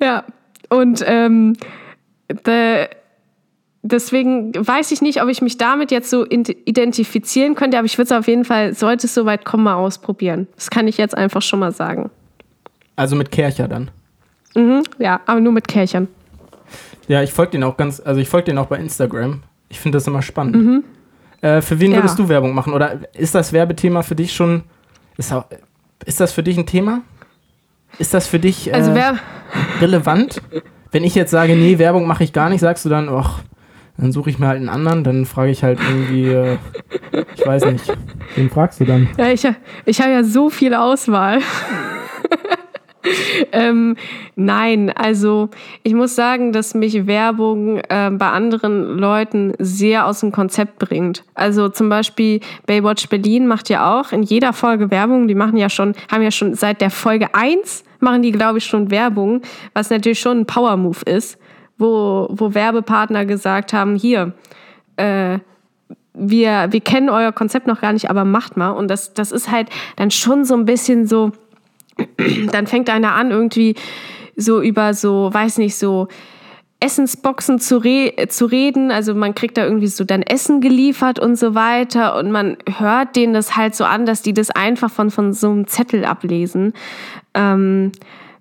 ja, 0.00 0.24
und 0.68 1.02
ähm, 1.06 1.56
deswegen 3.82 4.52
weiß 4.54 4.90
ich 4.92 5.00
nicht, 5.02 5.22
ob 5.22 5.28
ich 5.28 5.42
mich 5.42 5.58
damit 5.58 5.90
jetzt 5.90 6.10
so 6.10 6.24
identifizieren 6.26 7.54
könnte, 7.54 7.78
aber 7.78 7.86
ich 7.86 7.96
würde 7.98 8.12
es 8.14 8.18
auf 8.18 8.26
jeden 8.28 8.44
Fall, 8.44 8.74
sollte 8.74 9.06
es 9.06 9.14
soweit 9.14 9.44
kommen, 9.44 9.64
mal 9.64 9.74
ausprobieren. 9.74 10.46
Das 10.56 10.70
kann 10.70 10.88
ich 10.88 10.98
jetzt 10.98 11.16
einfach 11.16 11.42
schon 11.42 11.58
mal 11.60 11.72
sagen. 11.72 12.10
Also 12.96 13.16
mit 13.16 13.30
Kercher 13.30 13.68
dann. 13.68 13.90
Mhm, 14.54 14.82
ja, 14.98 15.20
aber 15.26 15.40
nur 15.40 15.52
mit 15.52 15.68
Kärchern. 15.68 16.08
Ja, 17.08 17.22
ich 17.22 17.32
folge 17.32 17.52
den 17.52 17.64
auch 17.64 17.76
ganz, 17.76 18.00
also 18.04 18.20
ich 18.20 18.28
folge 18.28 18.46
den 18.46 18.58
auch 18.58 18.66
bei 18.66 18.76
Instagram. 18.78 19.42
Ich 19.68 19.80
finde 19.80 19.96
das 19.96 20.06
immer 20.06 20.22
spannend. 20.22 20.84
Äh, 21.40 21.62
für 21.62 21.80
wen 21.80 21.88
Mhm. 21.90 21.94
Ja. 21.94 22.02
würdest 22.02 22.18
du 22.18 22.28
Werbung 22.28 22.54
machen? 22.54 22.72
Oder 22.74 22.98
ist 23.14 23.34
das 23.34 23.52
Werbethema 23.52 24.02
für 24.02 24.14
dich 24.14 24.32
schon, 24.34 24.64
ist, 25.16 25.32
auch, 25.32 25.46
ist 26.04 26.20
das 26.20 26.32
für 26.32 26.42
dich 26.42 26.58
ein 26.58 26.66
Thema? 26.66 27.00
Ist 27.98 28.12
das 28.14 28.26
für 28.26 28.38
dich 28.38 28.68
äh, 28.68 28.72
Also 28.72 28.92
relevant? 29.80 30.42
Wenn 30.92 31.04
ich 31.04 31.14
jetzt 31.14 31.30
sage, 31.30 31.54
nee, 31.54 31.78
Werbung 31.78 32.06
mache 32.06 32.24
ich 32.24 32.32
gar 32.32 32.50
nicht, 32.50 32.60
sagst 32.60 32.84
du 32.84 32.88
dann, 32.88 33.08
ach, 33.08 33.40
dann 34.00 34.12
suche 34.12 34.30
ich 34.30 34.38
mir 34.38 34.46
halt 34.46 34.58
einen 34.58 34.68
anderen, 34.68 35.04
dann 35.04 35.26
frage 35.26 35.50
ich 35.50 35.62
halt 35.62 35.78
irgendwie, 35.80 36.28
äh, 36.28 36.56
ich 37.36 37.46
weiß 37.46 37.66
nicht. 37.66 37.92
Wen 38.34 38.50
fragst 38.50 38.80
du 38.80 38.84
dann? 38.84 39.08
Ja, 39.18 39.30
ich, 39.30 39.46
ich 39.84 40.00
habe 40.00 40.12
ja 40.12 40.24
so 40.24 40.48
viel 40.48 40.74
Auswahl. 40.74 41.40
ähm, 43.52 43.96
nein, 44.36 44.90
also 44.90 45.50
ich 45.82 45.94
muss 45.94 46.14
sagen, 46.14 46.52
dass 46.52 46.74
mich 46.74 47.06
Werbung 47.06 47.80
ähm, 47.90 48.18
bei 48.18 48.30
anderen 48.30 48.98
Leuten 48.98 49.52
sehr 49.58 50.06
aus 50.06 50.20
dem 50.20 50.32
Konzept 50.32 50.78
bringt. 50.78 51.24
Also 51.34 51.68
zum 51.68 51.88
Beispiel 51.88 52.40
Baywatch 52.66 53.08
Berlin 53.08 53.46
macht 53.46 53.68
ja 53.68 54.00
auch 54.00 54.12
in 54.12 54.22
jeder 54.22 54.52
Folge 54.52 54.90
Werbung. 54.90 55.28
Die 55.28 55.34
machen 55.34 55.56
ja 55.56 55.68
schon, 55.68 55.94
haben 56.10 56.22
ja 56.22 56.30
schon 56.30 56.54
seit 56.54 56.80
der 56.80 56.90
Folge 56.90 57.34
1 57.34 57.84
machen 58.00 58.22
die, 58.22 58.32
glaube 58.32 58.58
ich, 58.58 58.64
schon 58.64 58.90
Werbung, 58.90 59.42
was 59.74 59.90
natürlich 59.90 60.20
schon 60.20 60.40
ein 60.40 60.46
Power-Move 60.46 61.02
ist, 61.04 61.38
wo, 61.80 62.28
wo 62.30 62.54
Werbepartner 62.54 63.24
gesagt 63.24 63.72
haben, 63.72 63.96
hier, 63.96 64.32
äh, 64.96 65.38
wir, 66.12 66.68
wir 66.70 66.80
kennen 66.80 67.08
euer 67.08 67.32
Konzept 67.32 67.66
noch 67.66 67.80
gar 67.80 67.92
nicht, 67.92 68.10
aber 68.10 68.24
macht 68.24 68.56
mal. 68.56 68.70
Und 68.70 68.88
das, 68.88 69.14
das 69.14 69.32
ist 69.32 69.50
halt 69.50 69.68
dann 69.96 70.10
schon 70.10 70.44
so 70.44 70.54
ein 70.54 70.64
bisschen 70.64 71.06
so, 71.06 71.32
dann 72.52 72.66
fängt 72.66 72.90
einer 72.90 73.14
an, 73.14 73.30
irgendwie 73.30 73.74
so 74.36 74.60
über 74.60 74.94
so, 74.94 75.32
weiß 75.32 75.58
nicht, 75.58 75.76
so 75.76 76.08
Essensboxen 76.80 77.58
zu, 77.58 77.76
re 77.76 78.12
zu 78.28 78.46
reden. 78.46 78.90
Also 78.90 79.14
man 79.14 79.34
kriegt 79.34 79.58
da 79.58 79.64
irgendwie 79.64 79.86
so 79.86 80.04
dann 80.04 80.22
Essen 80.22 80.60
geliefert 80.60 81.18
und 81.18 81.36
so 81.36 81.54
weiter. 81.54 82.16
Und 82.16 82.32
man 82.32 82.56
hört 82.78 83.16
denen 83.16 83.34
das 83.34 83.56
halt 83.56 83.74
so 83.74 83.84
an, 83.84 84.06
dass 84.06 84.22
die 84.22 84.32
das 84.32 84.50
einfach 84.50 84.90
von, 84.90 85.10
von 85.10 85.32
so 85.32 85.50
einem 85.50 85.66
Zettel 85.66 86.04
ablesen. 86.04 86.72
Ähm, 87.34 87.92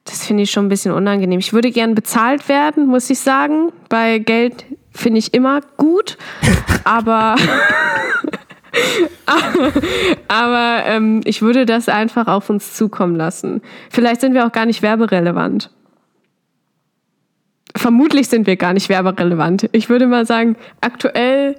das 0.10 0.26
finde 0.26 0.44
ich 0.44 0.52
schon 0.52 0.66
ein 0.66 0.70
bisschen 0.70 0.92
unangenehm. 0.92 1.40
Ich 1.40 1.54
würde 1.54 1.70
gern 1.72 1.94
bezahlt 1.94 2.50
werden, 2.50 2.88
muss 2.88 3.10
ich 3.10 3.20
sagen. 3.20 3.72
Bei 3.90 4.18
Geld 4.18 4.66
finde 4.92 5.20
ich 5.20 5.34
immer 5.34 5.62
gut. 5.78 6.18
Aber, 6.84 7.36
aber 10.28 10.84
ähm, 10.86 11.22
ich 11.26 11.42
würde 11.42 11.66
das 11.66 11.90
einfach 11.90 12.28
auf 12.28 12.50
uns 12.50 12.74
zukommen 12.74 13.16
lassen. 13.16 13.62
Vielleicht 13.90 14.22
sind 14.22 14.34
wir 14.34 14.48
auch 14.48 14.52
gar 14.52 14.66
nicht 14.66 14.82
werberelevant. 14.82 15.70
Vermutlich 17.76 18.30
sind 18.30 18.48
wir 18.48 18.56
gar 18.56 18.74
nicht 18.74 18.90
werberelevant. 18.90 19.70
Ich 19.74 19.90
würde 19.90 20.08
mal 20.08 20.26
sagen, 20.26 20.56
aktuell 20.82 21.56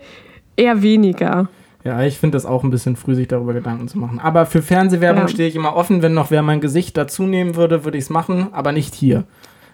eher 0.57 0.83
weniger. 0.83 1.49
Ja, 1.83 2.03
ich 2.03 2.19
finde 2.19 2.37
das 2.37 2.45
auch 2.45 2.63
ein 2.63 2.71
bisschen 2.71 2.97
früh, 2.97 3.15
sich 3.15 3.29
darüber 3.29 3.55
Gedanken 3.55 3.89
zu 3.89 3.99
machen. 3.99 4.19
Aber 4.19 4.45
für 4.47 4.61
Fernsehwerbung 4.63 5.23
Ja. 5.23 5.29
stehe 5.29 5.49
ich 5.49 5.57
immer 5.57 5.75
offen. 5.75 6.03
Wenn 6.03 6.13
noch 6.13 6.31
wer 6.31 6.43
mein 6.43 6.61
Gesicht 6.61 6.97
dazu 6.97 7.23
nehmen 7.23 7.57
würde, 7.57 7.85
würde 7.85 7.97
ich 7.97 8.05
es 8.05 8.11
machen, 8.11 8.49
aber 8.53 8.73
nicht 8.73 8.95
hier. 8.95 9.25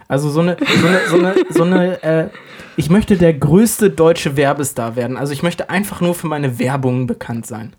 Also 0.09 0.31
so 0.31 0.39
eine, 0.39 0.57
so 0.81 0.87
eine, 0.87 1.01
so 1.09 1.17
eine, 1.19 1.35
so 1.51 1.63
eine 1.65 2.03
äh, 2.05 2.29
ich 2.77 2.91
möchte 2.91 3.17
der 3.17 3.35
größte 3.35 3.91
deutsche 3.91 4.37
Werbestar 4.37 4.95
werden. 4.95 5.17
Also 5.17 5.33
ich 5.33 5.43
möchte 5.43 5.69
einfach 5.69 6.01
nur 6.01 6.15
für 6.15 6.29
meine 6.29 6.61
Werbungen 6.61 7.09
bekannt 7.09 7.45
sein. 7.47 7.73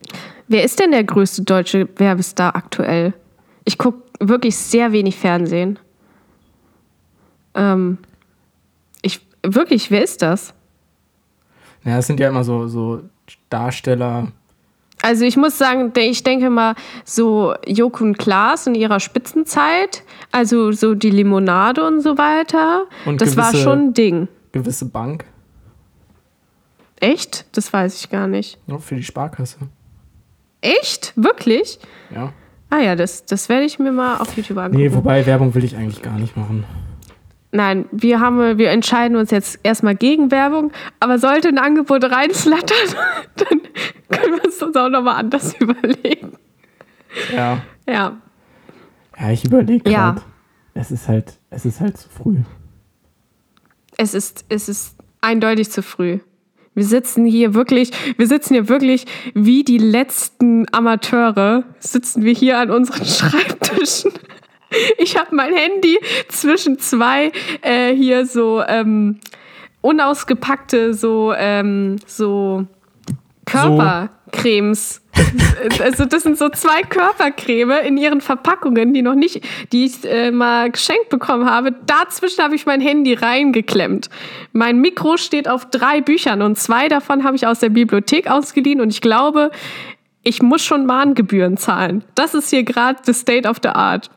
Wer 0.49 0.63
ist 0.63 0.79
denn 0.79 0.91
der 0.91 1.05
größte 1.05 1.43
deutsche 1.43 1.87
Werbestar 1.95 2.55
aktuell? 2.57 3.13
Ich 3.63 3.77
gucke 3.77 3.99
wirklich 4.19 4.57
sehr 4.57 4.91
wenig 4.91 5.15
Fernsehen. 5.15 5.79
Ähm, 7.55 7.97
ich 9.01 9.25
wirklich, 9.43 9.89
wer 9.91 10.03
ist 10.03 10.21
das? 10.21 10.53
Ja, 11.85 11.97
es 11.99 12.07
sind 12.07 12.19
ja 12.19 12.27
immer 12.27 12.43
so, 12.43 12.67
so 12.67 13.01
Darsteller. 13.49 14.31
Also 15.01 15.25
ich 15.25 15.37
muss 15.37 15.57
sagen, 15.57 15.91
ich 15.95 16.23
denke 16.23 16.49
mal, 16.49 16.75
so 17.05 17.53
Joko 17.67 18.03
und 18.03 18.17
Klaas 18.17 18.65
in 18.65 18.75
ihrer 18.75 18.99
Spitzenzeit, 18.99 20.03
also 20.31 20.71
so 20.71 20.95
die 20.95 21.11
Limonade 21.11 21.85
und 21.85 22.01
so 22.01 22.17
weiter, 22.17 22.85
und 23.05 23.21
das 23.21 23.35
gewisse, 23.35 23.53
war 23.53 23.53
schon 23.53 23.79
ein 23.79 23.93
Ding. 23.93 24.27
Gewisse 24.51 24.85
Bank. 24.85 25.25
Echt? 26.99 27.45
Das 27.55 27.71
weiß 27.71 27.99
ich 27.99 28.09
gar 28.09 28.27
nicht. 28.27 28.57
Ja, 28.65 28.79
für 28.79 28.95
die 28.95 29.03
Sparkasse. 29.03 29.57
Echt? 30.61 31.13
Wirklich? 31.15 31.79
Ja. 32.13 32.33
Ah 32.69 32.79
ja, 32.79 32.95
das, 32.95 33.25
das 33.25 33.49
werde 33.49 33.65
ich 33.65 33.79
mir 33.79 33.91
mal 33.91 34.17
auf 34.17 34.35
YouTube 34.35 34.57
angucken. 34.57 34.81
Nee, 34.81 34.91
wobei 34.93 35.25
Werbung 35.25 35.53
will 35.53 35.63
ich 35.63 35.75
eigentlich 35.77 36.01
gar 36.01 36.17
nicht 36.17 36.35
machen. 36.35 36.65
Nein, 37.51 37.85
wir, 37.91 38.19
haben, 38.19 38.57
wir 38.57 38.71
entscheiden 38.71 39.15
uns 39.15 39.31
jetzt 39.31 39.59
erstmal 39.63 39.95
gegen 39.95 40.31
Werbung, 40.31 40.71
aber 40.99 41.17
sollte 41.17 41.47
ein 41.47 41.57
Angebot 41.57 42.03
reinflattern, 42.03 42.95
dann 43.35 43.61
können 44.09 44.35
wir 44.35 44.49
es 44.49 44.61
uns 44.61 44.75
auch 44.75 44.89
nochmal 44.89 45.15
anders 45.15 45.55
überlegen. 45.59 46.33
Ja. 47.33 47.61
Ja. 47.87 48.17
Ja, 49.19 49.31
ich 49.31 49.45
überlege 49.45 49.89
ja. 49.89 50.11
Grad. 50.11 50.23
Es 50.73 50.91
ist 50.91 51.07
halt, 51.07 51.39
es 51.49 51.65
ist 51.65 51.79
halt 51.79 51.97
zu 51.97 52.09
früh. 52.09 52.37
Es 53.97 54.13
ist, 54.13 54.45
es 54.49 54.69
ist 54.69 54.95
eindeutig 55.21 55.71
zu 55.71 55.81
früh. 55.81 56.19
Wir 56.75 56.85
sitzen 56.85 57.25
hier 57.25 57.55
wirklich, 57.55 57.89
wir 58.17 58.27
sitzen 58.27 58.53
hier 58.53 58.69
wirklich 58.69 59.05
wie 59.33 59.63
die 59.63 59.79
letzten 59.79 60.71
Amateure, 60.71 61.63
sitzen 61.79 62.23
wir 62.23 62.33
hier 62.33 62.59
an 62.59 62.69
unseren 62.69 63.05
Schreibtischen. 63.05 64.11
Ich 64.97 65.17
habe 65.17 65.35
mein 65.35 65.53
Handy 65.53 65.99
zwischen 66.29 66.79
zwei 66.79 67.31
äh, 67.61 67.93
hier 67.93 68.25
so 68.25 68.61
ähm, 68.67 69.19
unausgepackte 69.81 70.93
so 70.93 71.33
ähm, 71.35 71.97
so 72.05 72.65
Körpercremes. 73.47 75.01
So. 75.15 75.83
also 75.83 76.05
das 76.05 76.23
sind 76.23 76.37
so 76.37 76.49
zwei 76.49 76.83
Körpercreme 76.83 77.79
in 77.85 77.97
ihren 77.97 78.21
Verpackungen, 78.21 78.93
die 78.93 79.01
noch 79.01 79.15
nicht, 79.15 79.41
die 79.71 79.85
ich 79.85 80.03
äh, 80.03 80.31
mal 80.31 80.69
geschenkt 80.69 81.09
bekommen 81.09 81.49
habe. 81.49 81.73
Dazwischen 81.85 82.43
habe 82.43 82.55
ich 82.55 82.65
mein 82.65 82.81
Handy 82.81 83.13
reingeklemmt. 83.13 84.09
Mein 84.51 84.79
Mikro 84.79 85.17
steht 85.17 85.47
auf 85.47 85.69
drei 85.69 86.01
Büchern 86.01 86.41
und 86.41 86.57
zwei 86.57 86.87
davon 86.89 87.23
habe 87.23 87.35
ich 87.35 87.47
aus 87.47 87.59
der 87.59 87.69
Bibliothek 87.69 88.29
ausgeliehen 88.29 88.81
und 88.81 88.89
ich 88.89 89.01
glaube, 89.01 89.49
ich 90.23 90.41
muss 90.41 90.61
schon 90.63 90.85
Mahngebühren 90.85 91.57
zahlen. 91.57 92.03
Das 92.15 92.33
ist 92.33 92.49
hier 92.49 92.63
gerade 92.63 92.99
the 93.05 93.13
state 93.13 93.47
of 93.47 93.57
the 93.63 93.69
art. 93.69 94.09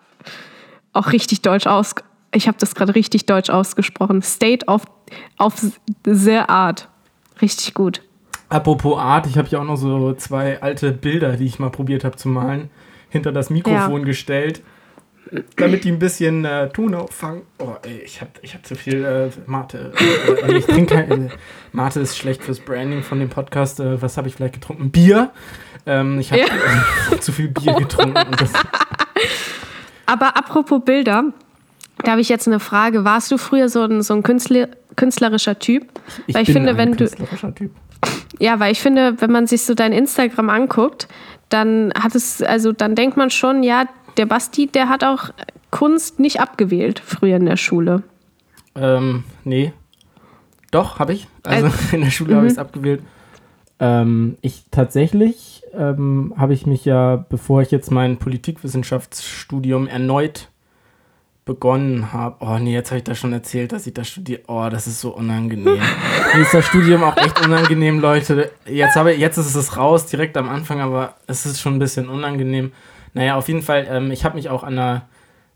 Auch 0.93 1.13
richtig 1.13 1.43
deutsch 1.43 1.67
aus. 1.67 1.95
Ich 2.33 2.47
habe 2.47 2.59
das 2.59 2.75
gerade 2.75 2.95
richtig 2.95 3.27
deutsch 3.27 3.51
ausgesprochen. 3.51 4.23
State 4.23 4.67
of, 4.67 4.83
of 5.39 5.55
the 6.05 6.37
art. 6.37 6.89
Richtig 7.41 7.75
gut. 7.75 8.03
Apropos 8.49 8.99
Art, 8.99 9.27
ich 9.27 9.39
habe 9.39 9.49
hier 9.49 9.61
auch 9.61 9.65
noch 9.65 9.77
so 9.77 10.13
zwei 10.15 10.61
alte 10.61 10.91
Bilder, 10.91 11.37
die 11.37 11.47
ich 11.47 11.61
mal 11.61 11.71
probiert 11.71 12.03
habe 12.03 12.17
zu 12.17 12.29
malen, 12.29 12.69
hinter 13.09 13.31
das 13.31 13.49
Mikrofon 13.49 14.01
ja. 14.01 14.05
gestellt, 14.05 14.63
damit 15.57 15.85
die 15.85 15.93
ein 15.93 16.01
bisschen 16.01 16.45
äh, 16.45 16.69
Ton 16.71 16.95
auffangen. 16.97 17.43
Oh, 17.59 17.77
ey, 17.83 18.01
ich 18.05 18.21
habe 18.21 18.33
ich 18.43 18.55
hab 18.55 18.67
zu 18.67 18.75
viel 18.75 19.05
äh, 19.05 19.31
Mate. 19.47 19.93
Äh, 20.49 20.59
ich 20.59 20.67
trinke. 20.67 20.95
Äh, 20.95 21.29
Mate 21.71 22.01
ist 22.01 22.19
schlecht 22.19 22.43
fürs 22.43 22.59
Branding 22.59 23.05
von 23.05 23.21
dem 23.21 23.29
Podcast. 23.29 23.79
Äh, 23.79 24.03
was 24.03 24.17
habe 24.17 24.27
ich 24.27 24.35
vielleicht 24.35 24.55
getrunken? 24.55 24.91
Bier. 24.91 25.31
Ähm, 25.87 26.19
ich 26.19 26.33
habe 26.33 26.43
ja. 26.43 27.21
zu 27.21 27.31
viel 27.31 27.49
Bier 27.49 27.75
getrunken. 27.75 28.37
Aber 30.11 30.37
apropos 30.37 30.83
Bilder, 30.85 31.25
da 32.03 32.11
habe 32.13 32.21
ich 32.21 32.29
jetzt 32.29 32.49
eine 32.49 32.59
Frage. 32.59 33.05
Warst 33.05 33.31
du 33.31 33.39
früher 33.39 33.69
so 33.69 33.85
ein, 33.85 34.03
so 34.03 34.13
ein 34.15 34.25
Künstler, 34.25 34.69
künstlerischer 34.97 35.59
Typ? 35.61 35.87
Ich 36.27 36.35
Weil 36.35 36.43
ich 36.43 36.49
bin 36.49 36.55
finde, 36.55 36.71
ein 36.71 36.77
wenn 36.79 36.97
künstlerischer 36.97 37.49
du. 37.49 37.55
Typ. 37.55 37.71
Ja, 38.41 38.59
weil 38.59 38.73
ich 38.73 38.81
finde, 38.81 39.21
wenn 39.21 39.31
man 39.31 39.47
sich 39.47 39.63
so 39.63 39.75
dein 39.75 39.93
Instagram 39.93 40.51
anguckt, 40.51 41.07
dann 41.49 41.93
hat 41.95 42.17
es, 42.17 42.43
also 42.43 42.73
dann 42.73 42.97
denkt 42.97 43.17
man 43.17 43.31
schon, 43.31 43.63
ja, 43.63 43.85
der 44.17 44.27
Basti, 44.27 44.67
der 44.67 44.89
hat 44.89 45.05
auch 45.05 45.31
Kunst 45.71 46.19
nicht 46.19 46.41
abgewählt 46.41 47.01
früher 47.05 47.37
in 47.37 47.47
der 47.47 47.57
Schule. 47.57 48.03
Ähm, 48.75 49.23
nee. 49.45 49.73
Doch, 50.73 50.99
habe 50.99 51.13
ich. 51.13 51.29
Also, 51.45 51.67
also 51.67 51.79
in 51.97 52.01
der 52.01 52.11
Schule 52.11 52.35
habe 52.35 52.47
ich 52.47 52.53
es 52.53 52.57
mhm. 52.57 52.63
abgewählt. 52.63 53.03
Ähm, 53.79 54.37
ich 54.41 54.65
tatsächlich 54.73 55.60
ähm, 55.75 56.35
habe 56.37 56.55
ich 56.55 56.67
mich 56.67 56.85
ja, 56.85 57.17
bevor 57.29 57.63
ich 57.63 57.71
jetzt 57.71 57.91
mein 57.91 58.19
Politikwissenschaftsstudium 58.19 59.87
erneut 59.87 60.49
begonnen 61.45 62.13
habe. 62.13 62.37
Oh 62.41 62.59
nee, 62.59 62.73
jetzt 62.73 62.91
habe 62.91 62.99
ich 62.99 63.05
das 63.05 63.19
schon 63.19 63.33
erzählt, 63.33 63.73
dass 63.73 63.87
ich 63.87 63.95
das 63.95 64.09
studiere. 64.09 64.43
Oh, 64.47 64.69
das 64.71 64.87
ist 64.87 65.01
so 65.01 65.15
unangenehm. 65.15 65.81
Mir 66.35 66.43
ist 66.43 66.55
das 66.55 66.67
Studium 66.67 67.03
auch 67.03 67.17
echt 67.17 67.45
unangenehm, 67.45 68.01
Leute. 68.01 68.53
Jetzt, 68.67 68.95
habe, 68.95 69.13
jetzt 69.15 69.37
ist 69.37 69.55
es 69.55 69.77
raus, 69.77 70.07
direkt 70.07 70.37
am 70.37 70.49
Anfang, 70.49 70.81
aber 70.81 71.17
es 71.27 71.47
ist 71.47 71.61
schon 71.61 71.75
ein 71.75 71.79
bisschen 71.79 72.09
unangenehm. 72.09 72.73
Naja, 73.15 73.37
auf 73.37 73.49
jeden 73.49 73.63
Fall, 73.63 73.87
ähm, 73.91 74.11
ich 74.11 74.25
habe 74.25 74.37
mich 74.37 74.49
auch 74.49 74.63
an 74.63 74.79
einer 74.79 75.09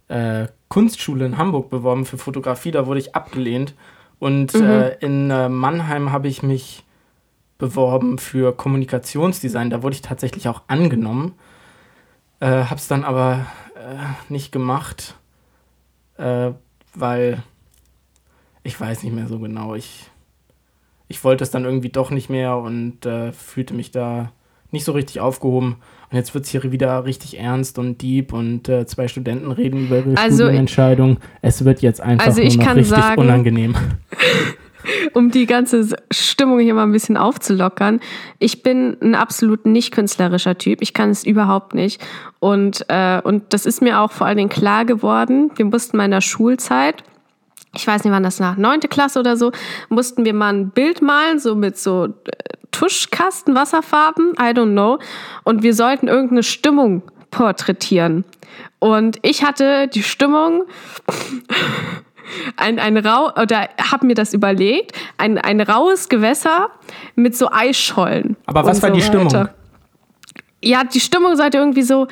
äh, 0.08 0.48
Kunstschule 0.68 1.26
in 1.26 1.38
Hamburg 1.38 1.70
beworben 1.70 2.06
für 2.06 2.18
Fotografie, 2.18 2.72
da 2.72 2.86
wurde 2.86 3.00
ich 3.00 3.14
abgelehnt. 3.14 3.74
Und 4.18 4.54
mhm. 4.54 4.62
äh, 4.62 4.88
in 4.96 5.30
äh, 5.30 5.48
Mannheim 5.48 6.10
habe 6.10 6.28
ich 6.28 6.42
mich 6.42 6.83
beworben 7.58 8.18
für 8.18 8.54
Kommunikationsdesign, 8.54 9.70
da 9.70 9.82
wurde 9.82 9.94
ich 9.94 10.02
tatsächlich 10.02 10.48
auch 10.48 10.62
angenommen. 10.66 11.34
Äh, 12.40 12.64
habe 12.64 12.76
es 12.76 12.88
dann 12.88 13.04
aber 13.04 13.46
äh, 13.76 14.32
nicht 14.32 14.52
gemacht 14.52 15.14
äh, 16.18 16.50
weil 16.94 17.42
ich 18.62 18.80
weiß 18.80 19.02
nicht 19.02 19.14
mehr 19.14 19.26
so 19.26 19.38
genau. 19.38 19.74
Ich, 19.74 20.06
ich 21.08 21.22
wollte 21.24 21.44
es 21.44 21.50
dann 21.50 21.64
irgendwie 21.64 21.90
doch 21.90 22.10
nicht 22.10 22.30
mehr 22.30 22.56
und 22.56 23.04
äh, 23.04 23.32
fühlte 23.32 23.74
mich 23.74 23.90
da 23.90 24.32
nicht 24.70 24.84
so 24.84 24.92
richtig 24.92 25.20
aufgehoben. 25.20 25.76
Und 26.10 26.16
jetzt 26.16 26.34
wird 26.34 26.44
es 26.44 26.50
hier 26.50 26.70
wieder 26.72 27.04
richtig 27.04 27.38
ernst 27.38 27.78
und 27.78 28.00
deep 28.00 28.32
und 28.32 28.68
äh, 28.68 28.86
zwei 28.86 29.08
Studenten 29.08 29.52
reden 29.52 29.86
über 29.86 29.98
ihre 29.98 30.16
also, 30.16 30.44
Studienentscheidung. 30.44 31.18
Es 31.42 31.64
wird 31.64 31.82
jetzt 31.82 32.00
einfach 32.00 32.26
also 32.26 32.42
nur 32.42 32.56
noch 32.56 32.76
richtig 32.76 32.88
sagen, 32.88 33.20
unangenehm. 33.20 33.76
um 35.12 35.30
die 35.30 35.46
ganze 35.46 35.96
Stimmung 36.10 36.58
hier 36.60 36.74
mal 36.74 36.84
ein 36.84 36.92
bisschen 36.92 37.16
aufzulockern. 37.16 38.00
Ich 38.38 38.62
bin 38.62 38.96
ein 39.00 39.14
absolut 39.14 39.66
nicht 39.66 39.92
künstlerischer 39.92 40.58
Typ. 40.58 40.82
Ich 40.82 40.94
kann 40.94 41.10
es 41.10 41.24
überhaupt 41.24 41.74
nicht. 41.74 42.00
Und, 42.40 42.84
äh, 42.88 43.20
und 43.22 43.52
das 43.52 43.66
ist 43.66 43.82
mir 43.82 44.00
auch 44.00 44.12
vor 44.12 44.26
allen 44.26 44.36
Dingen 44.36 44.48
klar 44.48 44.84
geworden. 44.84 45.50
Wir 45.56 45.64
mussten 45.64 45.96
meiner 45.96 46.20
Schulzeit, 46.20 47.02
ich 47.74 47.86
weiß 47.86 48.04
nicht, 48.04 48.12
wann 48.12 48.22
das 48.22 48.40
nach, 48.40 48.56
neunte 48.56 48.88
Klasse 48.88 49.18
oder 49.18 49.36
so, 49.36 49.52
mussten 49.88 50.24
wir 50.24 50.34
mal 50.34 50.52
ein 50.52 50.70
Bild 50.70 51.02
malen, 51.02 51.38
so 51.38 51.54
mit 51.54 51.78
so 51.78 52.06
äh, 52.06 52.10
Tuschkasten, 52.70 53.54
Wasserfarben, 53.54 54.32
I 54.32 54.50
don't 54.52 54.72
know. 54.72 54.98
Und 55.44 55.62
wir 55.62 55.74
sollten 55.74 56.08
irgendeine 56.08 56.42
Stimmung 56.42 57.02
porträtieren. 57.30 58.24
Und 58.78 59.18
ich 59.22 59.44
hatte 59.44 59.88
die 59.88 60.02
Stimmung 60.02 60.64
ein, 62.56 62.78
ein 62.78 62.96
rau 62.96 63.30
oder 63.40 63.68
habe 63.90 64.06
mir 64.06 64.14
das 64.14 64.34
überlegt, 64.34 64.92
ein, 65.18 65.38
ein 65.38 65.60
raues 65.60 66.08
Gewässer 66.08 66.68
mit 67.14 67.36
so 67.36 67.50
Eisschollen. 67.50 68.36
Aber 68.46 68.64
was 68.64 68.82
war 68.82 68.90
so 68.90 68.96
die 68.96 69.02
Stimmung? 69.02 69.26
Weiter. 69.26 69.54
Ja, 70.62 70.84
die 70.84 71.00
Stimmung 71.00 71.36
sollte 71.36 71.58
irgendwie 71.58 71.82
so, 71.82 72.06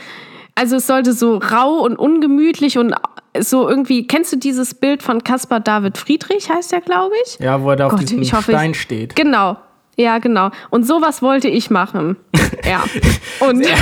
also 0.55 0.77
es 0.77 0.87
sollte 0.87 1.13
so 1.13 1.39
rau 1.39 1.81
und 1.81 1.97
ungemütlich 1.97 2.79
und 2.79 2.95
so 3.39 3.69
irgendwie, 3.69 4.07
kennst 4.07 4.33
du 4.33 4.37
dieses 4.37 4.75
Bild 4.75 5.03
von 5.03 5.25
Caspar 5.25 5.61
David 5.61 5.97
Friedrich, 5.97 6.51
heißt 6.51 6.73
der, 6.73 6.83
glaube 6.83 7.15
ich? 7.25 7.39
Ja, 7.39 7.63
wo 7.63 7.71
er 7.71 7.77
da 7.77 7.87
auf 7.87 7.93
Gott, 7.93 8.03
diesem 8.03 8.21
hoffe, 8.37 8.53
Stein 8.53 8.75
steht. 8.75 9.17
Genau, 9.17 9.57
ja, 9.97 10.19
genau. 10.19 10.51
Und 10.71 10.87
sowas 10.87 11.23
wollte 11.23 11.49
ich 11.49 11.71
machen. 11.71 12.17
ja. 12.65 12.85
Und. 13.41 13.67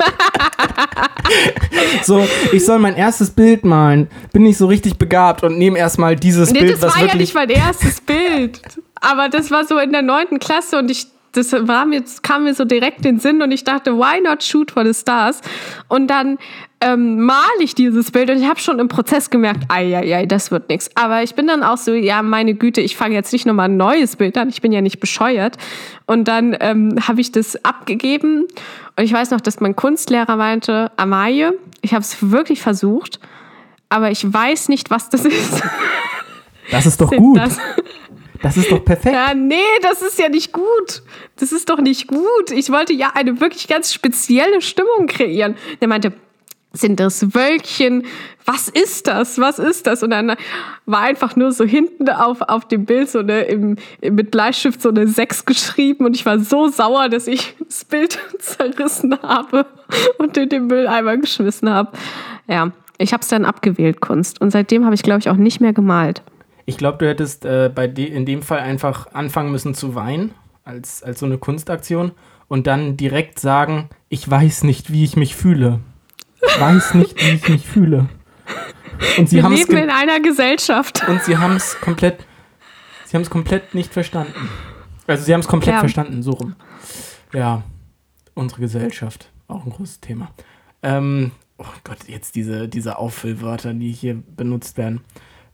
so, 2.02 2.26
ich 2.52 2.64
soll 2.64 2.78
mein 2.78 2.96
erstes 2.96 3.30
Bild 3.30 3.64
malen. 3.64 4.08
Bin 4.32 4.42
nicht 4.42 4.58
so 4.58 4.66
richtig 4.66 4.98
begabt 4.98 5.44
und 5.44 5.58
nehme 5.58 5.78
erstmal 5.78 6.16
dieses 6.16 6.50
nee, 6.50 6.60
Bild, 6.60 6.74
das 6.74 6.82
was 6.82 6.96
war 6.96 7.06
ja 7.06 7.14
nicht 7.14 7.34
mein 7.34 7.50
erstes 7.50 8.00
Bild. 8.00 8.60
Aber 9.00 9.28
das 9.28 9.50
war 9.50 9.64
so 9.64 9.78
in 9.78 9.92
der 9.92 10.02
neunten 10.02 10.38
Klasse 10.38 10.78
und 10.78 10.90
ich 10.90 11.06
das 11.32 11.52
war 11.52 11.86
mir, 11.86 12.02
kam 12.22 12.44
mir 12.44 12.54
so 12.54 12.64
direkt 12.64 12.98
in 12.98 13.16
den 13.16 13.20
Sinn 13.20 13.40
und 13.40 13.52
ich 13.52 13.62
dachte, 13.62 13.96
why 13.96 14.20
not 14.20 14.42
shoot 14.42 14.72
for 14.72 14.84
the 14.84 14.92
stars? 14.92 15.40
Und 15.88 16.08
dann 16.08 16.38
ähm, 16.82 17.20
male 17.20 17.62
ich 17.62 17.74
dieses 17.74 18.10
Bild 18.10 18.30
und 18.30 18.40
ich 18.40 18.48
habe 18.48 18.58
schon 18.58 18.78
im 18.78 18.88
Prozess 18.88 19.28
gemerkt, 19.28 19.64
ei, 19.68 19.96
ei, 19.96 20.16
ei, 20.16 20.26
das 20.26 20.50
wird 20.50 20.68
nichts. 20.68 20.90
Aber 20.94 21.22
ich 21.22 21.34
bin 21.34 21.46
dann 21.46 21.62
auch 21.62 21.76
so, 21.76 21.92
ja, 21.92 22.22
meine 22.22 22.54
Güte, 22.54 22.80
ich 22.80 22.96
fange 22.96 23.14
jetzt 23.14 23.32
nicht 23.32 23.44
nochmal 23.44 23.68
ein 23.68 23.76
neues 23.76 24.16
Bild 24.16 24.38
an, 24.38 24.48
ich 24.48 24.62
bin 24.62 24.72
ja 24.72 24.80
nicht 24.80 24.98
bescheuert. 24.98 25.58
Und 26.06 26.26
dann 26.28 26.56
ähm, 26.60 26.96
habe 27.06 27.20
ich 27.20 27.32
das 27.32 27.64
abgegeben 27.64 28.46
und 28.96 29.04
ich 29.04 29.12
weiß 29.12 29.30
noch, 29.30 29.40
dass 29.40 29.60
mein 29.60 29.76
Kunstlehrer 29.76 30.36
meinte, 30.36 30.90
Amaye, 30.96 31.52
ich 31.82 31.92
habe 31.92 32.02
es 32.02 32.30
wirklich 32.30 32.62
versucht, 32.62 33.20
aber 33.90 34.10
ich 34.10 34.32
weiß 34.32 34.68
nicht, 34.68 34.90
was 34.90 35.10
das 35.10 35.24
ist. 35.24 35.62
Das 36.70 36.86
ist 36.86 37.00
doch 37.00 37.10
gut. 37.10 37.38
Das? 37.38 37.58
Das 38.42 38.56
ist 38.56 38.70
doch 38.70 38.82
perfekt. 38.82 39.14
Ja, 39.14 39.34
nee, 39.34 39.56
das 39.82 40.00
ist 40.02 40.18
ja 40.18 40.28
nicht 40.28 40.52
gut. 40.52 41.02
Das 41.36 41.52
ist 41.52 41.68
doch 41.68 41.78
nicht 41.78 42.06
gut. 42.06 42.50
Ich 42.52 42.70
wollte 42.70 42.92
ja 42.94 43.10
eine 43.14 43.40
wirklich 43.40 43.68
ganz 43.68 43.92
spezielle 43.92 44.62
Stimmung 44.62 45.06
kreieren. 45.08 45.56
Der 45.80 45.88
meinte, 45.88 46.12
Sind 46.72 47.00
das 47.00 47.34
Wölkchen? 47.34 48.04
Was 48.46 48.68
ist 48.68 49.08
das? 49.08 49.38
Was 49.38 49.58
ist 49.58 49.86
das? 49.86 50.02
Und 50.04 50.10
dann 50.10 50.36
war 50.86 51.00
einfach 51.00 51.34
nur 51.34 51.50
so 51.50 51.64
hinten 51.64 52.08
auf, 52.08 52.42
auf 52.42 52.68
dem 52.68 52.84
Bild 52.84 53.10
so 53.10 53.18
eine, 53.18 53.42
im, 53.42 53.76
mit 54.00 54.30
Bleistift 54.30 54.80
so 54.80 54.90
eine 54.90 55.08
6 55.08 55.44
geschrieben 55.46 56.06
und 56.06 56.14
ich 56.14 56.24
war 56.26 56.38
so 56.38 56.68
sauer, 56.68 57.08
dass 57.08 57.26
ich 57.26 57.56
das 57.66 57.84
Bild 57.84 58.18
zerrissen 58.38 59.18
habe 59.22 59.66
und 60.18 60.36
in 60.36 60.48
den 60.48 60.68
Mülleimer 60.68 61.16
geschmissen 61.16 61.68
habe. 61.68 61.90
Ja, 62.46 62.70
ich 62.98 63.12
habe 63.12 63.22
es 63.22 63.28
dann 63.28 63.44
abgewählt, 63.44 64.00
Kunst. 64.00 64.40
Und 64.40 64.50
seitdem 64.50 64.84
habe 64.84 64.94
ich, 64.94 65.02
glaube 65.02 65.20
ich, 65.20 65.28
auch 65.28 65.36
nicht 65.36 65.60
mehr 65.60 65.72
gemalt. 65.72 66.22
Ich 66.66 66.76
glaube, 66.76 66.98
du 66.98 67.08
hättest 67.08 67.44
äh, 67.44 67.70
bei 67.74 67.88
de 67.88 68.06
in 68.06 68.26
dem 68.26 68.42
Fall 68.42 68.60
einfach 68.60 69.12
anfangen 69.12 69.50
müssen 69.50 69.74
zu 69.74 69.96
weinen, 69.96 70.34
als, 70.64 71.02
als 71.02 71.18
so 71.18 71.26
eine 71.26 71.38
Kunstaktion, 71.38 72.12
und 72.46 72.66
dann 72.66 72.96
direkt 72.96 73.38
sagen, 73.38 73.88
ich 74.08 74.28
weiß 74.28 74.64
nicht, 74.64 74.92
wie 74.92 75.04
ich 75.04 75.16
mich 75.16 75.34
fühle. 75.34 75.80
Ich 76.42 76.60
weiß 76.60 76.94
nicht, 76.94 77.16
wie 77.22 77.36
ich 77.36 77.48
mich 77.48 77.66
fühle. 77.66 78.08
Und 79.18 79.28
sie 79.28 79.36
Wir 79.36 79.48
leben 79.48 79.76
in 79.76 79.90
einer 79.90 80.20
Gesellschaft. 80.20 81.06
Und 81.08 81.22
sie 81.22 81.38
haben 81.38 81.56
es 81.56 81.80
komplett, 81.80 82.24
sie 83.06 83.16
haben 83.16 83.22
es 83.22 83.30
komplett 83.30 83.74
nicht 83.74 83.92
verstanden. 83.92 84.48
Also 85.06 85.24
sie 85.24 85.32
haben 85.32 85.40
es 85.40 85.48
komplett 85.48 85.74
ja. 85.74 85.80
verstanden, 85.80 86.22
so 86.22 86.32
rum. 86.32 86.54
Ja, 87.32 87.62
unsere 88.34 88.60
Gesellschaft, 88.60 89.30
auch 89.48 89.64
ein 89.64 89.70
großes 89.70 90.00
Thema. 90.00 90.30
Ähm, 90.82 91.32
oh 91.58 91.64
Gott, 91.84 91.98
jetzt 92.06 92.34
diese, 92.36 92.68
diese 92.68 92.98
Auffüllwörter, 92.98 93.74
die 93.74 93.92
hier 93.92 94.14
benutzt 94.14 94.76
werden. 94.78 95.00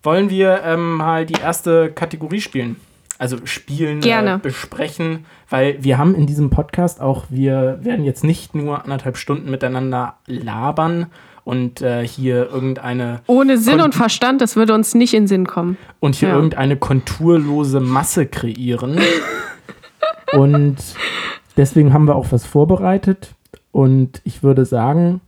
Wollen 0.03 0.31
wir 0.31 0.63
ähm, 0.63 0.97
mal 0.97 1.27
die 1.27 1.41
erste 1.41 1.91
Kategorie 1.93 2.41
spielen? 2.41 2.77
Also 3.19 3.39
spielen, 3.45 4.01
Gerne. 4.01 4.35
Äh, 4.35 4.39
besprechen, 4.39 5.25
weil 5.49 5.83
wir 5.83 5.99
haben 5.99 6.15
in 6.15 6.27
diesem 6.27 6.51
Podcast 6.51 7.01
auch, 7.01 7.25
wir 7.31 7.79
werden 7.83 8.05
jetzt 8.05 8.25
nicht 8.25 8.55
nur 8.55 8.83
anderthalb 8.85 9.17
Stunden 9.17 9.51
miteinander 9.51 10.17
labern 10.27 11.07
und 11.45 11.81
äh, 11.81 12.07
hier 12.07 12.51
irgendeine. 12.51 13.21
Ohne 13.27 13.57
Sinn 13.57 13.77
Kon 13.77 13.87
und 13.87 13.95
Verstand, 13.95 14.41
das 14.41 14.57
würde 14.57 14.75
uns 14.75 14.95
nicht 14.95 15.15
in 15.15 15.23
den 15.23 15.29
Sinn 15.29 15.47
kommen. 15.47 15.79
Und 16.01 16.17
hier 16.17 16.31
ja. 16.31 16.35
irgendeine 16.35 16.77
konturlose 16.77 17.81
Masse 17.81 18.27
kreieren. 18.27 19.01
und 20.33 20.77
deswegen 21.57 21.93
haben 21.93 22.07
wir 22.07 22.17
auch 22.17 22.33
was 22.33 22.45
vorbereitet. 22.45 23.35
Und 23.71 24.21
ich 24.25 24.43
würde 24.43 24.65
sagen, 24.65 25.21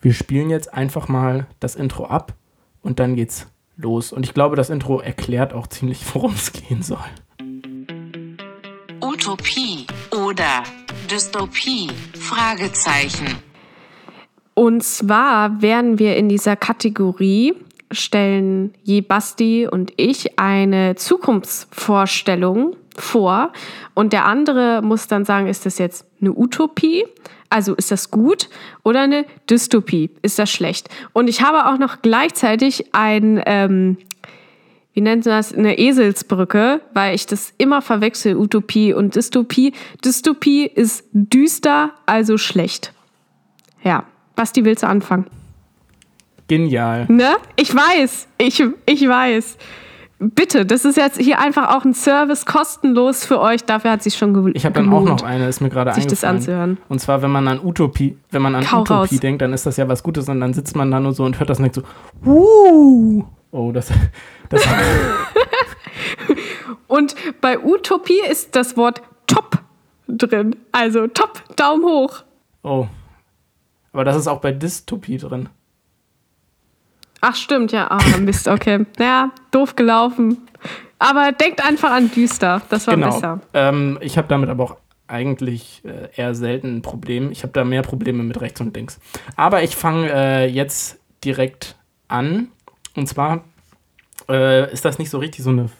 wir 0.00 0.14
spielen 0.14 0.50
jetzt 0.50 0.72
einfach 0.72 1.08
mal 1.08 1.46
das 1.60 1.74
Intro 1.74 2.06
ab 2.06 2.32
und 2.82 2.98
dann 2.98 3.14
geht's 3.14 3.48
los. 3.76 4.12
Und 4.12 4.24
ich 4.24 4.32
glaube, 4.32 4.56
das 4.56 4.70
Intro 4.70 5.00
erklärt 5.00 5.52
auch 5.52 5.66
ziemlich, 5.66 6.02
worum 6.14 6.32
es 6.32 6.52
gehen 6.52 6.82
soll. 6.82 6.98
Utopie 9.26 9.88
oder 10.12 10.62
Dystopie? 11.10 11.88
Fragezeichen. 12.16 13.26
Und 14.54 14.84
zwar 14.84 15.60
werden 15.60 15.98
wir 15.98 16.16
in 16.16 16.28
dieser 16.28 16.54
Kategorie 16.54 17.54
stellen 17.90 18.72
je 18.84 19.00
Basti 19.00 19.66
und 19.66 19.92
ich 19.96 20.38
eine 20.38 20.94
Zukunftsvorstellung 20.94 22.76
vor 22.96 23.52
und 23.94 24.12
der 24.12 24.26
andere 24.26 24.80
muss 24.82 25.08
dann 25.08 25.24
sagen, 25.24 25.48
ist 25.48 25.66
das 25.66 25.78
jetzt 25.78 26.06
eine 26.20 26.32
Utopie 26.32 27.04
also 27.50 27.74
ist 27.74 27.90
das 27.90 28.10
gut 28.10 28.48
oder 28.82 29.02
eine 29.02 29.24
Dystopie? 29.48 30.10
Ist 30.22 30.38
das 30.38 30.50
schlecht? 30.50 30.88
Und 31.12 31.28
ich 31.28 31.42
habe 31.42 31.66
auch 31.66 31.78
noch 31.78 32.02
gleichzeitig 32.02 32.94
ein, 32.94 33.42
ähm, 33.46 33.98
wie 34.96 35.02
nennt 35.02 35.26
man 35.26 35.34
das, 35.36 35.54
eine 35.54 35.78
Eselsbrücke, 35.78 36.80
weil 36.94 37.14
ich 37.14 37.26
das 37.26 37.52
immer 37.58 37.82
verwechsel, 37.82 38.34
Utopie 38.34 38.94
und 38.94 39.14
Dystopie. 39.14 39.74
Dystopie 40.02 40.64
ist 40.64 41.04
düster, 41.12 41.90
also 42.06 42.38
schlecht. 42.38 42.94
Ja, 43.84 44.04
Basti, 44.36 44.64
willst 44.64 44.84
du 44.84 44.88
anfangen? 44.88 45.26
Genial. 46.48 47.04
Ne? 47.10 47.36
Ich 47.56 47.74
weiß, 47.74 48.26
ich, 48.38 48.64
ich 48.86 49.06
weiß. 49.06 49.58
Bitte, 50.18 50.64
das 50.64 50.86
ist 50.86 50.96
jetzt 50.96 51.20
hier 51.20 51.40
einfach 51.40 51.76
auch 51.76 51.84
ein 51.84 51.92
Service 51.92 52.46
kostenlos 52.46 53.26
für 53.26 53.38
euch. 53.38 53.64
Dafür 53.64 53.90
hat 53.90 54.02
sich 54.02 54.16
schon 54.16 54.32
gelohnt. 54.32 54.56
Ich 54.56 54.64
habe 54.64 54.76
dann 54.76 54.90
auch 54.90 55.02
noch 55.02 55.22
eine, 55.22 55.46
ist 55.46 55.60
mir 55.60 55.68
gerade 55.68 55.90
eingefallen. 55.90 56.08
das 56.08 56.24
anzuhören. 56.24 56.78
Und 56.88 57.00
zwar, 57.02 57.20
wenn 57.20 57.30
man 57.30 57.46
an 57.48 57.60
Utopie, 57.62 58.16
wenn 58.30 58.40
man 58.40 58.54
an 58.54 58.64
Kau 58.64 58.80
Utopie 58.80 59.16
raus. 59.16 59.20
denkt, 59.20 59.42
dann 59.42 59.52
ist 59.52 59.66
das 59.66 59.76
ja 59.76 59.86
was 59.88 60.02
Gutes 60.02 60.26
und 60.30 60.40
dann 60.40 60.54
sitzt 60.54 60.74
man 60.74 60.90
da 60.90 61.00
nur 61.00 61.12
so 61.12 61.24
und 61.24 61.38
hört 61.38 61.50
das 61.50 61.58
und 61.58 61.64
denkt 61.64 61.74
so, 61.74 62.30
uh, 62.30 63.24
oh, 63.50 63.72
das. 63.72 63.92
und 66.86 67.14
bei 67.40 67.58
Utopie 67.58 68.20
ist 68.30 68.54
das 68.56 68.76
Wort 68.76 69.02
top 69.26 69.58
drin. 70.08 70.56
Also 70.72 71.06
top, 71.06 71.42
Daumen 71.56 71.84
hoch. 71.84 72.22
Oh. 72.62 72.86
Aber 73.92 74.04
das 74.04 74.16
ist 74.16 74.26
auch 74.26 74.40
bei 74.40 74.52
Dystopie 74.52 75.18
drin. 75.18 75.48
Ach, 77.20 77.34
stimmt, 77.34 77.72
ja. 77.72 77.90
Ah, 77.90 78.18
Mist, 78.18 78.46
okay. 78.46 78.84
Naja, 78.98 79.30
doof 79.50 79.74
gelaufen. 79.74 80.46
Aber 80.98 81.32
denkt 81.32 81.64
einfach 81.64 81.92
an 81.92 82.10
düster. 82.10 82.62
Das 82.68 82.86
war 82.86 82.94
genau. 82.94 83.08
besser. 83.08 83.40
Ähm, 83.54 83.98
ich 84.00 84.18
habe 84.18 84.28
damit 84.28 84.48
aber 84.48 84.64
auch 84.64 84.76
eigentlich 85.08 85.82
äh, 85.84 86.08
eher 86.14 86.34
selten 86.34 86.76
ein 86.76 86.82
Problem. 86.82 87.30
Ich 87.30 87.42
habe 87.42 87.52
da 87.52 87.64
mehr 87.64 87.82
Probleme 87.82 88.22
mit 88.22 88.40
rechts 88.40 88.60
und 88.60 88.74
links. 88.76 88.98
Aber 89.36 89.62
ich 89.62 89.76
fange 89.76 90.10
äh, 90.12 90.46
jetzt 90.46 90.98
direkt 91.24 91.76
an. 92.08 92.48
Und 92.94 93.08
zwar 93.08 93.44
äh, 94.28 94.72
ist 94.72 94.84
das 94.84 94.98
nicht 94.98 95.10
so 95.10 95.18
richtig 95.18 95.44
so 95.44 95.50
eine 95.50 95.70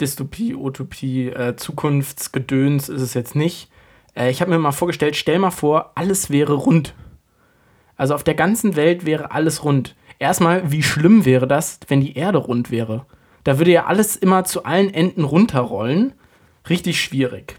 Dystopie, 0.00 0.54
Utopie, 0.54 1.28
äh, 1.28 1.56
Zukunftsgedöns 1.56 2.88
ist 2.88 3.00
es 3.00 3.14
jetzt 3.14 3.34
nicht. 3.34 3.70
Äh, 4.14 4.30
ich 4.30 4.40
habe 4.40 4.50
mir 4.50 4.58
mal 4.58 4.72
vorgestellt, 4.72 5.16
stell 5.16 5.38
mal 5.38 5.50
vor, 5.50 5.92
alles 5.94 6.30
wäre 6.30 6.54
rund. 6.54 6.94
Also 7.96 8.14
auf 8.14 8.24
der 8.24 8.34
ganzen 8.34 8.76
Welt 8.76 9.06
wäre 9.06 9.30
alles 9.30 9.64
rund. 9.64 9.94
Erstmal, 10.18 10.70
wie 10.70 10.82
schlimm 10.82 11.24
wäre 11.24 11.46
das, 11.46 11.80
wenn 11.88 12.00
die 12.00 12.14
Erde 12.14 12.38
rund 12.38 12.70
wäre? 12.70 13.06
Da 13.44 13.58
würde 13.58 13.70
ja 13.70 13.86
alles 13.86 14.16
immer 14.16 14.44
zu 14.44 14.64
allen 14.64 14.92
Enden 14.92 15.24
runterrollen. 15.24 16.12
Richtig 16.68 17.00
schwierig. 17.00 17.56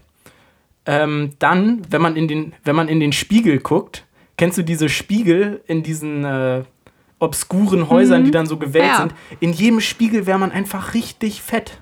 Ähm, 0.86 1.32
dann, 1.38 1.82
wenn 1.90 2.02
man, 2.02 2.16
in 2.16 2.28
den, 2.28 2.52
wenn 2.64 2.76
man 2.76 2.88
in 2.88 3.00
den 3.00 3.12
Spiegel 3.12 3.58
guckt, 3.58 4.04
kennst 4.36 4.58
du 4.58 4.62
diese 4.62 4.88
Spiegel 4.88 5.62
in 5.66 5.82
diesen 5.82 6.24
äh, 6.24 6.64
obskuren 7.18 7.88
Häusern, 7.88 8.22
mhm. 8.22 8.24
die 8.26 8.30
dann 8.30 8.46
so 8.46 8.56
gewählt 8.56 8.86
ja. 8.86 8.96
sind? 8.98 9.14
In 9.40 9.52
jedem 9.52 9.80
Spiegel 9.80 10.26
wäre 10.26 10.38
man 10.38 10.52
einfach 10.52 10.94
richtig 10.94 11.42
fett. 11.42 11.78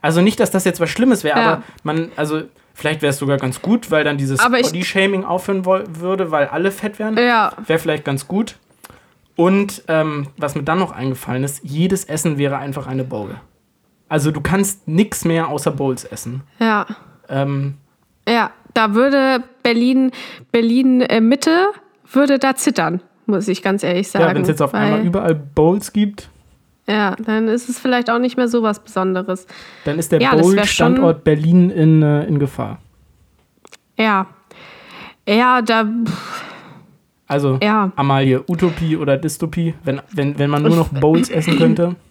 Also 0.00 0.20
nicht, 0.20 0.40
dass 0.40 0.50
das 0.50 0.64
jetzt 0.64 0.80
was 0.80 0.90
Schlimmes 0.90 1.24
wäre, 1.24 1.38
ja. 1.38 1.44
aber 1.44 1.62
man, 1.82 2.10
also 2.16 2.42
Vielleicht 2.74 3.02
wäre 3.02 3.10
es 3.10 3.18
sogar 3.18 3.36
ganz 3.36 3.62
gut, 3.62 3.92
weil 3.92 4.02
dann 4.02 4.18
dieses 4.18 4.40
Body-Shaming 4.40 5.24
aufhören 5.24 5.64
würde, 5.64 6.32
weil 6.32 6.48
alle 6.48 6.72
fett 6.72 6.98
wären. 6.98 7.16
Ja. 7.16 7.52
Wäre 7.64 7.78
vielleicht 7.78 8.04
ganz 8.04 8.26
gut. 8.26 8.56
Und 9.36 9.84
ähm, 9.86 10.28
was 10.36 10.56
mir 10.56 10.64
dann 10.64 10.80
noch 10.80 10.90
eingefallen 10.90 11.44
ist, 11.44 11.62
jedes 11.62 12.04
Essen 12.04 12.36
wäre 12.36 12.58
einfach 12.58 12.88
eine 12.88 13.04
Bowl. 13.04 13.36
Also 14.08 14.32
du 14.32 14.40
kannst 14.40 14.88
nichts 14.88 15.24
mehr 15.24 15.48
außer 15.48 15.70
Bowls 15.70 16.04
essen. 16.04 16.42
Ja. 16.58 16.86
Ähm, 17.28 17.74
ja, 18.28 18.50
da 18.74 18.94
würde 18.94 19.44
Berlin, 19.62 20.10
Berlin 20.50 21.00
äh, 21.00 21.20
Mitte 21.20 21.68
würde 22.12 22.40
da 22.40 22.56
zittern, 22.56 23.00
muss 23.26 23.48
ich 23.48 23.62
ganz 23.62 23.82
ehrlich 23.82 24.08
sagen. 24.08 24.24
Ja, 24.24 24.34
wenn 24.34 24.42
es 24.42 24.48
jetzt 24.48 24.62
auf 24.62 24.74
einmal 24.74 25.04
überall 25.04 25.34
Bowls 25.34 25.92
gibt. 25.92 26.30
Ja, 26.86 27.16
dann 27.16 27.48
ist 27.48 27.68
es 27.68 27.78
vielleicht 27.78 28.10
auch 28.10 28.18
nicht 28.18 28.36
mehr 28.36 28.48
so 28.48 28.62
was 28.62 28.80
Besonderes. 28.80 29.46
Dann 29.84 29.98
ist 29.98 30.12
der 30.12 30.20
ja, 30.20 30.34
Bowl-Standort 30.34 31.24
Berlin 31.24 31.70
in, 31.70 32.02
äh, 32.02 32.24
in 32.24 32.38
Gefahr. 32.38 32.78
Ja. 33.98 34.26
Ja, 35.26 35.62
da. 35.62 35.88
Also, 37.26 37.58
ja. 37.62 37.90
Amalie, 37.96 38.44
Utopie 38.46 38.98
oder 38.98 39.16
Dystopie, 39.16 39.74
wenn, 39.82 40.02
wenn, 40.12 40.38
wenn 40.38 40.50
man 40.50 40.62
nur 40.62 40.76
noch 40.76 40.88
Bowls 40.88 41.30
essen 41.30 41.56
könnte? 41.56 41.96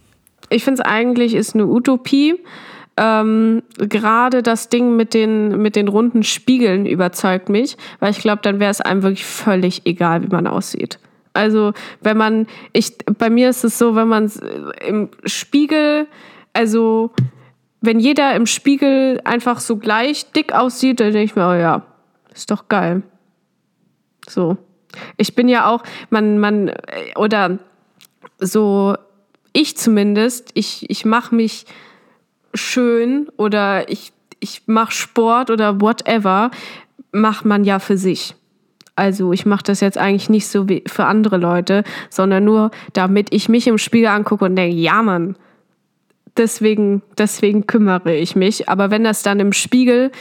Ich 0.49 0.66
finde 0.66 0.84
es 0.84 0.88
eigentlich 0.88 1.34
ist 1.34 1.55
eine 1.55 1.66
Utopie. 1.66 2.36
Ähm, 2.95 3.63
Gerade 3.77 4.43
das 4.43 4.69
Ding 4.69 4.95
mit 4.95 5.13
den, 5.13 5.61
mit 5.61 5.75
den 5.75 5.87
runden 5.87 6.23
Spiegeln 6.23 6.85
überzeugt 6.85 7.49
mich, 7.49 7.77
weil 7.99 8.11
ich 8.11 8.19
glaube, 8.19 8.41
dann 8.43 8.59
wäre 8.59 8.71
es 8.71 8.81
einem 8.81 9.01
wirklich 9.01 9.25
völlig 9.25 9.85
egal, 9.85 10.23
wie 10.23 10.27
man 10.27 10.45
aussieht. 10.45 10.99
Also 11.33 11.73
wenn 12.01 12.17
man, 12.17 12.47
ich, 12.71 12.95
bei 13.17 13.29
mir 13.29 13.49
ist 13.49 13.63
es 13.63 13.79
so, 13.79 13.95
wenn 13.95 14.07
man 14.07 14.31
im 14.85 15.09
Spiegel, 15.25 16.07
also 16.53 17.11
wenn 17.81 17.99
jeder 17.99 18.35
im 18.35 18.45
Spiegel 18.45 19.19
einfach 19.23 19.59
so 19.59 19.77
gleich 19.77 20.31
dick 20.31 20.53
aussieht, 20.53 20.99
dann 20.99 21.11
denke 21.11 21.25
ich 21.25 21.35
mir, 21.35 21.49
oh 21.49 21.53
ja, 21.53 21.81
ist 22.33 22.51
doch 22.51 22.67
geil. 22.69 23.01
So. 24.29 24.57
Ich 25.17 25.33
bin 25.33 25.49
ja 25.49 25.67
auch, 25.67 25.83
man, 26.11 26.37
man, 26.37 26.71
oder 27.15 27.57
so, 28.37 28.95
ich 29.53 29.75
zumindest, 29.75 30.51
ich, 30.53 30.89
ich 30.89 31.03
mache 31.03 31.33
mich 31.33 31.65
schön 32.54 33.30
oder 33.38 33.89
ich, 33.89 34.14
ich 34.39 34.64
mache 34.66 34.91
Sport 34.91 35.49
oder 35.49 35.82
whatever, 35.82 36.51
macht 37.12 37.45
man 37.45 37.64
ja 37.64 37.80
für 37.80 37.97
sich. 37.97 38.36
Also 38.95 39.34
ich 39.34 39.45
mache 39.45 39.64
das 39.64 39.80
jetzt 39.80 39.97
eigentlich 39.97 40.30
nicht 40.30 40.47
so 40.47 40.70
wie 40.70 40.84
für 40.88 41.06
andere 41.06 41.38
Leute, 41.38 41.84
sondern 42.10 42.45
nur, 42.45 42.72
damit 42.93 43.34
ich 43.34 43.49
mich 43.49 43.68
im 43.68 43.78
Spiegel 43.78 44.08
angucke 44.08 44.45
und 44.45 44.56
denke, 44.56 44.76
ja 44.76 45.01
Mann, 45.01 45.36
deswegen, 46.38 47.01
deswegen 47.18 47.66
kümmere 47.66 48.16
ich 48.16 48.36
mich. 48.36 48.70
Aber 48.70 48.91
wenn 48.91 49.04
das 49.04 49.24
dann 49.24 49.39
im 49.39 49.51
Spiegel 49.51 50.12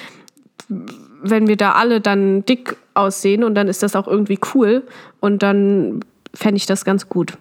wenn 1.23 1.47
wir 1.47 1.57
da 1.57 1.73
alle 1.73 2.01
dann 2.01 2.45
dick 2.45 2.77
aussehen 2.95 3.45
und 3.45 3.55
dann 3.55 3.69
ist 3.69 3.83
das 3.83 3.97
auch 3.97 4.09
irgendwie 4.09 4.39
cool 4.55 4.83
und 5.21 5.43
dann 5.43 6.01
fände 6.35 6.57
ich 6.57 6.67
das 6.67 6.85
ganz 6.85 7.09
gut. 7.09 7.39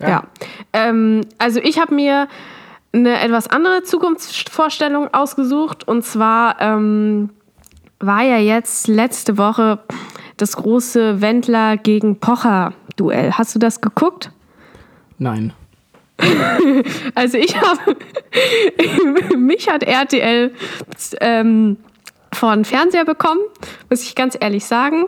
Ja. 0.00 0.08
ja. 0.08 0.24
Ähm, 0.72 1.22
also 1.38 1.60
ich 1.60 1.78
habe 1.78 1.94
mir 1.94 2.28
eine 2.92 3.20
etwas 3.20 3.48
andere 3.48 3.82
Zukunftsvorstellung 3.82 5.12
ausgesucht 5.14 5.86
und 5.86 6.04
zwar 6.04 6.60
ähm, 6.60 7.30
war 8.00 8.22
ja 8.22 8.38
jetzt 8.38 8.88
letzte 8.88 9.38
Woche 9.38 9.78
das 10.36 10.56
große 10.56 11.20
Wendler 11.20 11.76
gegen 11.76 12.18
Pocher 12.18 12.72
Duell. 12.96 13.32
Hast 13.32 13.54
du 13.54 13.58
das 13.58 13.80
geguckt? 13.80 14.30
Nein. 15.18 15.52
also 17.14 17.38
ich 17.38 17.56
habe, 17.56 17.96
mich 19.36 19.68
hat 19.70 19.82
RTL 19.82 20.52
ähm, 21.20 21.76
vor 22.32 22.54
den 22.54 22.64
Fernseher 22.64 23.04
bekommen, 23.04 23.40
muss 23.88 24.02
ich 24.02 24.14
ganz 24.14 24.36
ehrlich 24.38 24.64
sagen. 24.64 25.06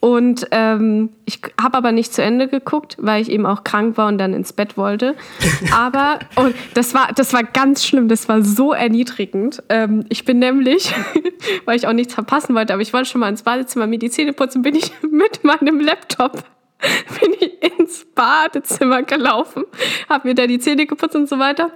Und 0.00 0.46
ähm, 0.52 1.10
ich 1.24 1.40
habe 1.60 1.76
aber 1.76 1.90
nicht 1.90 2.14
zu 2.14 2.22
Ende 2.22 2.46
geguckt, 2.46 2.96
weil 3.00 3.20
ich 3.20 3.30
eben 3.30 3.46
auch 3.46 3.64
krank 3.64 3.96
war 3.96 4.06
und 4.06 4.18
dann 4.18 4.32
ins 4.32 4.52
Bett 4.52 4.76
wollte. 4.76 5.16
Aber 5.72 6.20
und 6.36 6.54
das 6.74 6.94
war 6.94 7.08
das 7.12 7.32
war 7.32 7.42
ganz 7.42 7.84
schlimm. 7.84 8.06
Das 8.06 8.28
war 8.28 8.42
so 8.42 8.72
erniedrigend. 8.72 9.60
Ähm, 9.68 10.04
ich 10.08 10.24
bin 10.24 10.38
nämlich, 10.38 10.94
weil 11.64 11.76
ich 11.76 11.88
auch 11.88 11.92
nichts 11.92 12.14
verpassen 12.14 12.54
wollte, 12.54 12.72
aber 12.72 12.82
ich 12.82 12.92
wollte 12.92 13.10
schon 13.10 13.20
mal 13.20 13.28
ins 13.28 13.42
Badezimmer 13.42 13.88
mir 13.88 13.98
die 13.98 14.10
Zähne 14.10 14.32
putzen, 14.32 14.62
bin 14.62 14.76
ich 14.76 14.92
mit 15.10 15.42
meinem 15.42 15.80
Laptop 15.80 16.44
bin 17.20 17.32
ich 17.40 17.78
ins 17.78 18.06
Badezimmer 18.14 19.02
gelaufen, 19.02 19.64
habe 20.08 20.28
mir 20.28 20.34
da 20.34 20.46
die 20.46 20.58
Zähne 20.58 20.86
geputzt 20.86 21.16
und 21.16 21.28
so 21.28 21.38
weiter. 21.38 21.70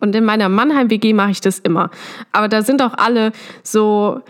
Und 0.00 0.14
in 0.14 0.24
meiner 0.24 0.48
Mannheim-WG 0.48 1.12
mache 1.12 1.30
ich 1.30 1.40
das 1.40 1.58
immer. 1.58 1.90
Aber 2.32 2.48
da 2.48 2.62
sind 2.62 2.82
auch 2.82 2.94
alle 2.94 3.32
so, 3.62 4.20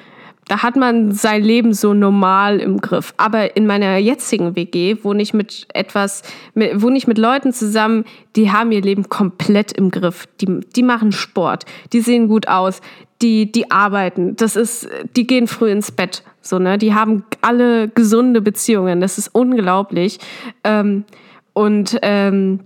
da 0.49 0.63
hat 0.63 0.77
man 0.77 1.13
sein 1.13 1.43
Leben 1.43 1.73
so 1.73 1.95
normal 1.95 2.61
im 2.61 2.81
Griff. 2.81 3.15
Aber 3.17 3.57
in 3.57 3.67
meiner 3.67 3.97
jetzigen 3.97 4.57
WG 4.57 4.97
wohne 5.03 5.23
ich 5.23 5.35
mit 5.35 5.67
etwas, 5.73 6.23
wohne 6.55 6.97
ich 6.97 7.07
mit 7.07 7.19
Leuten 7.19 7.53
zusammen, 7.53 8.05
die 8.37 8.51
haben 8.51 8.73
ihr 8.73 8.83
Leben 8.83 9.09
komplett 9.09 9.73
im 9.73 9.91
Griff. 9.91 10.27
Die, 10.41 10.61
die 10.61 10.83
machen 10.83 11.13
Sport, 11.13 11.65
die 11.93 12.01
sehen 12.01 12.29
gut 12.29 12.49
aus, 12.49 12.81
die, 13.23 13.51
die 13.51 13.71
arbeiten. 13.71 14.37
Das 14.37 14.57
ist, 14.57 14.89
die 15.17 15.27
gehen 15.27 15.47
früh 15.47 15.71
ins 15.71 15.91
Bett. 15.91 16.23
So, 16.41 16.59
ne? 16.59 16.77
Die 16.77 16.95
haben 16.95 17.25
alle 17.41 17.89
gesunde 17.89 18.43
Beziehungen. 18.43 19.01
Das 19.01 19.17
ist 19.17 19.29
unglaublich. 19.29 20.19
Ähm, 20.63 21.05
und 21.55 21.99
ähm, 22.03 22.61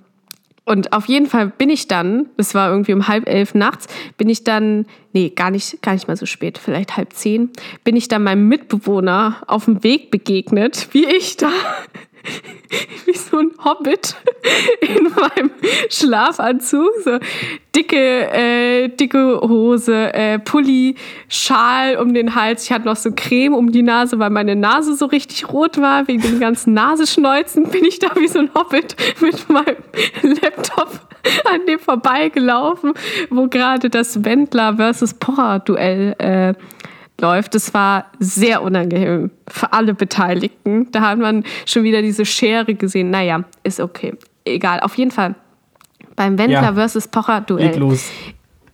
und 0.68 0.92
auf 0.92 1.06
jeden 1.06 1.26
Fall 1.26 1.48
bin 1.48 1.70
ich 1.70 1.88
dann, 1.88 2.26
es 2.36 2.54
war 2.54 2.70
irgendwie 2.70 2.92
um 2.92 3.08
halb 3.08 3.26
elf 3.26 3.54
nachts, 3.54 3.86
bin 4.18 4.28
ich 4.28 4.44
dann, 4.44 4.84
nee, 5.14 5.30
gar 5.30 5.50
nicht, 5.50 5.80
gar 5.82 5.94
nicht 5.94 6.08
mal 6.08 6.16
so 6.16 6.26
spät, 6.26 6.58
vielleicht 6.58 6.96
halb 6.96 7.14
zehn, 7.14 7.50
bin 7.84 7.96
ich 7.96 8.08
dann 8.08 8.22
meinem 8.22 8.48
Mitbewohner 8.48 9.42
auf 9.46 9.64
dem 9.64 9.82
Weg 9.82 10.10
begegnet, 10.10 10.88
wie 10.92 11.06
ich 11.06 11.38
da 11.38 11.50
wie 13.06 13.16
so 13.16 13.38
ein 13.38 13.52
Hobbit 13.64 14.16
in 14.80 15.04
meinem 15.04 15.50
Schlafanzug. 15.88 16.90
So 17.04 17.18
dicke, 17.74 18.30
äh, 18.32 18.88
dicke 18.88 19.40
Hose, 19.40 20.12
äh, 20.12 20.38
Pulli, 20.38 20.96
Schal 21.28 21.96
um 21.96 22.14
den 22.14 22.34
Hals. 22.34 22.64
Ich 22.64 22.72
hatte 22.72 22.86
noch 22.86 22.96
so 22.96 23.10
Creme 23.14 23.54
um 23.54 23.72
die 23.72 23.82
Nase, 23.82 24.18
weil 24.18 24.30
meine 24.30 24.56
Nase 24.56 24.94
so 24.94 25.06
richtig 25.06 25.52
rot 25.52 25.80
war. 25.80 26.08
Wegen 26.08 26.22
den 26.22 26.40
ganzen 26.40 26.74
Nasenschneuzen 26.74 27.70
bin 27.70 27.84
ich 27.84 27.98
da 27.98 28.08
wie 28.16 28.28
so 28.28 28.40
ein 28.40 28.50
Hobbit 28.54 28.96
mit 29.20 29.48
meinem 29.48 29.76
Laptop 30.22 31.00
an 31.44 31.66
dem 31.66 31.78
vorbeigelaufen, 31.78 32.94
wo 33.30 33.48
gerade 33.48 33.90
das 33.90 34.24
Wendler 34.24 34.76
versus 34.76 35.14
Pocher 35.14 35.60
Duell 35.60 36.14
äh, 36.18 36.54
läuft. 37.20 37.54
Das 37.54 37.74
war 37.74 38.06
sehr 38.18 38.62
unangenehm 38.62 39.30
für 39.48 39.72
alle 39.72 39.94
Beteiligten. 39.94 40.90
Da 40.92 41.02
hat 41.02 41.18
man 41.18 41.44
schon 41.66 41.82
wieder 41.82 42.02
diese 42.02 42.24
Schere 42.24 42.74
gesehen. 42.74 43.10
Naja, 43.10 43.44
ist 43.62 43.80
okay. 43.80 44.14
Egal. 44.44 44.80
Auf 44.80 44.96
jeden 44.96 45.10
Fall 45.10 45.34
beim 46.16 46.38
Wendler 46.38 46.62
ja. 46.62 46.74
versus 46.74 47.08
Pocher 47.08 47.40
Duell. 47.40 47.68
Leglos. 47.68 48.10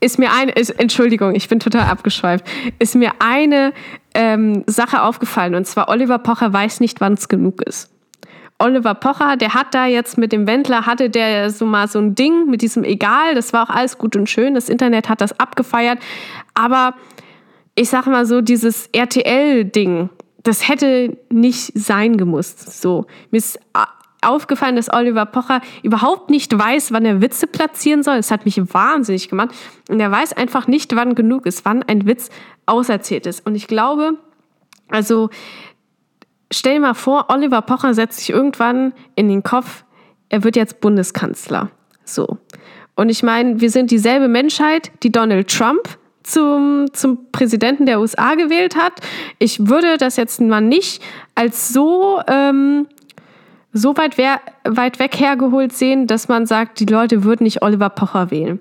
Ist 0.00 0.18
mir 0.18 0.32
eine, 0.32 0.52
ist, 0.52 0.70
Entschuldigung, 0.70 1.34
ich 1.34 1.48
bin 1.48 1.60
total 1.60 1.88
abgeschweift, 1.88 2.44
ist 2.78 2.94
mir 2.94 3.12
eine 3.20 3.72
ähm, 4.12 4.64
Sache 4.66 5.02
aufgefallen 5.02 5.54
und 5.54 5.66
zwar 5.66 5.88
Oliver 5.88 6.18
Pocher 6.18 6.52
weiß 6.52 6.80
nicht, 6.80 7.00
wann 7.00 7.14
es 7.14 7.28
genug 7.28 7.62
ist. 7.62 7.90
Oliver 8.58 8.94
Pocher, 8.94 9.36
der 9.36 9.54
hat 9.54 9.74
da 9.74 9.86
jetzt 9.86 10.18
mit 10.18 10.32
dem 10.32 10.46
Wendler, 10.46 10.86
hatte 10.86 11.10
der 11.10 11.50
so 11.50 11.64
mal 11.64 11.88
so 11.88 11.98
ein 11.98 12.14
Ding 12.14 12.46
mit 12.50 12.62
diesem 12.62 12.84
Egal, 12.84 13.34
das 13.34 13.52
war 13.52 13.68
auch 13.68 13.74
alles 13.74 13.96
gut 13.98 14.14
und 14.14 14.28
schön, 14.28 14.54
das 14.54 14.68
Internet 14.68 15.08
hat 15.08 15.20
das 15.20 15.38
abgefeiert, 15.40 15.98
aber 16.54 16.94
ich 17.74 17.88
sag 17.88 18.06
mal 18.06 18.26
so, 18.26 18.40
dieses 18.40 18.88
RTL-Ding, 18.92 20.10
das 20.42 20.68
hätte 20.68 21.16
nicht 21.30 21.72
sein 21.74 22.16
gemusst. 22.16 22.80
So. 22.80 23.06
Mir 23.30 23.38
ist 23.38 23.58
aufgefallen, 24.22 24.76
dass 24.76 24.92
Oliver 24.92 25.26
Pocher 25.26 25.60
überhaupt 25.82 26.30
nicht 26.30 26.56
weiß, 26.56 26.92
wann 26.92 27.04
er 27.04 27.20
Witze 27.20 27.46
platzieren 27.46 28.02
soll. 28.02 28.16
Das 28.16 28.30
hat 28.30 28.44
mich 28.44 28.60
wahnsinnig 28.72 29.28
gemacht. 29.28 29.54
Und 29.88 30.00
er 30.00 30.10
weiß 30.10 30.32
einfach 30.34 30.66
nicht, 30.66 30.94
wann 30.96 31.14
genug 31.14 31.46
ist, 31.46 31.64
wann 31.64 31.82
ein 31.82 32.06
Witz 32.06 32.30
auserzählt 32.66 33.26
ist. 33.26 33.44
Und 33.46 33.54
ich 33.54 33.66
glaube, 33.66 34.18
also 34.88 35.30
stell 36.50 36.74
dir 36.74 36.80
mal 36.80 36.94
vor, 36.94 37.26
Oliver 37.28 37.62
Pocher 37.62 37.94
setzt 37.94 38.18
sich 38.18 38.30
irgendwann 38.30 38.92
in 39.16 39.28
den 39.28 39.42
Kopf, 39.42 39.84
er 40.28 40.44
wird 40.44 40.56
jetzt 40.56 40.80
Bundeskanzler. 40.80 41.70
So. 42.04 42.38
Und 42.96 43.08
ich 43.08 43.22
meine, 43.22 43.60
wir 43.60 43.70
sind 43.70 43.90
dieselbe 43.90 44.28
Menschheit, 44.28 44.90
die 45.02 45.12
Donald 45.12 45.48
Trump 45.48 45.98
zum, 46.24 46.86
zum 46.92 47.30
Präsidenten 47.30 47.86
der 47.86 48.00
USA 48.00 48.34
gewählt 48.34 48.74
hat. 48.74 48.94
Ich 49.38 49.68
würde 49.68 49.98
das 49.98 50.16
jetzt 50.16 50.40
mal 50.40 50.60
nicht 50.60 51.00
als 51.34 51.68
so, 51.68 52.20
ähm, 52.26 52.88
so 53.72 53.96
weit, 53.96 54.18
wer, 54.18 54.40
weit 54.64 54.98
weg 54.98 55.18
hergeholt 55.20 55.72
sehen, 55.72 56.06
dass 56.06 56.28
man 56.28 56.46
sagt, 56.46 56.80
die 56.80 56.86
Leute 56.86 57.22
würden 57.22 57.44
nicht 57.44 57.62
Oliver 57.62 57.90
Pocher 57.90 58.30
wählen. 58.30 58.58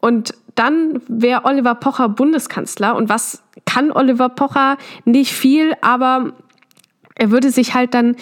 Und 0.00 0.34
dann 0.56 1.00
wäre 1.08 1.44
Oliver 1.44 1.74
Pocher 1.74 2.08
Bundeskanzler. 2.08 2.96
Und 2.96 3.08
was 3.08 3.42
kann 3.64 3.92
Oliver 3.92 4.28
Pocher? 4.28 4.76
Nicht 5.04 5.32
viel, 5.32 5.74
aber 5.80 6.32
er 7.14 7.30
würde 7.30 7.50
sich 7.50 7.74
halt 7.74 7.94
dann 7.94 8.16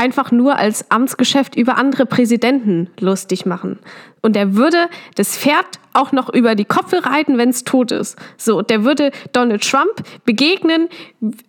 einfach 0.00 0.32
nur 0.32 0.56
als 0.56 0.90
Amtsgeschäft 0.90 1.54
über 1.56 1.76
andere 1.76 2.06
Präsidenten 2.06 2.88
lustig 2.98 3.44
machen. 3.44 3.78
Und 4.22 4.34
er 4.34 4.56
würde 4.56 4.88
das 5.14 5.36
Pferd 5.36 5.66
auch 5.92 6.10
noch 6.12 6.32
über 6.32 6.54
die 6.54 6.64
Kopfe 6.64 7.04
reiten, 7.04 7.36
wenn 7.36 7.50
es 7.50 7.64
tot 7.64 7.92
ist. 7.92 8.18
So, 8.38 8.62
der 8.62 8.84
würde 8.84 9.10
Donald 9.32 9.62
Trump 9.62 10.02
begegnen, 10.24 10.88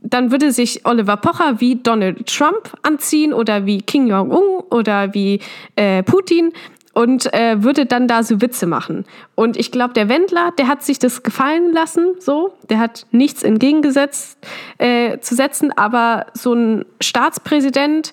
dann 0.02 0.32
würde 0.32 0.52
sich 0.52 0.86
Oliver 0.86 1.16
Pocher 1.16 1.62
wie 1.62 1.78
Donald 1.78 2.28
Trump 2.28 2.74
anziehen 2.82 3.34
oder 3.34 3.66
wie 3.66 3.82
Kim 3.82 4.08
Jong-un 4.08 4.64
oder 4.70 5.14
wie 5.14 5.39
äh, 5.78 6.04
Putin 6.04 6.52
und 6.93 7.34
äh, 7.34 7.64
würde 7.64 7.86
dann 7.86 8.10
da 8.10 8.22
so 8.22 8.41
Witze 8.41 8.66
machen. 8.66 9.06
Und 9.36 9.56
ich 9.56 9.72
glaube, 9.72 9.93
der 9.93 10.10
Wendler, 10.10 10.52
der 10.58 10.68
hat 10.68 10.84
sich 10.84 10.99
das 10.99 11.24
gefallen 11.24 11.72
lassen, 11.72 12.16
so, 12.20 12.54
der 12.70 12.80
hat 12.80 13.06
nichts 13.12 13.43
entgegengesetzt 13.43 14.38
äh, 14.78 15.20
zu 15.20 15.36
setzen, 15.36 15.72
aber 15.72 16.26
so 16.34 16.54
ein 16.54 16.86
Staatspräsident, 16.99 18.12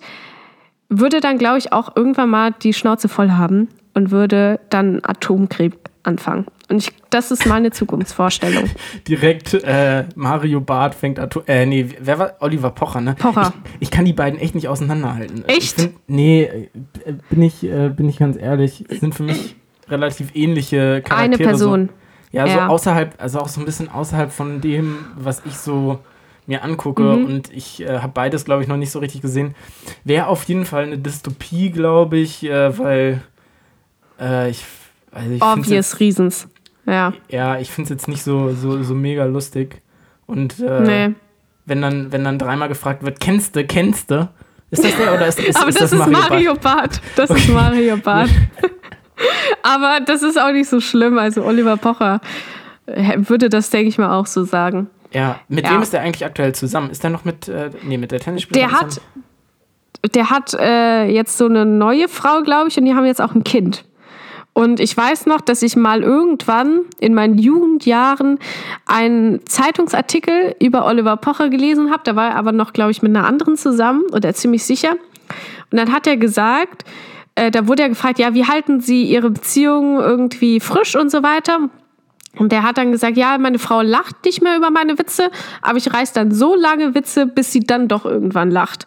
würde 0.89 1.21
dann, 1.21 1.39
glaube 1.39 1.59
ich, 1.59 1.73
auch 1.73 1.95
irgendwann 1.97 2.31
mal 2.31 2.53
die 2.63 2.73
Schnauze 2.73 3.09
voll 3.09 3.33
haben 3.33 3.69
und 3.95 4.11
würde 4.11 4.61
dann 4.71 5.01
Atomkrieg 5.03 5.75
anfangen. 6.03 6.47
Und 6.69 6.79
ich, 6.83 6.93
das 7.11 7.31
ist 7.31 7.47
meine 7.47 7.71
Zukunftsvorstellung. 7.71 8.65
Direkt 9.09 9.55
äh, 9.55 10.05
Mario 10.15 10.61
Barth 10.61 10.95
fängt 10.95 11.19
Atom. 11.19 11.43
Äh, 11.47 11.67
nee, 11.67 11.89
wer 12.01 12.19
war? 12.19 12.35
Oliver 12.41 12.71
Pocher, 12.71 13.01
ne? 13.01 13.15
Pocher. 13.19 13.53
Ich, 13.75 13.83
ich 13.83 13.91
kann 13.91 14.05
die 14.05 14.13
beiden 14.13 14.39
echt 14.39 14.55
nicht 14.55 14.69
auseinanderhalten. 14.69 15.45
Echt? 15.47 15.81
Find, 15.81 15.95
nee, 16.09 16.43
äh, 16.43 16.69
bin 17.31 17.43
ich, 17.43 17.65
äh, 17.65 17.89
bin 17.89 18.09
ich 18.09 18.19
ganz 18.19 18.37
ehrlich, 18.37 18.85
sind 18.89 19.15
für 19.15 19.23
mich 19.23 19.57
relativ 19.89 20.35
ähnliche 20.35 21.03
Charaktere. 21.03 21.17
Eine 21.17 21.39
Person. 21.39 21.89
So, 21.89 22.37
ja, 22.37 22.47
ja, 22.47 22.55
so 22.55 22.61
außerhalb, 22.75 23.15
also 23.19 23.41
auch 23.41 23.49
so 23.49 23.61
ein 23.61 23.65
bisschen 23.65 23.91
außerhalb 23.91 24.31
von 24.31 24.61
dem, 24.61 25.07
was 25.17 25.43
ich 25.47 25.57
so 25.57 26.01
mir 26.49 26.65
angucke 26.65 27.03
mhm. 27.03 27.27
und 27.27 27.53
ich 27.53 27.83
äh, 27.83 27.99
habe 27.99 28.13
beides, 28.15 28.47
glaube 28.47 28.63
ich, 28.63 28.69
noch 28.69 28.79
nicht 28.79 28.91
so 28.91 28.99
richtig 28.99 29.21
gesehen. 29.21 29.55
Wäre 30.05 30.29
auf 30.29 30.45
jeden 30.45 30.65
Fall 30.65 30.85
eine 30.85 30.97
Dystopie, 30.97 31.71
glaube 31.71 32.17
ich, 32.17 32.43
äh, 32.43 32.77
weil 32.79 33.23
äh, 34.19 34.49
ich, 34.51 34.65
also 35.13 35.31
ich 35.31 35.43
Obvious 35.43 35.69
jetzt, 35.69 36.01
Reasons. 36.01 36.49
Ja. 36.87 37.13
Ja, 37.29 37.59
ich 37.59 37.71
finde 37.71 37.85
es 37.85 37.91
jetzt 37.91 38.09
nicht 38.09 38.23
so, 38.23 38.55
so, 38.55 38.83
so 38.83 38.95
mega 38.95 39.27
lustig. 39.27 39.83
Und 40.27 40.59
äh, 40.61 40.81
nee. 40.81 41.15
wenn, 41.67 41.83
dann, 41.83 42.13
wenn 42.13 42.25
dann 42.25 42.39
dreimal 42.39 42.69
gefragt 42.69 43.05
wird, 43.05 43.21
kennst 43.21 43.55
du, 43.55 43.65
kennst 43.67 44.11
du? 44.11 44.31
Ist 44.71 44.85
das 44.85 44.97
der 44.97 45.15
oder 45.15 45.27
ist, 45.27 45.39
ist, 45.39 45.57
Aber 45.61 45.69
ist 45.69 45.81
das, 45.83 45.91
das 45.91 45.99
Mario, 45.99 46.19
ist 46.19 46.31
Mario 46.31 46.55
Bart? 46.55 47.03
Das 47.15 47.31
okay. 47.31 47.41
ist 47.41 47.49
Mario 47.51 47.97
Bart. 48.03 48.31
Aber 49.63 50.01
das 50.01 50.23
ist 50.23 50.41
auch 50.41 50.53
nicht 50.53 50.69
so 50.69 50.81
schlimm. 50.81 51.19
Also 51.19 51.45
Oliver 51.45 51.77
Pocher 51.77 52.23
würde 52.87 53.51
das, 53.51 53.69
denke 53.69 53.89
ich 53.89 53.99
mal, 53.99 54.19
auch 54.19 54.27
so 54.27 54.45
sagen. 54.45 54.89
Ja, 55.13 55.41
mit 55.49 55.65
ja. 55.65 55.73
wem 55.73 55.83
ist 55.83 55.93
der 55.93 56.03
eigentlich 56.03 56.25
aktuell 56.25 56.55
zusammen? 56.55 56.91
Ist 56.91 57.03
der 57.03 57.11
noch 57.11 57.25
mit, 57.25 57.49
äh, 57.49 57.71
nee, 57.83 57.97
mit 57.97 58.11
der 58.11 58.21
Tennisspielerin? 58.21 58.71
Der 58.71 58.81
hat, 58.81 59.01
der 60.15 60.31
hat 60.31 60.55
äh, 60.55 61.07
jetzt 61.11 61.39
so 61.39 61.47
eine 61.47 61.65
neue 61.65 62.09
Frau, 62.09 62.43
glaube 62.43 62.69
ich, 62.69 62.79
und 62.79 62.85
die 62.85 62.95
haben 62.95 63.07
jetzt 63.07 63.21
auch 63.21 63.35
ein 63.35 63.45
Kind. 63.45 63.85
Und 64.53 64.81
ich 64.81 64.97
weiß 64.97 65.27
noch, 65.27 65.41
dass 65.41 65.63
ich 65.63 65.77
mal 65.77 66.03
irgendwann 66.03 66.81
in 66.99 67.15
meinen 67.15 67.39
Jugendjahren 67.39 68.41
einen 68.87 69.47
Zeitungsartikel 69.47 70.57
über 70.61 70.85
Oliver 70.85 71.17
Pocher 71.17 71.49
gelesen 71.49 71.93
habe. 71.93 72.03
Da 72.05 72.17
war 72.17 72.31
er 72.31 72.37
aber 72.37 72.51
noch, 72.51 72.73
glaube 72.73 72.91
ich, 72.91 73.01
mit 73.01 73.15
einer 73.17 73.25
anderen 73.25 73.57
zusammen 73.57 74.03
oder 74.13 74.35
ziemlich 74.35 74.65
sicher. 74.65 74.97
Und 75.71 75.79
dann 75.79 75.93
hat 75.93 76.09
er 76.09 76.17
gesagt, 76.17 76.85
äh, 77.37 77.53
da 77.53 77.69
wurde 77.69 77.85
er 77.85 77.89
gefragt, 77.89 78.19
ja, 78.19 78.35
wie 78.35 78.47
halten 78.47 78.81
Sie 78.81 79.05
Ihre 79.05 79.31
Beziehung 79.31 80.01
irgendwie 80.01 80.59
frisch 80.59 80.97
und 80.97 81.11
so 81.11 81.23
weiter. 81.23 81.71
Und 82.37 82.53
der 82.53 82.63
hat 82.63 82.79
dann 82.79 82.93
gesagt, 82.93 83.17
ja, 83.17 83.37
meine 83.39 83.59
Frau 83.59 83.81
lacht 83.81 84.25
nicht 84.25 84.43
mehr 84.43 84.57
über 84.57 84.71
meine 84.71 84.99
Witze, 84.99 85.31
aber 85.63 85.79
ich 85.79 85.93
reiß 85.93 86.13
dann 86.13 86.31
so 86.31 86.55
lange 86.55 86.95
Witze, 86.95 87.27
bis 87.27 87.53
sie 87.53 87.61
dann 87.61 87.89
doch 87.89 88.05
irgendwann 88.05 88.51
lacht. 88.51 88.87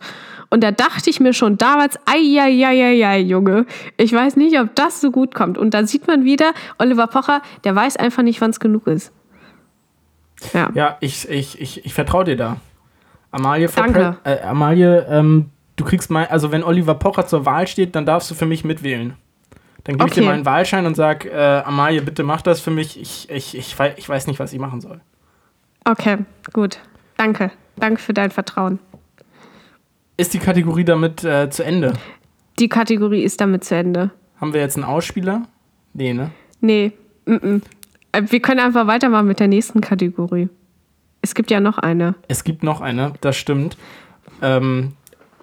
Und 0.49 0.63
da 0.63 0.71
dachte 0.71 1.09
ich 1.09 1.19
mir 1.19 1.33
schon 1.33 1.57
damals, 1.57 1.97
ei, 2.05 2.19
Junge, 3.19 3.65
ich 3.97 4.13
weiß 4.13 4.35
nicht, 4.35 4.59
ob 4.59 4.75
das 4.75 5.01
so 5.01 5.11
gut 5.11 5.33
kommt. 5.33 5.57
Und 5.57 5.73
da 5.73 5.85
sieht 5.85 6.07
man 6.07 6.25
wieder, 6.25 6.53
Oliver 6.77 7.07
Pocher, 7.07 7.41
der 7.63 7.75
weiß 7.75 7.97
einfach 7.97 8.23
nicht, 8.23 8.41
wann 8.41 8.51
es 8.51 8.59
genug 8.59 8.87
ist. 8.87 9.13
Ja, 10.53 10.69
ja 10.73 10.97
ich, 10.99 11.29
ich, 11.29 11.59
ich, 11.59 11.85
ich 11.85 11.93
vertraue 11.93 12.25
dir 12.25 12.35
da. 12.35 12.57
Amalie, 13.31 13.69
Danke. 13.73 14.17
Äh, 14.25 14.41
Amalie 14.41 15.05
ähm, 15.09 15.51
du 15.81 15.85
kriegst 15.85 16.11
mal, 16.11 16.27
also 16.27 16.51
wenn 16.51 16.63
Oliver 16.63 16.95
Pocher 16.95 17.25
zur 17.27 17.45
Wahl 17.45 17.67
steht, 17.67 17.95
dann 17.95 18.05
darfst 18.05 18.29
du 18.29 18.35
für 18.35 18.45
mich 18.45 18.63
mitwählen. 18.63 19.15
Dann 19.83 19.95
gebe 19.95 20.03
okay. 20.03 20.11
ich 20.11 20.25
dir 20.25 20.29
meinen 20.29 20.45
Wahlschein 20.45 20.85
und 20.85 20.95
sag, 20.95 21.25
äh, 21.25 21.61
Amalie, 21.65 22.01
bitte 22.01 22.23
mach 22.23 22.41
das 22.41 22.61
für 22.61 22.71
mich. 22.71 22.99
Ich, 22.99 23.29
ich, 23.29 23.57
ich, 23.57 23.75
ich 23.97 24.09
weiß 24.09 24.27
nicht, 24.27 24.39
was 24.39 24.53
ich 24.53 24.59
machen 24.59 24.81
soll. 24.81 25.01
Okay, 25.85 26.17
gut. 26.53 26.79
Danke. 27.17 27.51
Danke 27.77 28.01
für 28.01 28.13
dein 28.13 28.31
Vertrauen. 28.31 28.79
Ist 30.17 30.33
die 30.33 30.39
Kategorie 30.39 30.83
damit 30.83 31.23
äh, 31.23 31.49
zu 31.49 31.63
Ende? 31.63 31.93
Die 32.59 32.69
Kategorie 32.69 33.23
ist 33.23 33.41
damit 33.41 33.63
zu 33.63 33.75
Ende. 33.75 34.11
Haben 34.39 34.53
wir 34.53 34.61
jetzt 34.61 34.75
einen 34.75 34.85
Ausspieler? 34.85 35.43
Nee, 35.93 36.13
ne? 36.13 36.31
Nee. 36.59 36.91
M 37.25 37.37
-m. 38.13 38.31
Wir 38.31 38.41
können 38.41 38.59
einfach 38.59 38.87
weitermachen 38.87 39.27
mit 39.27 39.39
der 39.39 39.47
nächsten 39.47 39.81
Kategorie. 39.81 40.49
Es 41.21 41.33
gibt 41.33 41.49
ja 41.49 41.59
noch 41.59 41.77
eine. 41.77 42.15
Es 42.27 42.43
gibt 42.43 42.63
noch 42.63 42.81
eine, 42.81 43.13
das 43.21 43.37
stimmt. 43.37 43.77
Ähm, 44.41 44.93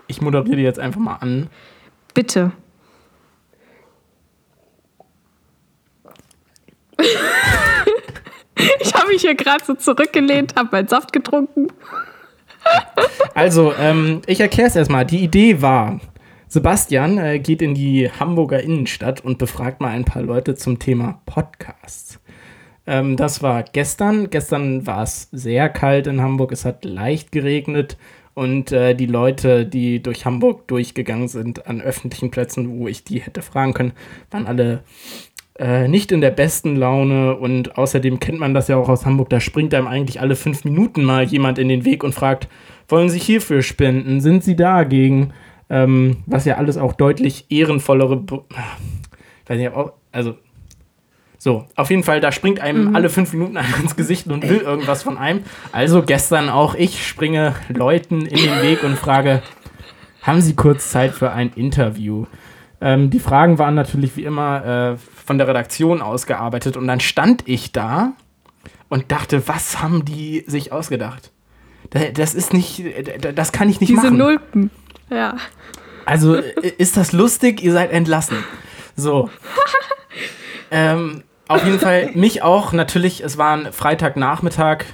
ich 0.07 0.21
moderiere 0.21 0.57
die 0.57 0.63
jetzt 0.63 0.79
einfach 0.79 1.01
mal 1.01 1.17
an. 1.17 1.49
Bitte. 2.15 2.53
ich 8.81 8.95
habe 8.95 9.09
mich 9.09 9.23
hier 9.23 9.35
gerade 9.35 9.65
so 9.65 9.75
zurückgelehnt, 9.75 10.55
habe 10.57 10.69
meinen 10.73 10.89
Saft 10.89 11.13
getrunken. 11.13 11.69
Also, 13.35 13.73
ähm, 13.79 14.23
ich 14.27 14.41
erkläre 14.41 14.69
es 14.69 14.77
erstmal. 14.77 15.07
Die 15.07 15.23
Idee 15.23 15.63
war, 15.63 16.01
Sebastian 16.49 17.19
äh, 17.19 17.39
geht 17.39 17.63
in 17.63 17.75
die 17.75 18.11
Hamburger 18.11 18.63
Innenstadt 18.63 19.23
und 19.25 19.39
befragt 19.39 19.81
mal 19.81 19.91
ein 19.91 20.05
paar 20.05 20.23
Leute 20.23 20.55
zum 20.55 20.79
Thema 20.79 21.21
Podcasts. 21.27 22.21
Ähm, 22.87 23.17
das 23.17 23.43
war 23.43 23.63
gestern. 23.63 24.31
Gestern 24.31 24.87
war 24.87 25.03
es 25.03 25.29
sehr 25.31 25.69
kalt 25.69 26.07
in 26.07 26.21
Hamburg. 26.21 26.53
Es 26.53 26.65
hat 26.65 26.85
leicht 26.85 27.33
geregnet. 27.33 27.97
Und 28.35 28.73
äh, 28.73 28.95
die 28.95 29.07
Leute, 29.07 29.67
die 29.67 30.03
durch 30.03 30.25
Hamburg 30.25 30.69
durchgegangen 30.69 31.29
sind 31.29 31.67
an 31.67 31.81
öffentlichen 31.81 32.31
Plätzen, 32.31 32.79
wo 32.79 32.89
ich 32.89 33.05
die 33.05 33.21
hätte 33.21 33.43
fragen 33.43 33.75
können, 33.75 33.93
waren 34.31 34.47
alle 34.47 34.85
äh, 35.59 35.89
nicht 35.89 36.13
in 36.13 36.21
der 36.21 36.31
besten 36.31 36.77
Laune 36.77 37.37
und 37.37 37.77
außerdem 37.77 38.21
kennt 38.21 38.39
man 38.39 38.55
das 38.55 38.69
ja 38.69 38.77
auch 38.77 38.89
aus 38.89 39.05
Hamburg, 39.05 39.29
da 39.31 39.41
springt 39.41 39.75
einem 39.75 39.89
eigentlich 39.89 40.21
alle 40.21 40.37
fünf 40.37 40.65
Minuten 40.65 41.05
mal 41.05 41.25
jemand 41.25 41.59
in 41.59 41.69
den 41.69 41.85
Weg 41.85 42.05
und 42.05 42.15
fragt, 42.15 42.49
wollen 42.89 43.09
Sie 43.09 43.19
hierfür 43.19 43.63
spenden? 43.63 44.21
Sind 44.21 44.45
Sie 44.45 44.57
dagegen? 44.57 45.33
Ähm, 45.69 46.19
was 46.27 46.45
ja 46.45 46.57
alles 46.57 46.79
auch 46.79 46.95
deutlich 46.95 47.47
ehrenvollere, 47.51 48.23
ich 48.31 49.51
weiß 49.51 49.59
nicht, 49.59 49.73
also 50.13 50.37
so, 51.41 51.67
auf 51.77 51.91
jeden 51.91 52.03
Fall, 52.03 52.21
da 52.21 52.33
springt 52.33 52.61
einem 52.61 52.89
mhm. 52.89 52.97
alle 52.97 53.09
fünf 53.09 53.33
Minuten 53.33 53.57
einer 53.57 53.79
ins 53.81 53.95
Gesicht 53.95 54.27
und 54.27 54.49
will 54.49 54.59
irgendwas 54.59 55.05
von 55.05 55.19
einem. 55.19 55.43
Also 55.71 56.03
gestern 56.03 56.49
auch 56.49 56.75
ich 56.75 57.07
springe 57.07 57.55
Leuten 57.69 58.27
in 58.27 58.39
den 58.39 58.63
Weg 58.63 58.83
und 58.83 58.97
frage, 58.97 59.43
haben 60.23 60.41
Sie 60.41 60.57
kurz 60.57 60.91
Zeit 60.91 61.13
für 61.13 61.31
ein 61.31 61.53
Interview? 61.55 62.27
Ähm, 62.81 63.11
die 63.11 63.21
Fragen 63.21 63.59
waren 63.59 63.75
natürlich 63.75 64.17
wie 64.17 64.25
immer 64.25 64.95
äh, 64.95 64.97
von 65.29 65.37
der 65.37 65.47
Redaktion 65.47 66.01
ausgearbeitet 66.01 66.79
und 66.79 66.89
dann 66.89 67.01
stand 67.01 67.47
ich 67.47 67.71
da 67.71 68.15
und 68.89 69.13
dachte, 69.13 69.47
was 69.47 69.83
haben 69.83 70.07
die 70.07 70.43
sich 70.47 70.73
ausgedacht? 70.73 71.33
Das 72.15 72.35
ist 72.35 72.55
nicht, 72.55 72.83
das 73.35 73.53
kann 73.53 73.69
ich 73.69 73.79
nicht 73.81 73.91
Diese 73.91 74.11
machen. 74.11 74.15
Diese 74.15 74.25
Nulpen, 74.25 74.71
ja. 75.11 75.37
Also 76.07 76.35
ist 76.35 76.97
das 76.97 77.13
lustig? 77.13 77.63
Ihr 77.63 77.73
seid 77.73 77.93
entlassen. 77.93 78.39
So. 78.97 79.29
ähm, 80.71 81.23
auf 81.47 81.63
jeden 81.63 81.79
Fall 81.79 82.13
mich 82.15 82.43
auch 82.43 82.73
natürlich. 82.73 83.23
Es 83.23 83.37
war 83.37 83.55
ein 83.55 83.71
Freitagnachmittag. 83.71 84.87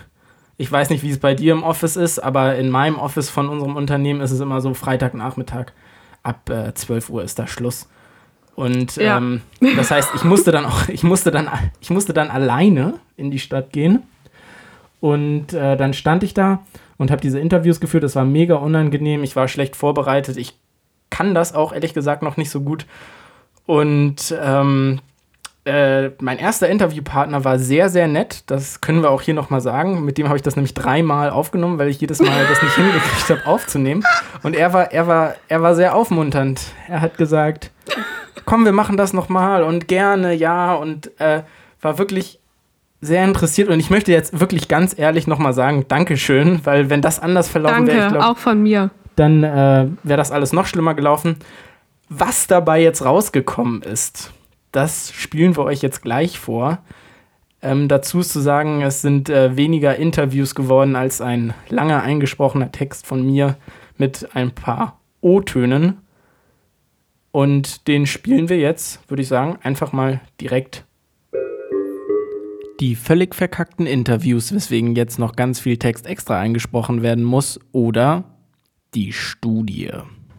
Ich 0.57 0.70
weiß 0.70 0.91
nicht, 0.91 1.05
wie 1.05 1.11
es 1.11 1.20
bei 1.20 1.35
dir 1.35 1.53
im 1.53 1.62
Office 1.62 1.95
ist, 1.95 2.18
aber 2.18 2.57
in 2.57 2.70
meinem 2.70 2.99
Office 2.99 3.30
von 3.30 3.49
unserem 3.49 3.76
Unternehmen 3.76 4.20
ist 4.20 4.32
es 4.32 4.41
immer 4.41 4.61
so 4.61 4.74
Freitagnachmittag 4.74 5.66
ab 6.24 6.51
äh, 6.51 6.74
12 6.74 7.11
Uhr 7.11 7.22
ist 7.22 7.39
da 7.39 7.47
Schluss. 7.47 7.89
Und 8.55 8.97
ja. 8.97 9.17
ähm, 9.17 9.43
das 9.77 9.91
heißt, 9.91 10.11
ich 10.15 10.25
musste 10.25 10.53
dann 10.53 10.65
auch, 10.65 10.89
ich 10.89 11.03
musste 11.03 11.31
dann, 11.31 11.49
ich 11.81 11.91
musste 11.91 12.13
dann 12.13 12.31
alleine 12.31 12.95
in 13.17 13.31
die 13.31 13.39
Stadt 13.39 13.73
gehen. 13.73 14.03
Und 15.01 15.53
äh, 15.53 15.77
dann 15.77 15.93
stand 15.93 16.23
ich 16.23 16.35
da 16.35 16.61
und 16.97 17.11
habe 17.11 17.21
diese 17.21 17.41
Interviews 17.41 17.81
geführt. 17.81 18.05
Das 18.05 18.17
war 18.17 18.25
mega 18.25 18.55
unangenehm. 18.57 19.23
Ich 19.23 19.37
war 19.37 19.49
schlecht 19.49 19.77
vorbereitet. 19.77 20.37
Ich 20.37 20.57
kann 21.11 21.35
das 21.35 21.55
auch 21.55 21.73
ehrlich 21.73 21.95
gesagt 21.95 22.23
noch 22.23 22.37
nicht 22.37 22.51
so 22.51 22.61
gut. 22.61 22.87
Und 23.67 24.35
ähm, 24.43 25.01
äh, 25.65 26.11
mein 26.21 26.39
erster 26.39 26.69
Interviewpartner 26.69 27.45
war 27.45 27.59
sehr, 27.59 27.89
sehr 27.89 28.07
nett. 28.07 28.45
Das 28.47 28.81
können 28.81 29.03
wir 29.03 29.11
auch 29.11 29.23
hier 29.23 29.35
nochmal 29.35 29.61
sagen. 29.61 30.05
Mit 30.05 30.19
dem 30.19 30.29
habe 30.29 30.37
ich 30.37 30.43
das 30.43 30.57
nämlich 30.57 30.75
dreimal 30.75 31.31
aufgenommen, 31.31 31.79
weil 31.79 31.89
ich 31.89 32.01
jedes 32.01 32.21
Mal 32.21 32.47
das 32.49 32.63
nicht 32.63 32.75
hingekriegt 32.75 33.31
habe, 33.31 33.47
aufzunehmen. 33.47 34.05
Und 34.43 34.55
er 34.55 34.73
war, 34.73 34.93
er 34.93 35.07
war, 35.07 35.35
er 35.49 35.63
war 35.63 35.75
sehr 35.75 35.95
aufmunternd. 35.95 36.61
Er 36.89 37.01
hat 37.01 37.17
gesagt, 37.17 37.71
komm, 38.45 38.65
wir 38.65 38.73
machen 38.73 38.97
das 38.97 39.13
nochmal 39.13 39.63
und 39.63 39.89
gerne, 39.89 40.35
ja. 40.35 40.75
Und 40.75 41.19
äh, 41.21 41.43
war 41.81 41.99
wirklich 41.99 42.41
sehr 43.01 43.25
interessiert. 43.25 43.69
Und 43.69 43.81
ich 43.81 43.91
möchte 43.91 44.13
jetzt 44.13 44.41
wirklich 44.41 44.69
ganz 44.69 44.99
ehrlich 44.99 45.27
nochmal 45.27 45.53
sagen, 45.53 45.85
Dankeschön, 45.89 46.61
weil 46.65 46.91
wenn 46.91 47.03
das 47.03 47.21
anders 47.21 47.49
verlaufen 47.49 47.87
wäre, 47.87 48.27
auch 48.27 48.39
von 48.39 48.63
mir. 48.63 48.91
Dann 49.17 49.45
äh, 49.45 49.89
wäre 50.03 50.17
das 50.17 50.33
alles 50.33 50.53
noch 50.53 50.67
schlimmer 50.67 50.95
gelaufen. 50.95 51.37
Was 52.09 52.47
dabei 52.47 52.83
jetzt 52.83 53.05
rausgekommen 53.05 53.83
ist, 53.83 54.33
das 54.73 55.13
spielen 55.13 55.57
wir 55.57 55.65
euch 55.65 55.83
jetzt 55.83 56.03
gleich 56.03 56.39
vor. 56.39 56.79
Ähm, 57.63 57.89
dazu 57.89 58.21
ist 58.21 58.33
zu 58.33 58.41
sagen, 58.41 58.83
es 58.83 59.01
sind 59.01 59.31
äh, 59.31 59.57
weniger 59.57 59.97
Interviews 59.97 60.55
geworden 60.55 60.97
als 60.97 61.21
ein 61.21 61.55
langer 61.69 62.03
eingesprochener 62.03 62.73
Text 62.73 63.07
von 63.07 63.25
mir 63.25 63.57
mit 63.97 64.29
ein 64.35 64.51
paar 64.51 65.01
O-Tönen. 65.21 65.99
Und 67.35 67.89
den 67.89 68.07
spielen 68.07 68.49
wir 68.49 68.59
jetzt, 68.59 69.11
würde 69.11 69.22
ich 69.22 69.26
sagen, 69.26 69.59
einfach 69.61 69.93
mal 69.93 70.20
direkt. 70.41 70.85
Die 72.78 72.95
völlig 72.95 73.35
verkackten 73.35 73.89
Interviews, 73.89 74.55
weswegen 74.55 74.95
jetzt 74.95 75.18
noch 75.18 75.35
ganz 75.35 75.59
viel 75.59 75.76
Text 75.76 76.07
extra 76.07 76.39
eingesprochen 76.39 77.03
werden 77.03 77.24
muss, 77.24 77.59
oder 77.72 78.22
die 78.95 79.12
Studie. 79.12 79.91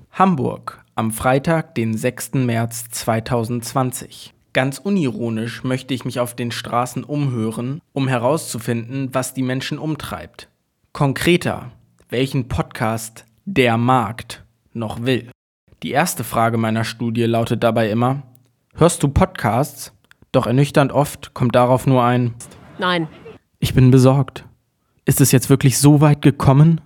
Hamburg, 0.09 0.85
am 0.95 1.11
Freitag, 1.11 1.75
den 1.75 1.97
6. 1.97 2.35
März 2.35 2.85
2020. 2.91 4.33
Ganz 4.53 4.77
unironisch 4.77 5.65
möchte 5.65 5.93
ich 5.93 6.05
mich 6.05 6.21
auf 6.21 6.33
den 6.33 6.51
Straßen 6.51 7.03
umhören, 7.03 7.81
um 7.91 8.07
herauszufinden, 8.07 9.09
was 9.11 9.33
die 9.33 9.43
Menschen 9.43 9.79
umtreibt. 9.79 10.47
Konkreter, 10.93 11.73
welchen 12.07 12.47
Podcast 12.47 13.25
der 13.43 13.77
Markt 13.77 14.45
noch 14.71 15.03
will. 15.03 15.27
Die 15.86 15.91
erste 15.91 16.23
Frage 16.23 16.57
meiner 16.57 16.83
Studie 16.83 17.25
lautet 17.25 17.61
dabei 17.61 17.91
immer, 17.91 18.23
hörst 18.73 19.03
du 19.03 19.07
Podcasts? 19.07 19.93
Doch 20.31 20.47
ernüchternd 20.47 20.91
oft 20.91 21.36
kommt 21.36 21.53
darauf 21.53 21.86
nur 21.86 22.03
ein 22.03 22.33
Nein. 22.79 23.07
Ich 23.59 23.75
bin 23.75 23.91
besorgt. 23.91 24.45
Ist 25.05 25.21
es 25.21 25.31
jetzt 25.31 25.47
wirklich 25.51 25.77
so 25.77 26.01
weit 26.01 26.23
gekommen? 26.23 26.81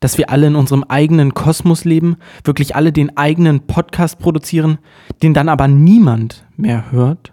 dass 0.00 0.18
wir 0.18 0.28
alle 0.28 0.48
in 0.48 0.54
unserem 0.54 0.84
eigenen 0.84 1.32
Kosmos 1.32 1.86
leben, 1.86 2.18
wirklich 2.44 2.76
alle 2.76 2.92
den 2.92 3.16
eigenen 3.16 3.66
Podcast 3.66 4.18
produzieren, 4.18 4.76
den 5.22 5.32
dann 5.32 5.48
aber 5.48 5.66
niemand 5.66 6.44
mehr 6.58 6.92
hört? 6.92 7.32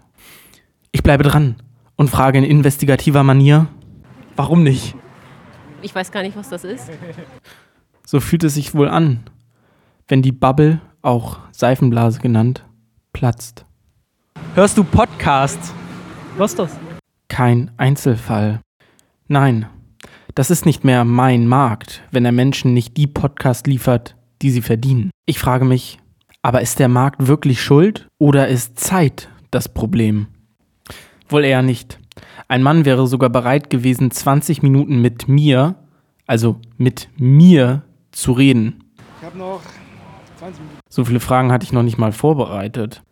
Ich 0.90 1.02
bleibe 1.02 1.22
dran 1.22 1.56
und 1.96 2.08
frage 2.08 2.38
in 2.38 2.44
investigativer 2.44 3.22
Manier, 3.22 3.66
warum 4.36 4.62
nicht? 4.62 4.96
Ich 5.82 5.94
weiß 5.94 6.10
gar 6.12 6.22
nicht, 6.22 6.34
was 6.38 6.48
das 6.48 6.64
ist. 6.64 6.88
So 8.06 8.20
fühlt 8.20 8.44
es 8.44 8.54
sich 8.54 8.74
wohl 8.74 8.88
an, 8.88 9.20
wenn 10.08 10.22
die 10.22 10.32
Bubble, 10.32 10.80
auch 11.04 11.38
Seifenblase 11.52 12.20
genannt, 12.20 12.64
platzt. 13.12 13.64
Hörst 14.54 14.78
du 14.78 14.84
Podcasts? 14.84 15.72
Was 16.36 16.52
ist 16.52 16.58
das? 16.58 16.78
Kein 17.28 17.70
Einzelfall. 17.76 18.60
Nein, 19.28 19.66
das 20.34 20.50
ist 20.50 20.66
nicht 20.66 20.84
mehr 20.84 21.04
mein 21.04 21.46
Markt, 21.46 22.02
wenn 22.10 22.24
er 22.24 22.32
Menschen 22.32 22.74
nicht 22.74 22.96
die 22.96 23.06
Podcast 23.06 23.66
liefert, 23.66 24.16
die 24.42 24.50
sie 24.50 24.62
verdienen. 24.62 25.10
Ich 25.26 25.38
frage 25.38 25.64
mich, 25.64 25.98
aber 26.42 26.60
ist 26.60 26.78
der 26.78 26.88
Markt 26.88 27.26
wirklich 27.26 27.62
schuld 27.62 28.08
oder 28.18 28.48
ist 28.48 28.78
Zeit 28.78 29.28
das 29.50 29.68
Problem. 29.68 30.26
Wohl 31.28 31.44
eher 31.44 31.62
nicht. 31.62 31.98
Ein 32.48 32.62
Mann 32.62 32.84
wäre 32.84 33.06
sogar 33.06 33.30
bereit 33.30 33.70
gewesen, 33.70 34.10
20 34.10 34.62
Minuten 34.62 35.00
mit 35.00 35.28
mir, 35.28 35.76
also 36.26 36.60
mit 36.76 37.08
mir, 37.16 37.82
zu 38.12 38.32
reden. 38.32 38.84
Ich 39.20 39.26
habe 39.26 39.38
noch 39.38 39.60
20 39.62 39.72
Minuten. 39.72 39.73
So 40.94 41.04
viele 41.04 41.18
Fragen 41.18 41.50
hatte 41.50 41.64
ich 41.64 41.72
noch 41.72 41.82
nicht 41.82 41.98
mal 41.98 42.12
vorbereitet. 42.12 43.02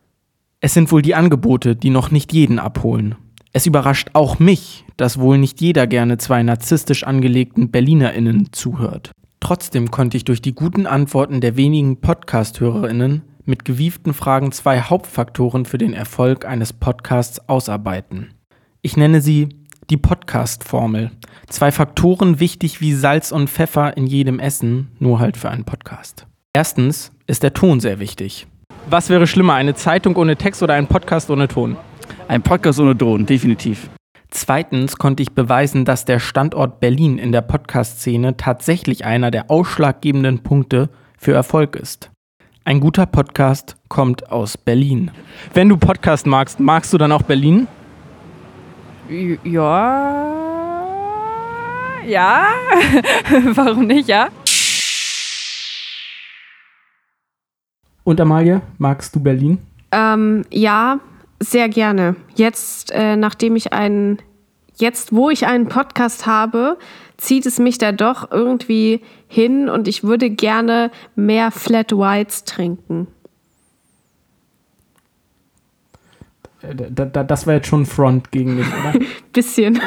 Es 0.61 0.72
sind 0.72 0.93
wohl 0.93 1.03
die 1.03 1.16
Angebote, 1.16 1.74
die 1.74 1.91
noch 1.91 2.12
nicht 2.12 2.33
jeden 2.33 2.61
abholen. 2.61 3.16
Es 3.53 3.66
überrascht 3.66 4.11
auch 4.12 4.39
mich, 4.39 4.85
dass 4.97 5.18
wohl 5.18 5.37
nicht 5.37 5.61
jeder 5.61 5.89
gerne 5.89 6.16
zwei 6.16 6.45
narzisstisch 6.45 7.03
angelegten 7.03 7.72
BerlinerInnen 7.72 8.53
zuhört. 8.53 9.11
Trotzdem 9.41 9.91
konnte 9.91 10.16
ich 10.16 10.22
durch 10.22 10.41
die 10.41 10.55
guten 10.55 10.87
Antworten 10.87 11.41
der 11.41 11.57
wenigen 11.57 12.01
Podcast-HörerInnen 12.01 13.22
mit 13.47 13.64
gewieften 13.64 14.14
Fragen 14.14 14.53
zwei 14.53 14.80
Hauptfaktoren 14.80 15.64
für 15.64 15.78
den 15.78 15.93
Erfolg 15.93 16.45
eines 16.45 16.72
Podcasts 16.72 17.49
ausarbeiten. 17.49 18.35
Ich 18.80 18.97
nenne 18.97 19.20
sie 19.20 19.49
die 19.91 19.97
Podcast-Formel. 19.97 21.11
Zwei 21.49 21.72
Faktoren 21.72 22.39
wichtig 22.39 22.80
wie 22.80 22.95
Salz 22.95 23.33
und 23.33 23.51
Pfeffer 23.51 23.97
in 23.97 24.07
jedem 24.07 24.39
Essen, 24.39 24.93
nur 25.01 25.18
halt 25.18 25.37
für 25.37 25.51
einen 25.51 25.64
Podcast. 25.64 26.28
Erstens 26.53 27.12
ist 27.27 27.43
der 27.43 27.55
Ton 27.55 27.81
sehr 27.81 27.99
wichtig. 27.99 28.47
Was 28.89 29.09
wäre 29.11 29.27
schlimmer, 29.27 29.55
eine 29.55 29.75
Zeitung 29.75 30.16
ohne 30.16 30.37
Text 30.37 30.62
oder 30.62 30.75
ein 30.75 30.87
Podcast 30.87 31.31
ohne 31.31 31.49
Ton? 31.49 31.77
Ein 32.29 32.43
Podcast 32.43 32.81
ohne 32.81 32.97
Ton, 32.97 33.27
definitiv. 33.27 33.89
Zweitens 34.31 34.97
konnte 34.97 35.23
ich 35.23 35.33
beweisen, 35.33 35.85
dass 35.85 36.05
der 36.05 36.18
Standort 36.18 36.81
Berlin 36.81 37.18
in 37.18 37.33
der 37.33 37.43
Podcast-Szene 37.43 38.37
tatsächlich 38.37 39.05
einer 39.05 39.31
der 39.31 39.51
ausschlaggebenden 39.51 40.43
Punkte 40.43 40.89
für 41.18 41.35
Erfolg 41.35 41.77
ist. 41.77 42.11
Ein 42.64 42.81
guter 42.81 43.07
Podcast 43.07 43.77
kommt 43.89 44.31
aus 44.31 44.57
Berlin. 44.57 45.11
Wenn 45.53 45.68
du 45.68 45.77
Podcast 45.77 46.27
magst, 46.27 46.61
magst 46.61 46.93
du 46.93 46.99
dann 46.99 47.12
auch 47.12 47.23
Berlin? 47.23 47.68
Ja. 49.45 50.33
Ja. 52.07 52.47
Warum 53.55 53.87
nicht, 53.87 54.09
ja? 54.09 54.29
Und 58.05 58.20
Amalie, 58.20 58.62
magst 58.78 59.14
du 59.14 59.20
Berlin? 59.20 59.59
Ähm, 59.92 60.44
ja, 60.50 61.00
sehr 61.38 61.68
gerne. 61.68 62.16
Jetzt, 62.34 62.90
äh, 62.92 63.16
nachdem 63.16 63.57
ich 63.57 63.72
einen, 63.72 64.18
jetzt 64.76 65.12
wo 65.12 65.30
ich 65.30 65.46
einen 65.46 65.68
Podcast 65.68 66.26
habe, 66.26 66.78
zieht 67.16 67.46
es 67.46 67.59
mich 67.59 67.78
da 67.78 67.92
doch 67.92 68.30
irgendwie 68.30 69.00
hin 69.28 69.68
und 69.68 69.86
ich 69.86 70.03
würde 70.03 70.30
gerne 70.30 70.90
mehr 71.14 71.50
Flat 71.50 71.92
Whites 71.92 72.44
trinken. 72.44 73.07
Das 76.61 77.46
war 77.46 77.55
jetzt 77.55 77.66
schon 77.66 77.86
Front 77.86 78.30
gegen 78.30 78.57
mich, 78.57 78.66
oder? 78.66 78.94
Bisschen. 79.32 79.80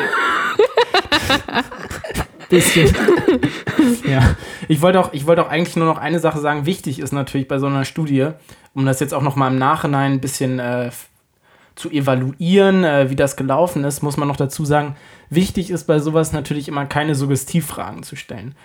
Bisschen. 2.50 2.94
ja. 4.10 4.36
Ich 4.68 4.82
wollte 4.82 5.00
auch, 5.00 5.14
ich 5.14 5.28
auch 5.28 5.50
eigentlich 5.50 5.76
nur 5.76 5.88
noch 5.88 5.98
eine 5.98 6.20
Sache 6.20 6.40
sagen. 6.40 6.66
Wichtig 6.66 7.00
ist 7.00 7.12
natürlich 7.12 7.48
bei 7.48 7.60
so 7.60 7.68
einer 7.68 7.86
Studie, 7.86 8.30
um 8.74 8.86
das 8.86 9.00
jetzt 9.00 9.14
auch 9.14 9.22
noch 9.22 9.36
mal 9.36 9.50
im 9.52 9.58
Nachhinein 9.58 10.14
ein 10.14 10.22
bisschen 10.22 10.60
äh, 10.60 10.92
zu 11.76 11.92
evaluieren, 11.92 12.84
äh, 12.84 13.10
wie 13.10 13.16
das 13.16 13.36
gelaufen 13.36 13.84
ist, 13.84 14.02
muss 14.02 14.18
man 14.18 14.28
noch 14.28 14.38
dazu 14.38 14.66
sagen, 14.66 14.96
wichtig 15.30 15.70
ist 15.70 15.86
bei 15.86 16.00
sowas 16.00 16.32
natürlich 16.32 16.68
immer 16.68 16.86
keine 16.86 17.16
Suggestivfragen 17.16 18.04
zu 18.04 18.16
stellen. 18.16 18.56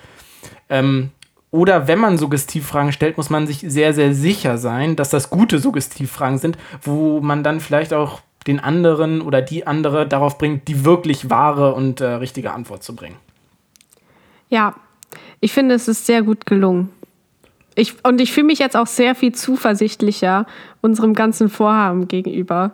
Ähm, 0.68 1.10
oder 1.50 1.88
wenn 1.88 1.98
man 1.98 2.16
Suggestivfragen 2.16 2.92
stellt, 2.92 3.16
muss 3.16 3.28
man 3.28 3.46
sich 3.46 3.64
sehr, 3.66 3.92
sehr 3.92 4.14
sicher 4.14 4.56
sein, 4.56 4.94
dass 4.94 5.10
das 5.10 5.30
gute 5.30 5.58
Suggestivfragen 5.58 6.38
sind, 6.38 6.56
wo 6.82 7.20
man 7.20 7.42
dann 7.42 7.60
vielleicht 7.60 7.92
auch 7.92 8.20
den 8.46 8.60
anderen 8.60 9.20
oder 9.20 9.42
die 9.42 9.66
andere 9.66 10.06
darauf 10.06 10.38
bringt, 10.38 10.68
die 10.68 10.84
wirklich 10.84 11.28
wahre 11.28 11.74
und 11.74 12.00
äh, 12.00 12.06
richtige 12.06 12.52
Antwort 12.52 12.84
zu 12.84 12.94
bringen. 12.94 13.16
Ja, 14.48 14.74
ich 15.40 15.52
finde, 15.52 15.74
es 15.74 15.88
ist 15.88 16.06
sehr 16.06 16.22
gut 16.22 16.46
gelungen. 16.46 16.90
Ich, 17.74 18.04
und 18.04 18.20
ich 18.20 18.32
fühle 18.32 18.46
mich 18.46 18.58
jetzt 18.58 18.76
auch 18.76 18.86
sehr 18.86 19.14
viel 19.14 19.32
zuversichtlicher 19.34 20.46
unserem 20.80 21.14
ganzen 21.14 21.48
Vorhaben 21.48 22.08
gegenüber. 22.08 22.72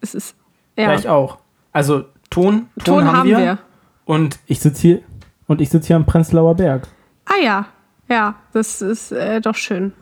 Es 0.00 0.14
ist, 0.14 0.34
ja. 0.76 0.84
ja 0.84 0.94
ich 0.94 1.08
auch. 1.08 1.38
Also 1.72 2.04
Ton, 2.30 2.68
Ton, 2.78 2.84
Ton 2.84 3.04
haben, 3.06 3.16
haben 3.16 3.28
wir. 3.28 3.38
wir. 3.38 3.58
Und 4.04 4.38
ich 4.46 4.60
sitze 4.60 4.80
hier 4.80 5.02
und 5.46 5.60
ich 5.60 5.68
sitze 5.70 5.88
hier 5.88 5.96
am 5.96 6.06
Prenzlauer 6.06 6.54
Berg. 6.56 6.88
Ah 7.26 7.42
ja, 7.42 7.66
ja, 8.08 8.34
das 8.52 8.82
ist 8.82 9.12
äh, 9.12 9.40
doch 9.40 9.54
schön. 9.54 9.92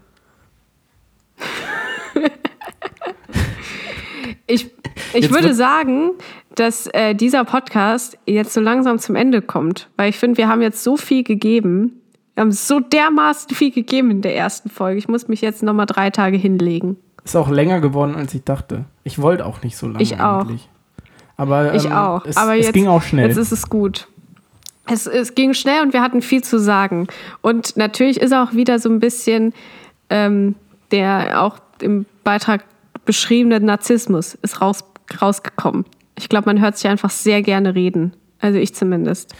ich 4.47 4.71
ich 5.15 5.33
würde 5.33 5.55
sagen, 5.55 6.11
dass 6.55 6.87
äh, 6.89 7.15
dieser 7.15 7.45
Podcast 7.45 8.19
jetzt 8.27 8.53
so 8.53 8.61
langsam 8.61 8.99
zum 8.99 9.17
Ende 9.17 9.43
kommt, 9.43 9.89
weil 9.97 10.11
ich 10.11 10.19
finde, 10.19 10.39
wir 10.39 10.49
haben 10.49 10.63
jetzt 10.63 10.83
so 10.83 10.97
viel 10.97 11.23
gegeben. 11.23 12.01
Wir 12.35 12.43
haben 12.43 12.53
so 12.53 12.81
dermaßen 12.81 13.55
viel 13.55 13.71
gegeben 13.73 14.11
in 14.11 14.23
der 14.23 14.37
ersten 14.37 14.71
Folge. 14.71 14.99
Ich 14.99 15.09
muss 15.09 15.29
mich 15.29 15.41
jetzt 15.41 15.63
noch 15.63 15.73
mal 15.73 15.87
drei 15.87 16.11
Tage 16.11 16.37
hinlegen. 16.37 16.97
Ist 17.25 17.37
auch 17.37 17.51
länger 17.51 17.81
geworden, 17.81 18.15
als 18.15 18.33
ich 18.35 18.45
dachte. 18.45 18.85
Ich 19.05 19.21
wollte 19.21 19.45
auch 19.45 19.63
nicht 19.63 19.77
so 19.77 19.87
lange 19.87 20.03
ich 20.03 20.21
auch. 20.21 20.43
eigentlich. 20.43 20.69
Aber, 21.37 21.71
ähm, 21.71 21.77
ich 21.77 21.91
auch. 21.91 22.25
Es, 22.25 22.37
Aber 22.37 22.57
es 22.57 22.67
jetzt, 22.67 22.75
ging 22.75 22.87
auch 22.87 23.03
schnell. 23.03 23.29
Jetzt 23.29 23.37
ist 23.37 23.53
es 23.53 23.69
gut. 23.69 24.09
Es, 24.87 25.07
es 25.07 25.35
ging 25.35 25.53
schnell 25.53 25.83
und 25.83 25.93
wir 25.93 26.01
hatten 26.01 26.23
viel 26.23 26.43
zu 26.43 26.59
sagen. 26.59 27.09
Und 27.43 27.77
natürlich 27.77 28.21
ist 28.21 28.33
auch 28.33 28.53
wieder 28.53 28.79
so 28.79 28.89
ein 28.89 29.01
bisschen 29.01 29.53
ähm, 30.11 30.55
der 30.91 31.43
auch 31.43 31.59
im 31.81 32.07
Beitrag 32.25 32.65
beschriebene 33.09 33.59
Narzissmus 33.59 34.35
ist 34.35 34.61
raus, 34.61 34.85
rausgekommen. 35.23 35.87
Ich 36.19 36.29
glaube, 36.29 36.45
man 36.45 36.61
hört 36.61 36.77
sich 36.77 36.91
einfach 36.91 37.09
sehr 37.09 37.41
gerne 37.41 37.75
reden. 37.75 38.13
Also 38.39 38.59
ich 38.59 38.75
zumindest. 38.75 39.35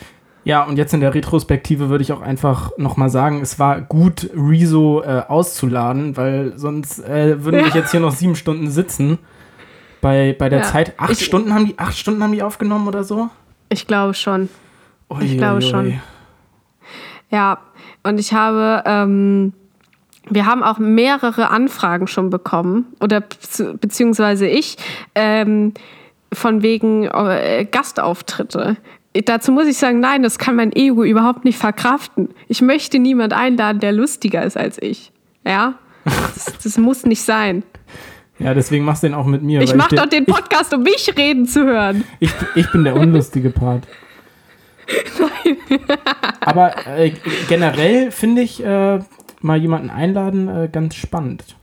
Ja, 0.45 0.65
und 0.65 0.79
jetzt 0.79 0.95
in 0.95 1.01
der 1.01 1.15
Retrospektive 1.15 1.91
würde 1.91 2.01
ich 2.01 2.11
auch 2.11 2.23
einfach 2.23 2.71
nochmal 2.79 3.11
sagen, 3.11 3.43
es 3.43 3.59
war 3.59 3.83
gut, 3.83 4.31
Rezo 4.35 5.03
äh, 5.03 5.25
auszuladen, 5.29 6.17
weil 6.17 6.55
sonst 6.57 7.01
äh, 7.01 7.45
würden 7.45 7.63
wir 7.63 7.71
jetzt 7.75 7.91
hier 7.91 8.01
noch 8.01 8.13
sieben 8.13 8.37
Stunden 8.37 8.71
sitzen. 8.71 9.19
Bei, 10.01 10.35
bei 10.39 10.49
der 10.49 10.61
ja. 10.61 10.65
Zeit. 10.65 10.95
Acht 10.97 11.11
ich, 11.13 11.27
Stunden 11.27 11.53
haben 11.53 11.67
die, 11.67 11.79
acht 11.79 11.99
Stunden 11.99 12.23
haben 12.23 12.33
die 12.33 12.43
aufgenommen 12.43 12.89
oder 12.89 13.05
so? 13.05 13.29
Ich 13.69 13.87
glaube 13.87 14.15
schon. 14.15 14.49
Ui, 15.11 15.23
ich 15.23 15.37
glaube 15.37 15.57
ui, 15.57 15.63
schon. 15.63 16.01
Ja, 17.31 17.59
und 18.03 18.19
ich 18.19 18.33
habe, 18.33 18.83
ähm, 18.87 19.53
wir 20.31 20.47
haben 20.47 20.63
auch 20.63 20.79
mehrere 20.79 21.51
Anfragen 21.51 22.07
schon 22.07 22.31
bekommen, 22.31 22.87
oder 23.01 23.23
beziehungsweise 23.81 24.47
ich, 24.47 24.77
ähm, 25.15 25.75
von 26.33 26.63
wegen 26.63 27.05
äh, 27.05 27.67
Gastauftritte. 27.71 28.77
Dazu 29.25 29.53
muss 29.53 29.67
ich 29.67 29.79
sagen, 29.79 30.01
nein, 30.01 30.23
das 30.23 30.39
kann 30.39 30.57
mein 30.57 30.73
Ego 30.73 31.03
überhaupt 31.03 31.45
nicht 31.45 31.59
verkraften. 31.59 32.29
Ich 32.47 32.61
möchte 32.61 32.99
niemand 32.99 33.33
einladen, 33.33 33.81
der 33.81 33.93
lustiger 33.93 34.43
ist 34.45 34.57
als 34.57 34.81
ich. 34.81 35.13
Ja, 35.45 35.75
das, 36.05 36.53
das 36.63 36.79
muss 36.79 37.07
nicht 37.07 37.23
sein. 37.23 37.63
Ja, 38.39 38.55
deswegen 38.55 38.85
machst 38.85 39.03
du 39.03 39.09
den 39.09 39.15
auch 39.15 39.27
mit 39.27 39.43
mir. 39.43 39.61
Ich 39.63 39.75
mach 39.75 39.89
doch 39.89 40.07
den 40.07 40.25
Podcast, 40.25 40.73
ich, 40.73 40.79
um 40.79 40.85
mich 40.85 41.13
reden 41.17 41.47
zu 41.47 41.65
hören. 41.65 42.05
Ich, 42.21 42.31
ich 42.55 42.71
bin 42.71 42.85
der 42.85 42.95
unlustige 42.95 43.51
Part. 43.51 43.85
Nein. 45.19 45.81
Aber 46.41 46.87
äh, 46.87 47.13
generell 47.49 48.13
finde 48.13 48.43
ich 48.43 48.65
äh, 48.65 49.01
mal 49.41 49.59
jemanden 49.59 49.91
einladen 49.91 50.49
äh, 50.49 50.69
ganz 50.71 50.95
spannend. 50.95 51.57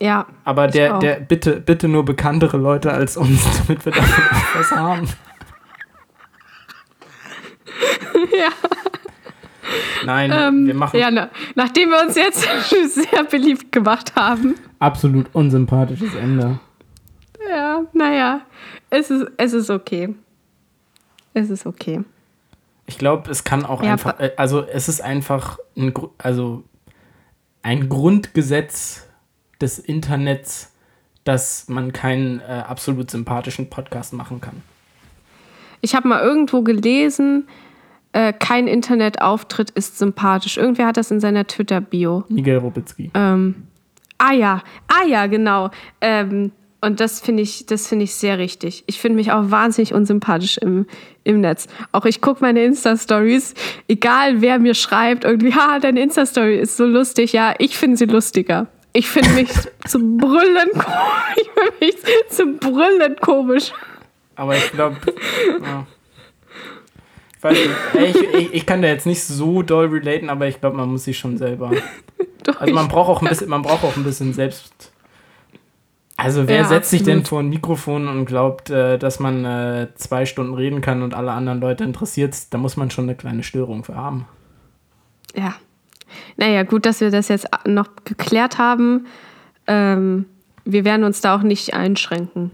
Ja. 0.00 0.26
Aber 0.44 0.66
der, 0.66 0.98
der, 0.98 1.20
bitte, 1.20 1.60
bitte 1.60 1.88
nur 1.88 2.04
bekanntere 2.04 2.56
Leute 2.56 2.92
als 2.92 3.16
uns, 3.16 3.44
damit 3.66 3.84
wir 3.84 3.92
davon 3.92 4.24
was 4.54 4.70
haben. 4.70 5.08
ja. 8.38 8.50
Nein, 10.04 10.30
ähm, 10.32 10.66
wir 10.66 10.74
machen. 10.74 11.00
Ja, 11.00 11.10
na, 11.10 11.30
nachdem 11.54 11.90
wir 11.90 12.02
uns 12.02 12.16
jetzt 12.16 12.46
sehr 12.94 13.24
beliebt 13.24 13.72
gemacht 13.72 14.14
haben. 14.14 14.56
Absolut 14.78 15.26
unsympathisches 15.32 16.14
Ende. 16.14 16.58
Ja, 17.48 17.82
naja, 17.92 18.40
es 18.90 19.10
ist, 19.10 19.26
es 19.36 19.52
ist 19.52 19.70
okay. 19.70 20.14
Es 21.32 21.50
ist 21.50 21.66
okay. 21.66 22.04
Ich 22.86 22.98
glaube, 22.98 23.30
es 23.30 23.44
kann 23.44 23.64
auch 23.64 23.82
ja, 23.82 23.92
einfach, 23.92 24.20
äh, 24.20 24.32
also 24.36 24.62
es 24.62 24.88
ist 24.88 25.00
einfach 25.00 25.58
ein, 25.76 25.92
also 26.18 26.64
ein 27.62 27.88
Grundgesetz 27.88 29.06
des 29.60 29.78
Internets, 29.78 30.72
dass 31.24 31.68
man 31.68 31.92
keinen 31.92 32.40
äh, 32.40 32.64
absolut 32.66 33.10
sympathischen 33.10 33.70
Podcast 33.70 34.12
machen 34.12 34.40
kann. 34.40 34.62
Ich 35.80 35.94
habe 35.94 36.08
mal 36.08 36.22
irgendwo 36.22 36.62
gelesen, 36.62 37.46
äh, 38.12 38.32
kein 38.32 38.68
Internetauftritt 38.68 39.70
ist 39.70 39.98
sympathisch. 39.98 40.56
Irgendwer 40.56 40.86
hat 40.86 40.96
das 40.96 41.10
in 41.10 41.20
seiner 41.20 41.46
Twitter-Bio. 41.46 42.24
Miguel 42.28 42.58
Robitzky. 42.58 43.10
Ähm, 43.14 43.66
ah 44.18 44.32
ja, 44.32 44.62
ah 44.88 45.06
ja, 45.06 45.26
genau. 45.26 45.70
Ähm, 46.00 46.52
und 46.84 47.00
das 47.00 47.20
finde 47.20 47.42
ich, 47.42 47.66
das 47.66 47.88
finde 47.88 48.04
ich 48.04 48.14
sehr 48.14 48.38
richtig. 48.38 48.84
Ich 48.86 49.00
finde 49.00 49.16
mich 49.16 49.32
auch 49.32 49.50
wahnsinnig 49.50 49.94
unsympathisch 49.94 50.58
im, 50.58 50.86
im 51.24 51.40
Netz. 51.40 51.66
Auch 51.92 52.04
ich 52.04 52.20
gucke 52.20 52.40
meine 52.42 52.64
Insta-Stories, 52.64 53.54
egal 53.88 54.40
wer 54.40 54.58
mir 54.58 54.74
schreibt, 54.74 55.24
irgendwie, 55.24 55.54
ha, 55.54 55.78
deine 55.78 56.00
Insta-Story 56.00 56.56
ist 56.56 56.76
so 56.76 56.84
lustig. 56.84 57.32
Ja, 57.32 57.54
ich 57.58 57.76
finde 57.76 57.96
sie 57.96 58.06
lustiger. 58.06 58.66
Ich 58.92 59.08
finde 59.08 59.30
mich 59.30 59.48
zum 59.86 60.16
Brüllen 60.16 60.70
komisch. 60.72 60.94
Ich 61.36 61.48
finde 61.50 61.72
mich 61.80 62.28
zum 62.28 62.58
Brüllen 62.58 63.16
komisch. 63.16 63.72
Aber 64.36 64.56
ich 64.56 64.70
glaube, 64.72 64.96
ja. 65.62 65.86
ich, 67.36 67.42
weiß 67.42 67.58
nicht, 67.58 68.16
ich, 68.16 68.34
ich, 68.34 68.54
ich 68.54 68.66
kann 68.66 68.82
da 68.82 68.88
jetzt 68.88 69.06
nicht 69.06 69.22
so 69.22 69.62
doll 69.62 69.86
relaten, 69.86 70.30
aber 70.30 70.48
ich 70.48 70.60
glaube, 70.60 70.76
man 70.76 70.88
muss 70.88 71.04
sich 71.04 71.18
schon 71.18 71.38
selber. 71.38 71.72
Doch, 72.44 72.60
Also 72.60 72.74
man 72.74 72.88
braucht 72.88 73.08
auch 73.08 73.22
ein 73.22 73.28
bisschen, 73.28 73.48
man 73.48 73.62
braucht 73.62 73.84
auch 73.84 73.96
ein 73.96 74.04
bisschen 74.04 74.32
selbst. 74.32 74.93
Also 76.16 76.46
wer 76.46 76.58
Ja, 76.58 76.64
setzt 76.64 76.90
sich 76.90 77.02
denn 77.02 77.18
absolut. 77.20 77.28
vor 77.28 77.38
ein 77.40 77.48
Mikrofon 77.48 78.08
und 78.08 78.24
glaubt, 78.26 78.70
äh, 78.70 78.98
dass 78.98 79.18
man 79.18 79.44
äh, 79.44 79.88
zwei 79.96 80.26
Stunden 80.26 80.54
reden 80.54 80.80
kann 80.80 81.02
und 81.02 81.12
alle 81.14 81.32
anderen 81.32 81.60
Leute 81.60 81.82
interessiert? 81.84 82.36
Da 82.50 82.58
muss 82.58 82.76
man 82.76 82.90
schon 82.90 83.04
eine 83.04 83.16
kleine 83.16 83.42
Störung 83.42 83.82
für 83.84 83.96
haben. 83.96 84.26
Ja. 85.34 85.54
Naja, 86.36 86.62
gut, 86.62 86.86
dass 86.86 87.00
wir 87.00 87.10
das 87.10 87.28
jetzt 87.28 87.48
noch 87.66 87.88
geklärt 88.04 88.58
haben. 88.58 89.06
Ähm, 89.66 90.26
wir 90.64 90.84
werden 90.84 91.04
uns 91.04 91.20
da 91.20 91.34
auch 91.36 91.42
nicht 91.42 91.74
einschränken, 91.74 92.52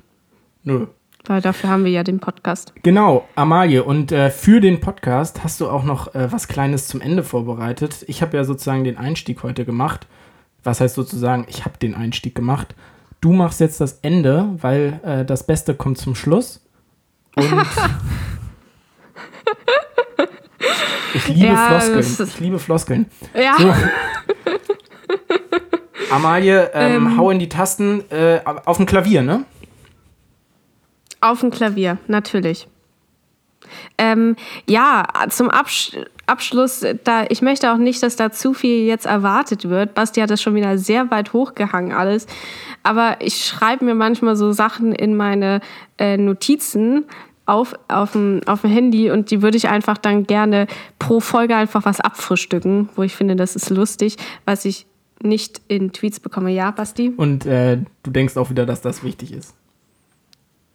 Nö. 0.65 0.87
weil 1.27 1.43
dafür 1.43 1.69
haben 1.69 1.85
wir 1.85 1.91
ja 1.91 2.03
den 2.03 2.19
Podcast. 2.21 2.73
Genau, 2.83 3.29
Amalie. 3.35 3.85
Und 3.85 4.11
äh, 4.13 4.31
für 4.31 4.61
den 4.61 4.81
Podcast 4.81 5.45
hast 5.45 5.61
du 5.61 5.69
auch 5.69 5.85
noch 5.85 6.15
äh, 6.15 6.33
was 6.33 6.49
Kleines 6.49 6.89
zum 6.89 7.01
Ende 7.03 7.23
vorbereitet. 7.23 8.05
Ich 8.07 8.23
habe 8.23 8.37
ja 8.37 8.45
sozusagen 8.45 8.85
den 8.85 8.97
Einstieg 8.97 9.43
heute 9.43 9.67
gemacht. 9.67 10.07
Was 10.65 10.81
heißt 10.81 10.95
sozusagen, 10.95 11.47
ich 11.49 11.65
habe 11.67 11.77
den 11.79 11.95
Einstieg 11.95 12.35
gemacht. 12.35 12.75
Du 13.21 13.33
machst 13.33 13.61
jetzt 13.61 13.81
das 13.81 13.99
Ende, 14.03 14.49
weil 14.61 15.01
äh, 15.05 15.25
das 15.25 15.47
Beste 15.47 15.75
kommt 15.75 15.99
zum 15.99 16.15
Schluss. 16.15 16.61
Und 17.37 17.45
ich 21.15 21.29
liebe 21.29 21.47
Ja, 21.47 21.81
Floskeln. 21.81 22.29
Ich 22.29 22.41
liebe 22.41 22.59
Floskeln. 22.59 23.07
Ja, 23.35 23.57
So. 23.59 23.75
Amalie, 26.15 26.71
ähm, 26.75 27.07
Ähm. 27.07 27.19
hau 27.19 27.31
in 27.31 27.39
die 27.39 27.49
Tasten 27.49 28.03
äh, 28.11 28.41
auf 28.45 28.79
dem 28.79 28.87
Klavier, 28.87 29.23
ne? 29.23 29.45
auf 31.23 31.41
dem 31.41 31.51
Klavier, 31.51 31.99
natürlich. 32.09 32.67
Ähm, 33.99 34.37
ja, 34.67 35.07
zum 35.29 35.51
Absch 35.51 35.93
Abschluss, 36.31 36.85
da, 37.05 37.25
ich 37.29 37.43
möchte 37.43 37.73
auch 37.73 37.77
nicht, 37.77 38.03
dass 38.03 38.17
da 38.17 38.31
zu 38.31 38.55
viel 38.55 38.87
jetzt 38.87 39.07
erwartet 39.07 39.69
wird. 39.69 39.95
Basti 39.95 40.21
hat 40.21 40.31
das 40.31 40.41
schon 40.41 40.55
wieder 40.55 40.79
sehr 40.79 41.11
weit 41.11 41.33
hochgehangen 41.33 41.93
alles. 41.93 42.27
Aber 42.83 43.17
ich 43.21 43.45
schreibe 43.45 43.85
mir 43.85 43.95
manchmal 43.95 44.37
so 44.37 44.53
Sachen 44.53 44.93
in 44.93 45.17
meine 45.17 45.61
äh, 45.99 46.17
Notizen 46.17 47.05
auf, 47.47 47.75
auf, 47.89 48.13
dem, 48.13 48.41
Handy 48.63 49.11
und 49.11 49.31
die 49.31 49.43
würde 49.43 49.57
ich 49.57 49.69
einfach 49.69 49.99
dann 49.99 50.25
gerne 50.25 50.69
pro 51.01 51.19
Folge 51.19 51.57
einfach 51.57 51.85
was 51.85 52.01
abfrühstücken, 52.01 52.89
wo 52.95 53.03
ich 53.03 53.17
finde, 53.17 53.35
das 53.35 53.57
ist 53.57 53.71
lustig, 53.71 54.17
was 54.45 54.65
ich 54.65 54.87
nicht 55.23 55.61
in 55.67 55.93
Tweets 55.93 56.21
bekomme. 56.21 56.51
Ja, 56.53 56.71
Basti? 56.71 57.13
Und 57.17 57.45
äh, 57.47 57.79
du 58.03 58.11
denkst 58.11 58.37
auch 58.37 58.51
wieder, 58.51 58.67
dass 58.67 58.81
das 58.81 59.03
wichtig 59.03 59.33
ist. 59.33 59.55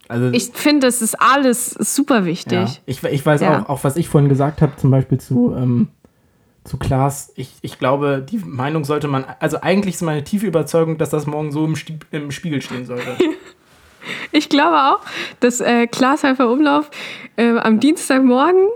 Also 0.07 0.29
Ich 0.31 0.51
finde, 0.53 0.87
das 0.87 1.01
ist 1.01 1.15
alles 1.21 1.71
super 1.71 2.25
wichtig. 2.25 2.53
Ja. 2.53 2.67
Ich, 2.85 3.03
ich 3.03 3.25
weiß 3.25 3.41
Ja. 3.41 3.61
auch, 3.63 3.69
auch, 3.69 3.83
was 3.83 3.95
ich 3.97 4.07
vorhin 4.09 4.29
gesagt 4.29 4.61
habe, 4.61 4.73
zum 4.77 4.91
Beispiel 4.91 5.19
zu, 5.19 5.53
ähm, 5.57 5.87
zu 6.63 6.77
Klaas. 6.77 7.31
Ich, 7.35 7.51
ich 7.61 7.79
glaube, 7.79 8.25
die 8.27 8.37
Meinung 8.39 8.85
sollte 8.85 9.07
man, 9.07 9.25
also 9.39 9.61
eigentlich 9.61 9.95
ist 9.95 10.01
meine 10.01 10.23
tiefe 10.23 10.45
Überzeugung, 10.45 10.97
dass 10.97 11.09
das 11.09 11.25
morgen 11.25 11.51
so 11.51 11.65
im, 11.65 11.75
Sti 11.75 11.97
im 12.11 12.31
Spiegel 12.31 12.61
stehen 12.61 12.85
sollte. 12.85 13.17
Ich 14.31 14.49
glaube 14.49 14.77
auch, 14.77 14.99
dass 15.39 15.61
äh, 15.61 15.87
Klaas 15.87 16.23
Häufer 16.23 16.51
Umlauf 16.51 16.91
äh, 17.37 17.57
am 17.57 17.79
Dienstagmorgen 17.79 18.67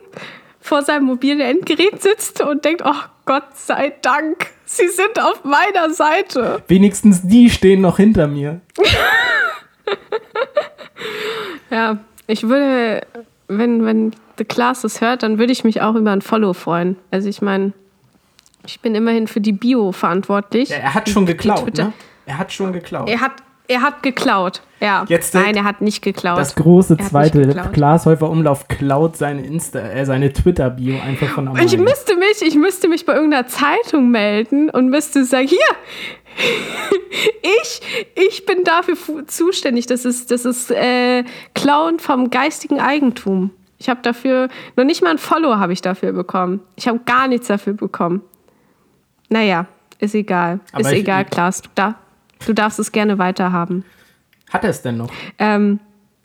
vor 0.59 0.81
seinem 0.81 1.05
mobilen 1.05 1.39
Endgerät 1.39 2.01
sitzt 2.01 2.41
und 2.41 2.65
denkt, 2.65 2.81
oh 2.83 2.95
Gott 3.25 3.55
sei 3.55 3.93
Dank, 4.01 4.47
sie 4.65 4.87
sind 4.87 5.19
auf 5.21 5.43
meiner 5.43 5.93
Seite. 5.93 6.63
Wenigstens 6.67 7.21
die 7.21 7.51
stehen 7.51 7.81
noch 7.81 7.97
hinter 7.97 8.25
mir. 8.27 8.61
Ja, 11.71 11.97
ich 12.27 12.43
würde, 12.43 13.05
wenn, 13.47 13.85
wenn 13.85 14.11
The 14.37 14.45
Klaas 14.45 14.81
das 14.81 15.01
hört, 15.01 15.23
dann 15.23 15.37
würde 15.37 15.51
ich 15.51 15.63
mich 15.63 15.81
auch 15.81 15.95
über 15.95 16.11
ein 16.11 16.21
Follow 16.21 16.53
freuen. 16.53 16.95
Also 17.11 17.27
ich 17.29 17.41
meine, 17.41 17.73
ich 18.65 18.79
bin 18.79 18.95
immerhin 18.95 19.27
für 19.27 19.41
die 19.41 19.51
Bio 19.51 19.91
verantwortlich. 19.91 20.69
Ja, 20.69 20.77
er 20.77 20.93
hat 20.93 21.09
schon 21.09 21.25
geklaut, 21.25 21.77
ne? 21.77 21.93
Er 22.25 22.37
hat 22.37 22.51
schon 22.51 22.71
geklaut. 22.73 23.09
Er 23.09 23.21
hat, 23.21 23.33
er 23.69 23.81
hat 23.83 24.01
geklaut. 24.03 24.61
Ja. 24.81 25.05
Jetzt, 25.07 25.35
äh, 25.35 25.39
Nein, 25.39 25.55
er 25.55 25.63
hat 25.63 25.79
nicht 25.81 26.01
geklaut. 26.01 26.39
Das 26.39 26.55
große 26.55 26.97
zweite. 26.97 27.45
Glashäufer 27.71 28.29
Umlauf 28.29 28.67
klaut 28.67 29.15
seine 29.15 29.45
Insta, 29.45 29.79
äh, 29.79 30.05
seine 30.05 30.33
Twitter-Bio 30.33 30.99
einfach 30.99 31.27
von 31.27 31.47
Amalie. 31.47 31.65
Ich 31.65 31.77
müsste 31.77 32.15
mich, 32.15 32.41
ich 32.41 32.55
müsste 32.55 32.87
mich 32.87 33.05
bei 33.05 33.13
irgendeiner 33.13 33.47
Zeitung 33.47 34.09
melden 34.09 34.69
und 34.69 34.89
müsste 34.89 35.23
sagen, 35.23 35.47
hier, 35.47 35.59
ich, 37.61 37.81
ich 38.15 38.45
bin 38.45 38.63
dafür 38.63 38.95
zuständig. 39.27 39.85
Das 39.85 40.03
ist, 40.05 40.31
das 40.31 40.45
ist 40.45 40.71
äh, 40.71 41.23
Klauen 41.53 41.99
vom 41.99 42.29
geistigen 42.31 42.79
Eigentum. 42.79 43.51
Ich 43.77 43.87
habe 43.87 44.01
dafür, 44.01 44.49
noch 44.75 44.83
nicht 44.83 45.03
mal 45.03 45.11
ein 45.11 45.17
Follow 45.19 45.57
habe 45.57 45.73
ich 45.73 45.81
dafür 45.81 46.11
bekommen. 46.11 46.61
Ich 46.75 46.87
habe 46.87 46.99
gar 47.05 47.27
nichts 47.27 47.47
dafür 47.47 47.73
bekommen. 47.73 48.21
Naja, 49.29 49.67
ist 49.99 50.15
egal. 50.15 50.59
Aber 50.71 50.81
ist 50.81 50.91
ich- 50.93 50.99
egal, 50.99 51.25
Klaas. 51.25 51.61
Du, 51.61 51.69
da, 51.75 51.95
du 52.45 52.53
darfst 52.53 52.79
es 52.79 52.91
gerne 52.91 53.17
weiterhaben. 53.17 53.85
Hat 54.49 54.63
er 54.63 54.71
es 54.71 54.81
denn 54.81 54.97
noch? 54.97 55.11
Ähm, 55.37 55.79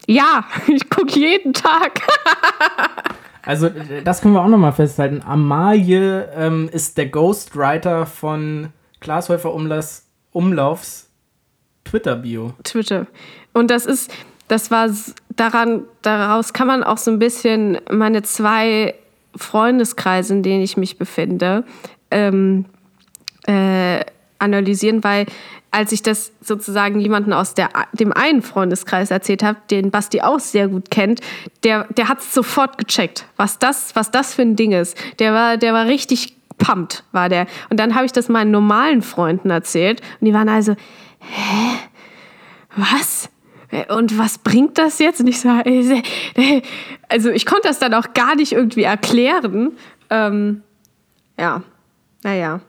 ja, 0.07 0.45
ich 0.67 0.89
gucke 0.91 1.19
jeden 1.19 1.53
Tag. 1.53 2.01
Also, 3.47 3.69
das 4.05 4.23
können 4.23 4.33
wir 4.33 4.41
auch 4.41 4.49
nochmal 4.49 4.73
festhalten. 4.73 5.21
Amalie 5.23 6.31
ähm, 6.35 6.71
ist 6.73 6.97
der 6.97 7.09
Ghostwriter 7.09 8.07
von 8.07 8.69
Glashäufer 9.01 9.53
Umlaufs, 9.53 10.07
Umlaufs 10.33 11.11
Twitter-Bio. 11.85 12.55
Twitter. 12.63 13.07
Und 13.53 13.71
das 13.71 13.85
ist, 13.85 14.11
das 14.49 14.71
war 14.71 14.89
daran, 15.37 15.83
daraus 16.01 16.55
kann 16.55 16.67
man 16.67 16.83
auch 16.83 16.97
so 16.97 17.11
ein 17.11 17.19
bisschen 17.19 17.79
meine 17.91 18.23
zwei 18.23 18.95
Freundeskreise, 19.37 20.35
in 20.35 20.43
denen 20.43 20.63
ich 20.63 20.77
mich 20.77 20.97
befinde, 20.97 21.65
ähm, 22.11 22.65
äh, 23.47 24.01
analysieren, 24.39 25.05
weil 25.05 25.27
als 25.75 25.91
ich 25.91 26.03
das 26.03 26.31
sozusagen 26.41 27.01
jemanden 27.01 27.33
aus 27.33 27.55
der, 27.55 27.69
dem 27.93 28.13
einen 28.13 28.43
Freundeskreis 28.43 29.11
erzählt 29.11 29.43
habe, 29.43 29.59
den 29.71 29.91
Basti 29.91 30.21
auch 30.21 30.39
sehr 30.39 30.69
gut 30.69 30.89
kennt, 30.91 31.21
der, 31.65 31.85
der 31.97 32.09
hat 32.09 32.21
es 32.21 32.33
sofort 32.33 32.79
gecheckt, 32.79 33.27
was 33.37 33.59
das, 33.59 33.97
was 33.97 34.13
das 34.13 34.35
für 34.35 34.43
ein 34.43 34.55
Ding 34.55 34.71
ist. 34.71 34.97
Der 35.19 35.33
war, 35.33 35.57
der 35.57 35.73
war 35.73 35.87
richtig 35.87 36.37
pumped, 36.59 37.03
war 37.11 37.29
der. 37.29 37.47
Und 37.71 37.81
dann 37.81 37.97
habe 37.97 38.07
ich 38.07 38.13
das 38.13 38.29
meinen 38.29 38.53
normalen 38.53 39.03
Freunden 39.03 39.51
erzählt 39.51 40.01
und 40.21 40.27
die 40.27 40.33
waren 40.33 40.49
also, 40.49 40.77
was? 42.77 43.29
Und 43.89 44.17
was 44.17 44.39
bringt 44.39 44.79
das 44.79 45.01
jetzt? 45.01 45.21
Und 45.21 45.27
ich 45.27 45.41
so, 45.41 45.49
also 47.09 47.31
ich 47.31 47.47
konnte 47.47 47.67
das 47.67 47.81
dann 47.81 47.95
auch 47.95 48.15
gar 48.15 48.37
nicht 48.37 48.53
irgendwie 48.53 48.85
erklären. 48.85 49.73
Ähm, 50.09 50.63
ja, 51.37 51.63
naja. 52.23 52.61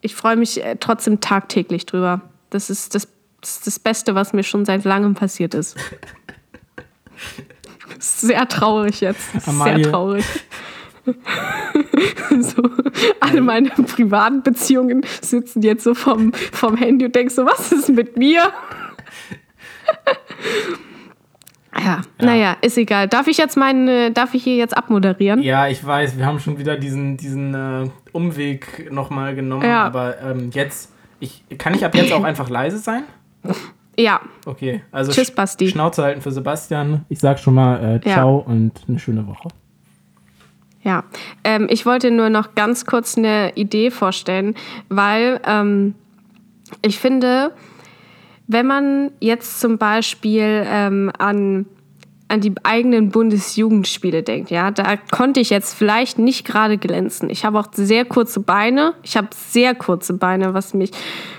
Ich 0.00 0.14
freue 0.14 0.36
mich 0.36 0.62
äh, 0.62 0.76
trotzdem 0.78 1.20
tagtäglich 1.20 1.86
drüber. 1.86 2.20
Das 2.50 2.70
ist 2.70 2.94
das, 2.94 3.08
das 3.40 3.56
ist 3.56 3.66
das 3.66 3.78
Beste, 3.78 4.14
was 4.14 4.32
mir 4.32 4.42
schon 4.42 4.64
seit 4.64 4.84
langem 4.84 5.14
passiert 5.14 5.54
ist. 5.54 5.76
Sehr 7.98 8.46
traurig 8.48 9.00
jetzt. 9.00 9.28
Amalie. 9.46 9.82
Sehr 9.82 9.92
traurig. 9.92 10.24
so, 12.40 12.62
alle 13.20 13.40
meine 13.40 13.70
privaten 13.70 14.42
Beziehungen 14.42 15.04
sitzen 15.20 15.62
jetzt 15.62 15.84
so 15.84 15.94
vom, 15.94 16.32
vom 16.32 16.76
Handy 16.76 17.06
und 17.06 17.14
denken 17.14 17.32
so, 17.32 17.46
was 17.46 17.72
ist 17.72 17.88
mit 17.88 18.16
mir? 18.16 18.52
ja, 21.82 22.00
naja, 22.20 22.56
ist 22.60 22.76
egal. 22.78 23.08
Darf 23.08 23.26
ich 23.28 23.36
jetzt 23.38 23.56
meinen, 23.56 24.12
darf 24.14 24.34
ich 24.34 24.42
hier 24.44 24.56
jetzt 24.56 24.76
abmoderieren? 24.76 25.42
Ja, 25.42 25.68
ich 25.68 25.84
weiß, 25.84 26.16
wir 26.18 26.26
haben 26.26 26.38
schon 26.40 26.58
wieder 26.58 26.76
diesen, 26.76 27.16
diesen 27.16 27.54
äh, 27.54 27.88
Umweg 28.12 28.90
nochmal 28.92 29.34
genommen, 29.34 29.64
Ja. 29.64 29.84
aber 29.84 30.20
ähm, 30.20 30.50
jetzt, 30.52 30.92
ich, 31.20 31.44
kann 31.58 31.74
ich 31.74 31.84
ab 31.84 31.94
jetzt 31.94 32.12
auch 32.12 32.24
einfach 32.24 32.48
leise 32.48 32.78
sein? 32.78 33.04
Ja, 34.00 34.20
Okay, 34.46 34.82
also 34.92 35.10
Tschüss, 35.10 35.32
Sch- 35.32 35.34
Basti. 35.34 35.66
Schnauze 35.68 36.04
halten 36.04 36.20
für 36.20 36.30
Sebastian. 36.30 37.04
Ich 37.08 37.18
sag 37.18 37.40
schon 37.40 37.54
mal 37.54 38.00
äh, 38.04 38.08
Ja. 38.08 38.14
ciao 38.14 38.36
und 38.38 38.70
eine 38.86 39.00
schöne 39.00 39.26
Woche. 39.26 39.48
Ja, 40.84 41.02
ähm, 41.42 41.66
ich 41.68 41.84
wollte 41.84 42.12
nur 42.12 42.30
noch 42.30 42.54
ganz 42.54 42.86
kurz 42.86 43.18
eine 43.18 43.52
Idee 43.56 43.90
vorstellen, 43.90 44.54
weil 44.88 45.40
ähm, 45.44 45.94
ich 46.82 46.98
finde, 47.00 47.50
wenn 48.48 48.66
man 48.66 49.12
jetzt 49.20 49.60
zum 49.60 49.76
Beispiel 49.76 50.64
ähm, 50.66 51.12
an, 51.18 51.66
an 52.28 52.40
die 52.40 52.54
eigenen 52.62 53.10
Bundesjugendspiele 53.10 54.22
denkt, 54.22 54.50
ja, 54.50 54.70
da 54.70 54.96
konnte 54.96 55.40
ich 55.40 55.50
jetzt 55.50 55.74
vielleicht 55.74 56.18
nicht 56.18 56.46
gerade 56.46 56.78
glänzen. 56.78 57.28
Ich 57.28 57.44
habe 57.44 57.58
auch 57.58 57.68
sehr 57.72 58.06
kurze 58.06 58.40
Beine. 58.40 58.94
Ich 59.02 59.18
habe 59.18 59.28
sehr 59.36 59.74
kurze 59.74 60.14
Beine, 60.14 60.54
was 60.54 60.72
mich 60.72 60.90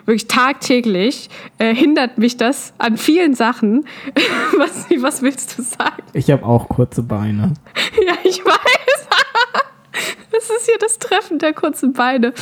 wirklich 0.06 0.27
tagtäglich 0.27 1.30
äh, 1.57 1.73
hindert 1.73 2.19
mich 2.19 2.38
das 2.38 2.73
an 2.77 2.95
vielen 2.95 3.34
Sachen. 3.34 3.88
was, 4.57 4.86
was 5.02 5.23
willst 5.23 5.57
du 5.57 5.64
sagen? 5.64 6.03
Ich 6.14 6.30
habe 6.30 6.45
auch 6.45 6.69
kurze 6.69 7.03
Beine. 7.03 7.53
Ja, 8.06 8.14
ich 8.23 8.45
weiß. 8.45 8.53
Das 10.31 10.44
ist 10.44 10.68
hier 10.68 10.77
das 10.80 10.99
Treffen 10.99 11.40
der 11.40 11.53
kurzen 11.53 11.91
Beine. 11.91 12.34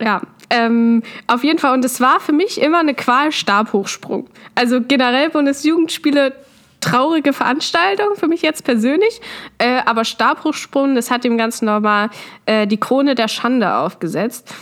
Ja, 0.00 0.22
ähm, 0.50 1.02
auf 1.26 1.44
jeden 1.44 1.58
Fall. 1.58 1.74
Und 1.74 1.84
es 1.84 2.00
war 2.00 2.20
für 2.20 2.32
mich 2.32 2.60
immer 2.60 2.78
eine 2.78 2.94
Qual 2.94 3.32
Stabhochsprung. 3.32 4.28
Also 4.54 4.80
generell 4.80 5.30
Bundesjugendspiele 5.30 6.32
traurige 6.80 7.32
Veranstaltung 7.32 8.14
für 8.14 8.28
mich 8.28 8.42
jetzt 8.42 8.64
persönlich. 8.64 9.20
Äh, 9.58 9.80
aber 9.84 10.04
Stabhochsprung, 10.04 10.94
das 10.94 11.10
hat 11.10 11.24
dem 11.24 11.36
Ganzen 11.36 11.66
nochmal 11.66 12.10
äh, 12.46 12.66
die 12.66 12.78
Krone 12.78 13.14
der 13.14 13.28
Schande 13.28 13.74
aufgesetzt. 13.74 14.54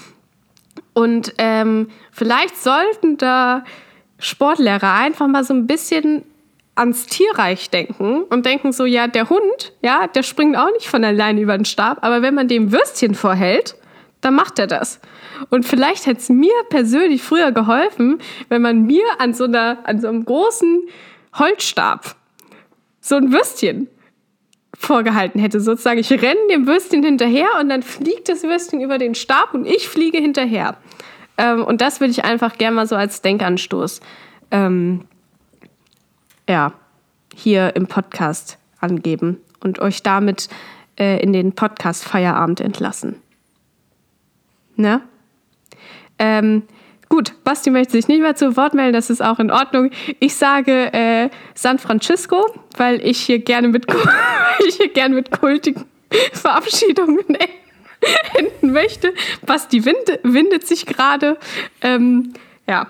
Und 0.95 1.35
ähm, 1.39 1.89
vielleicht 2.11 2.57
sollten 2.57 3.19
da 3.19 3.65
Sportlehrer 4.19 4.95
einfach 4.95 5.27
mal 5.27 5.45
so 5.45 5.53
ein 5.53 5.67
bisschen 5.67 6.23
ans 6.75 7.07
Tierreich 7.07 7.71
denken 7.71 8.23
und 8.25 8.47
denken 8.47 8.73
so, 8.73 8.85
ja, 8.85 9.07
der 9.07 9.29
Hund, 9.29 9.73
ja, 9.83 10.07
der 10.07 10.23
springt 10.23 10.57
auch 10.57 10.71
nicht 10.73 10.89
von 10.89 11.05
alleine 11.05 11.41
über 11.41 11.57
den 11.57 11.65
Stab, 11.65 11.99
aber 12.03 12.23
wenn 12.23 12.35
man 12.35 12.49
dem 12.49 12.73
Würstchen 12.73 13.15
vorhält, 13.15 13.77
dann 14.21 14.35
macht 14.35 14.59
er 14.59 14.67
das. 14.67 15.01
Und 15.51 15.65
vielleicht 15.65 16.07
hätte 16.07 16.21
es 16.21 16.29
mir 16.29 16.53
persönlich 16.71 17.23
früher 17.23 17.53
geholfen, 17.53 18.19
wenn 18.49 18.63
man 18.63 18.83
mir 18.83 19.05
an 19.19 19.35
so, 19.35 19.45
einer, 19.45 19.79
an 19.85 20.01
so 20.01 20.09
einem 20.09 20.25
großen 20.25 20.89
Holzstab 21.35 22.17
so 23.01 23.17
ein 23.17 23.33
Würstchen 23.33 23.89
vorgehalten 24.79 25.41
hätte. 25.41 25.61
Sozusagen, 25.61 26.01
ich 26.01 26.11
renne 26.11 26.41
dem 26.51 26.67
Würstchen 26.67 27.03
hinterher 27.03 27.49
und 27.61 27.69
dann 27.69 27.83
fliegt 27.83 28.29
das 28.29 28.43
Würstchen 28.43 28.81
über 28.81 28.99
den 28.99 29.15
Stab 29.15 29.55
und 29.55 29.67
ich 29.67 29.89
fliege 29.89 30.19
hinterher. 30.19 30.77
Ähm, 31.39 31.65
und 31.65 31.81
das 31.81 32.01
würde 32.01 32.11
ich 32.11 32.25
einfach 32.25 32.59
gerne 32.59 32.77
mal 32.77 32.87
so 32.87 32.97
als 32.97 33.23
Denkanstoß 33.23 34.01
ähm, 34.51 35.07
ja, 36.49 36.73
hier 37.35 37.75
im 37.77 37.87
Podcast 37.87 38.59
angeben 38.81 39.39
und 39.61 39.81
euch 39.81 40.03
damit 40.03 40.49
äh, 40.99 41.21
in 41.23 41.33
den 41.33 41.53
Podcast 41.53 42.05
Feierabend 42.05 42.61
entlassen. 42.61 43.17
Ne? 44.77 45.01
Ähm, 46.19 46.63
gut, 47.09 47.33
Basti 47.45 47.71
möchte 47.71 47.93
sich 47.93 48.09
nicht 48.09 48.21
mehr 48.21 48.35
zu 48.37 48.57
Wort 48.57 48.75
melden, 48.75 48.93
das 48.93 49.11
ist 49.11 49.23
auch 49.23 49.39
in 49.39 49.51
Ordnung. 49.51 49.91
Ich 50.21 50.35
sage 50.37 50.93
äh, 50.93 51.31
San 51.55 51.79
Francisco, 51.79 52.45
weil 52.77 53.05
ich 53.07 53.21
hier 53.21 53.39
gerne 53.39 53.69
mit, 53.69 53.87
ich 54.67 54.77
hier 54.77 54.93
gerne 54.93 55.15
mit 55.15 55.31
kultigen 55.31 55.85
Verabschiedungen 56.33 57.25
enden 58.39 58.73
möchte. 58.73 59.13
Basti 59.45 59.85
wind, 59.85 60.21
windet 60.23 60.67
sich 60.67 60.87
gerade. 60.87 61.39
Ähm, 61.81 62.35
ja. 62.67 62.89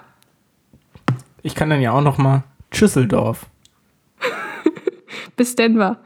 Ich 1.42 1.54
kann 1.54 1.70
dann 1.70 1.80
ja 1.80 1.92
auch 1.92 2.02
noch 2.02 2.18
mal 2.18 2.44
Schüsseldorf. 2.72 3.46
Bis 5.36 5.54
Denver. 5.54 5.98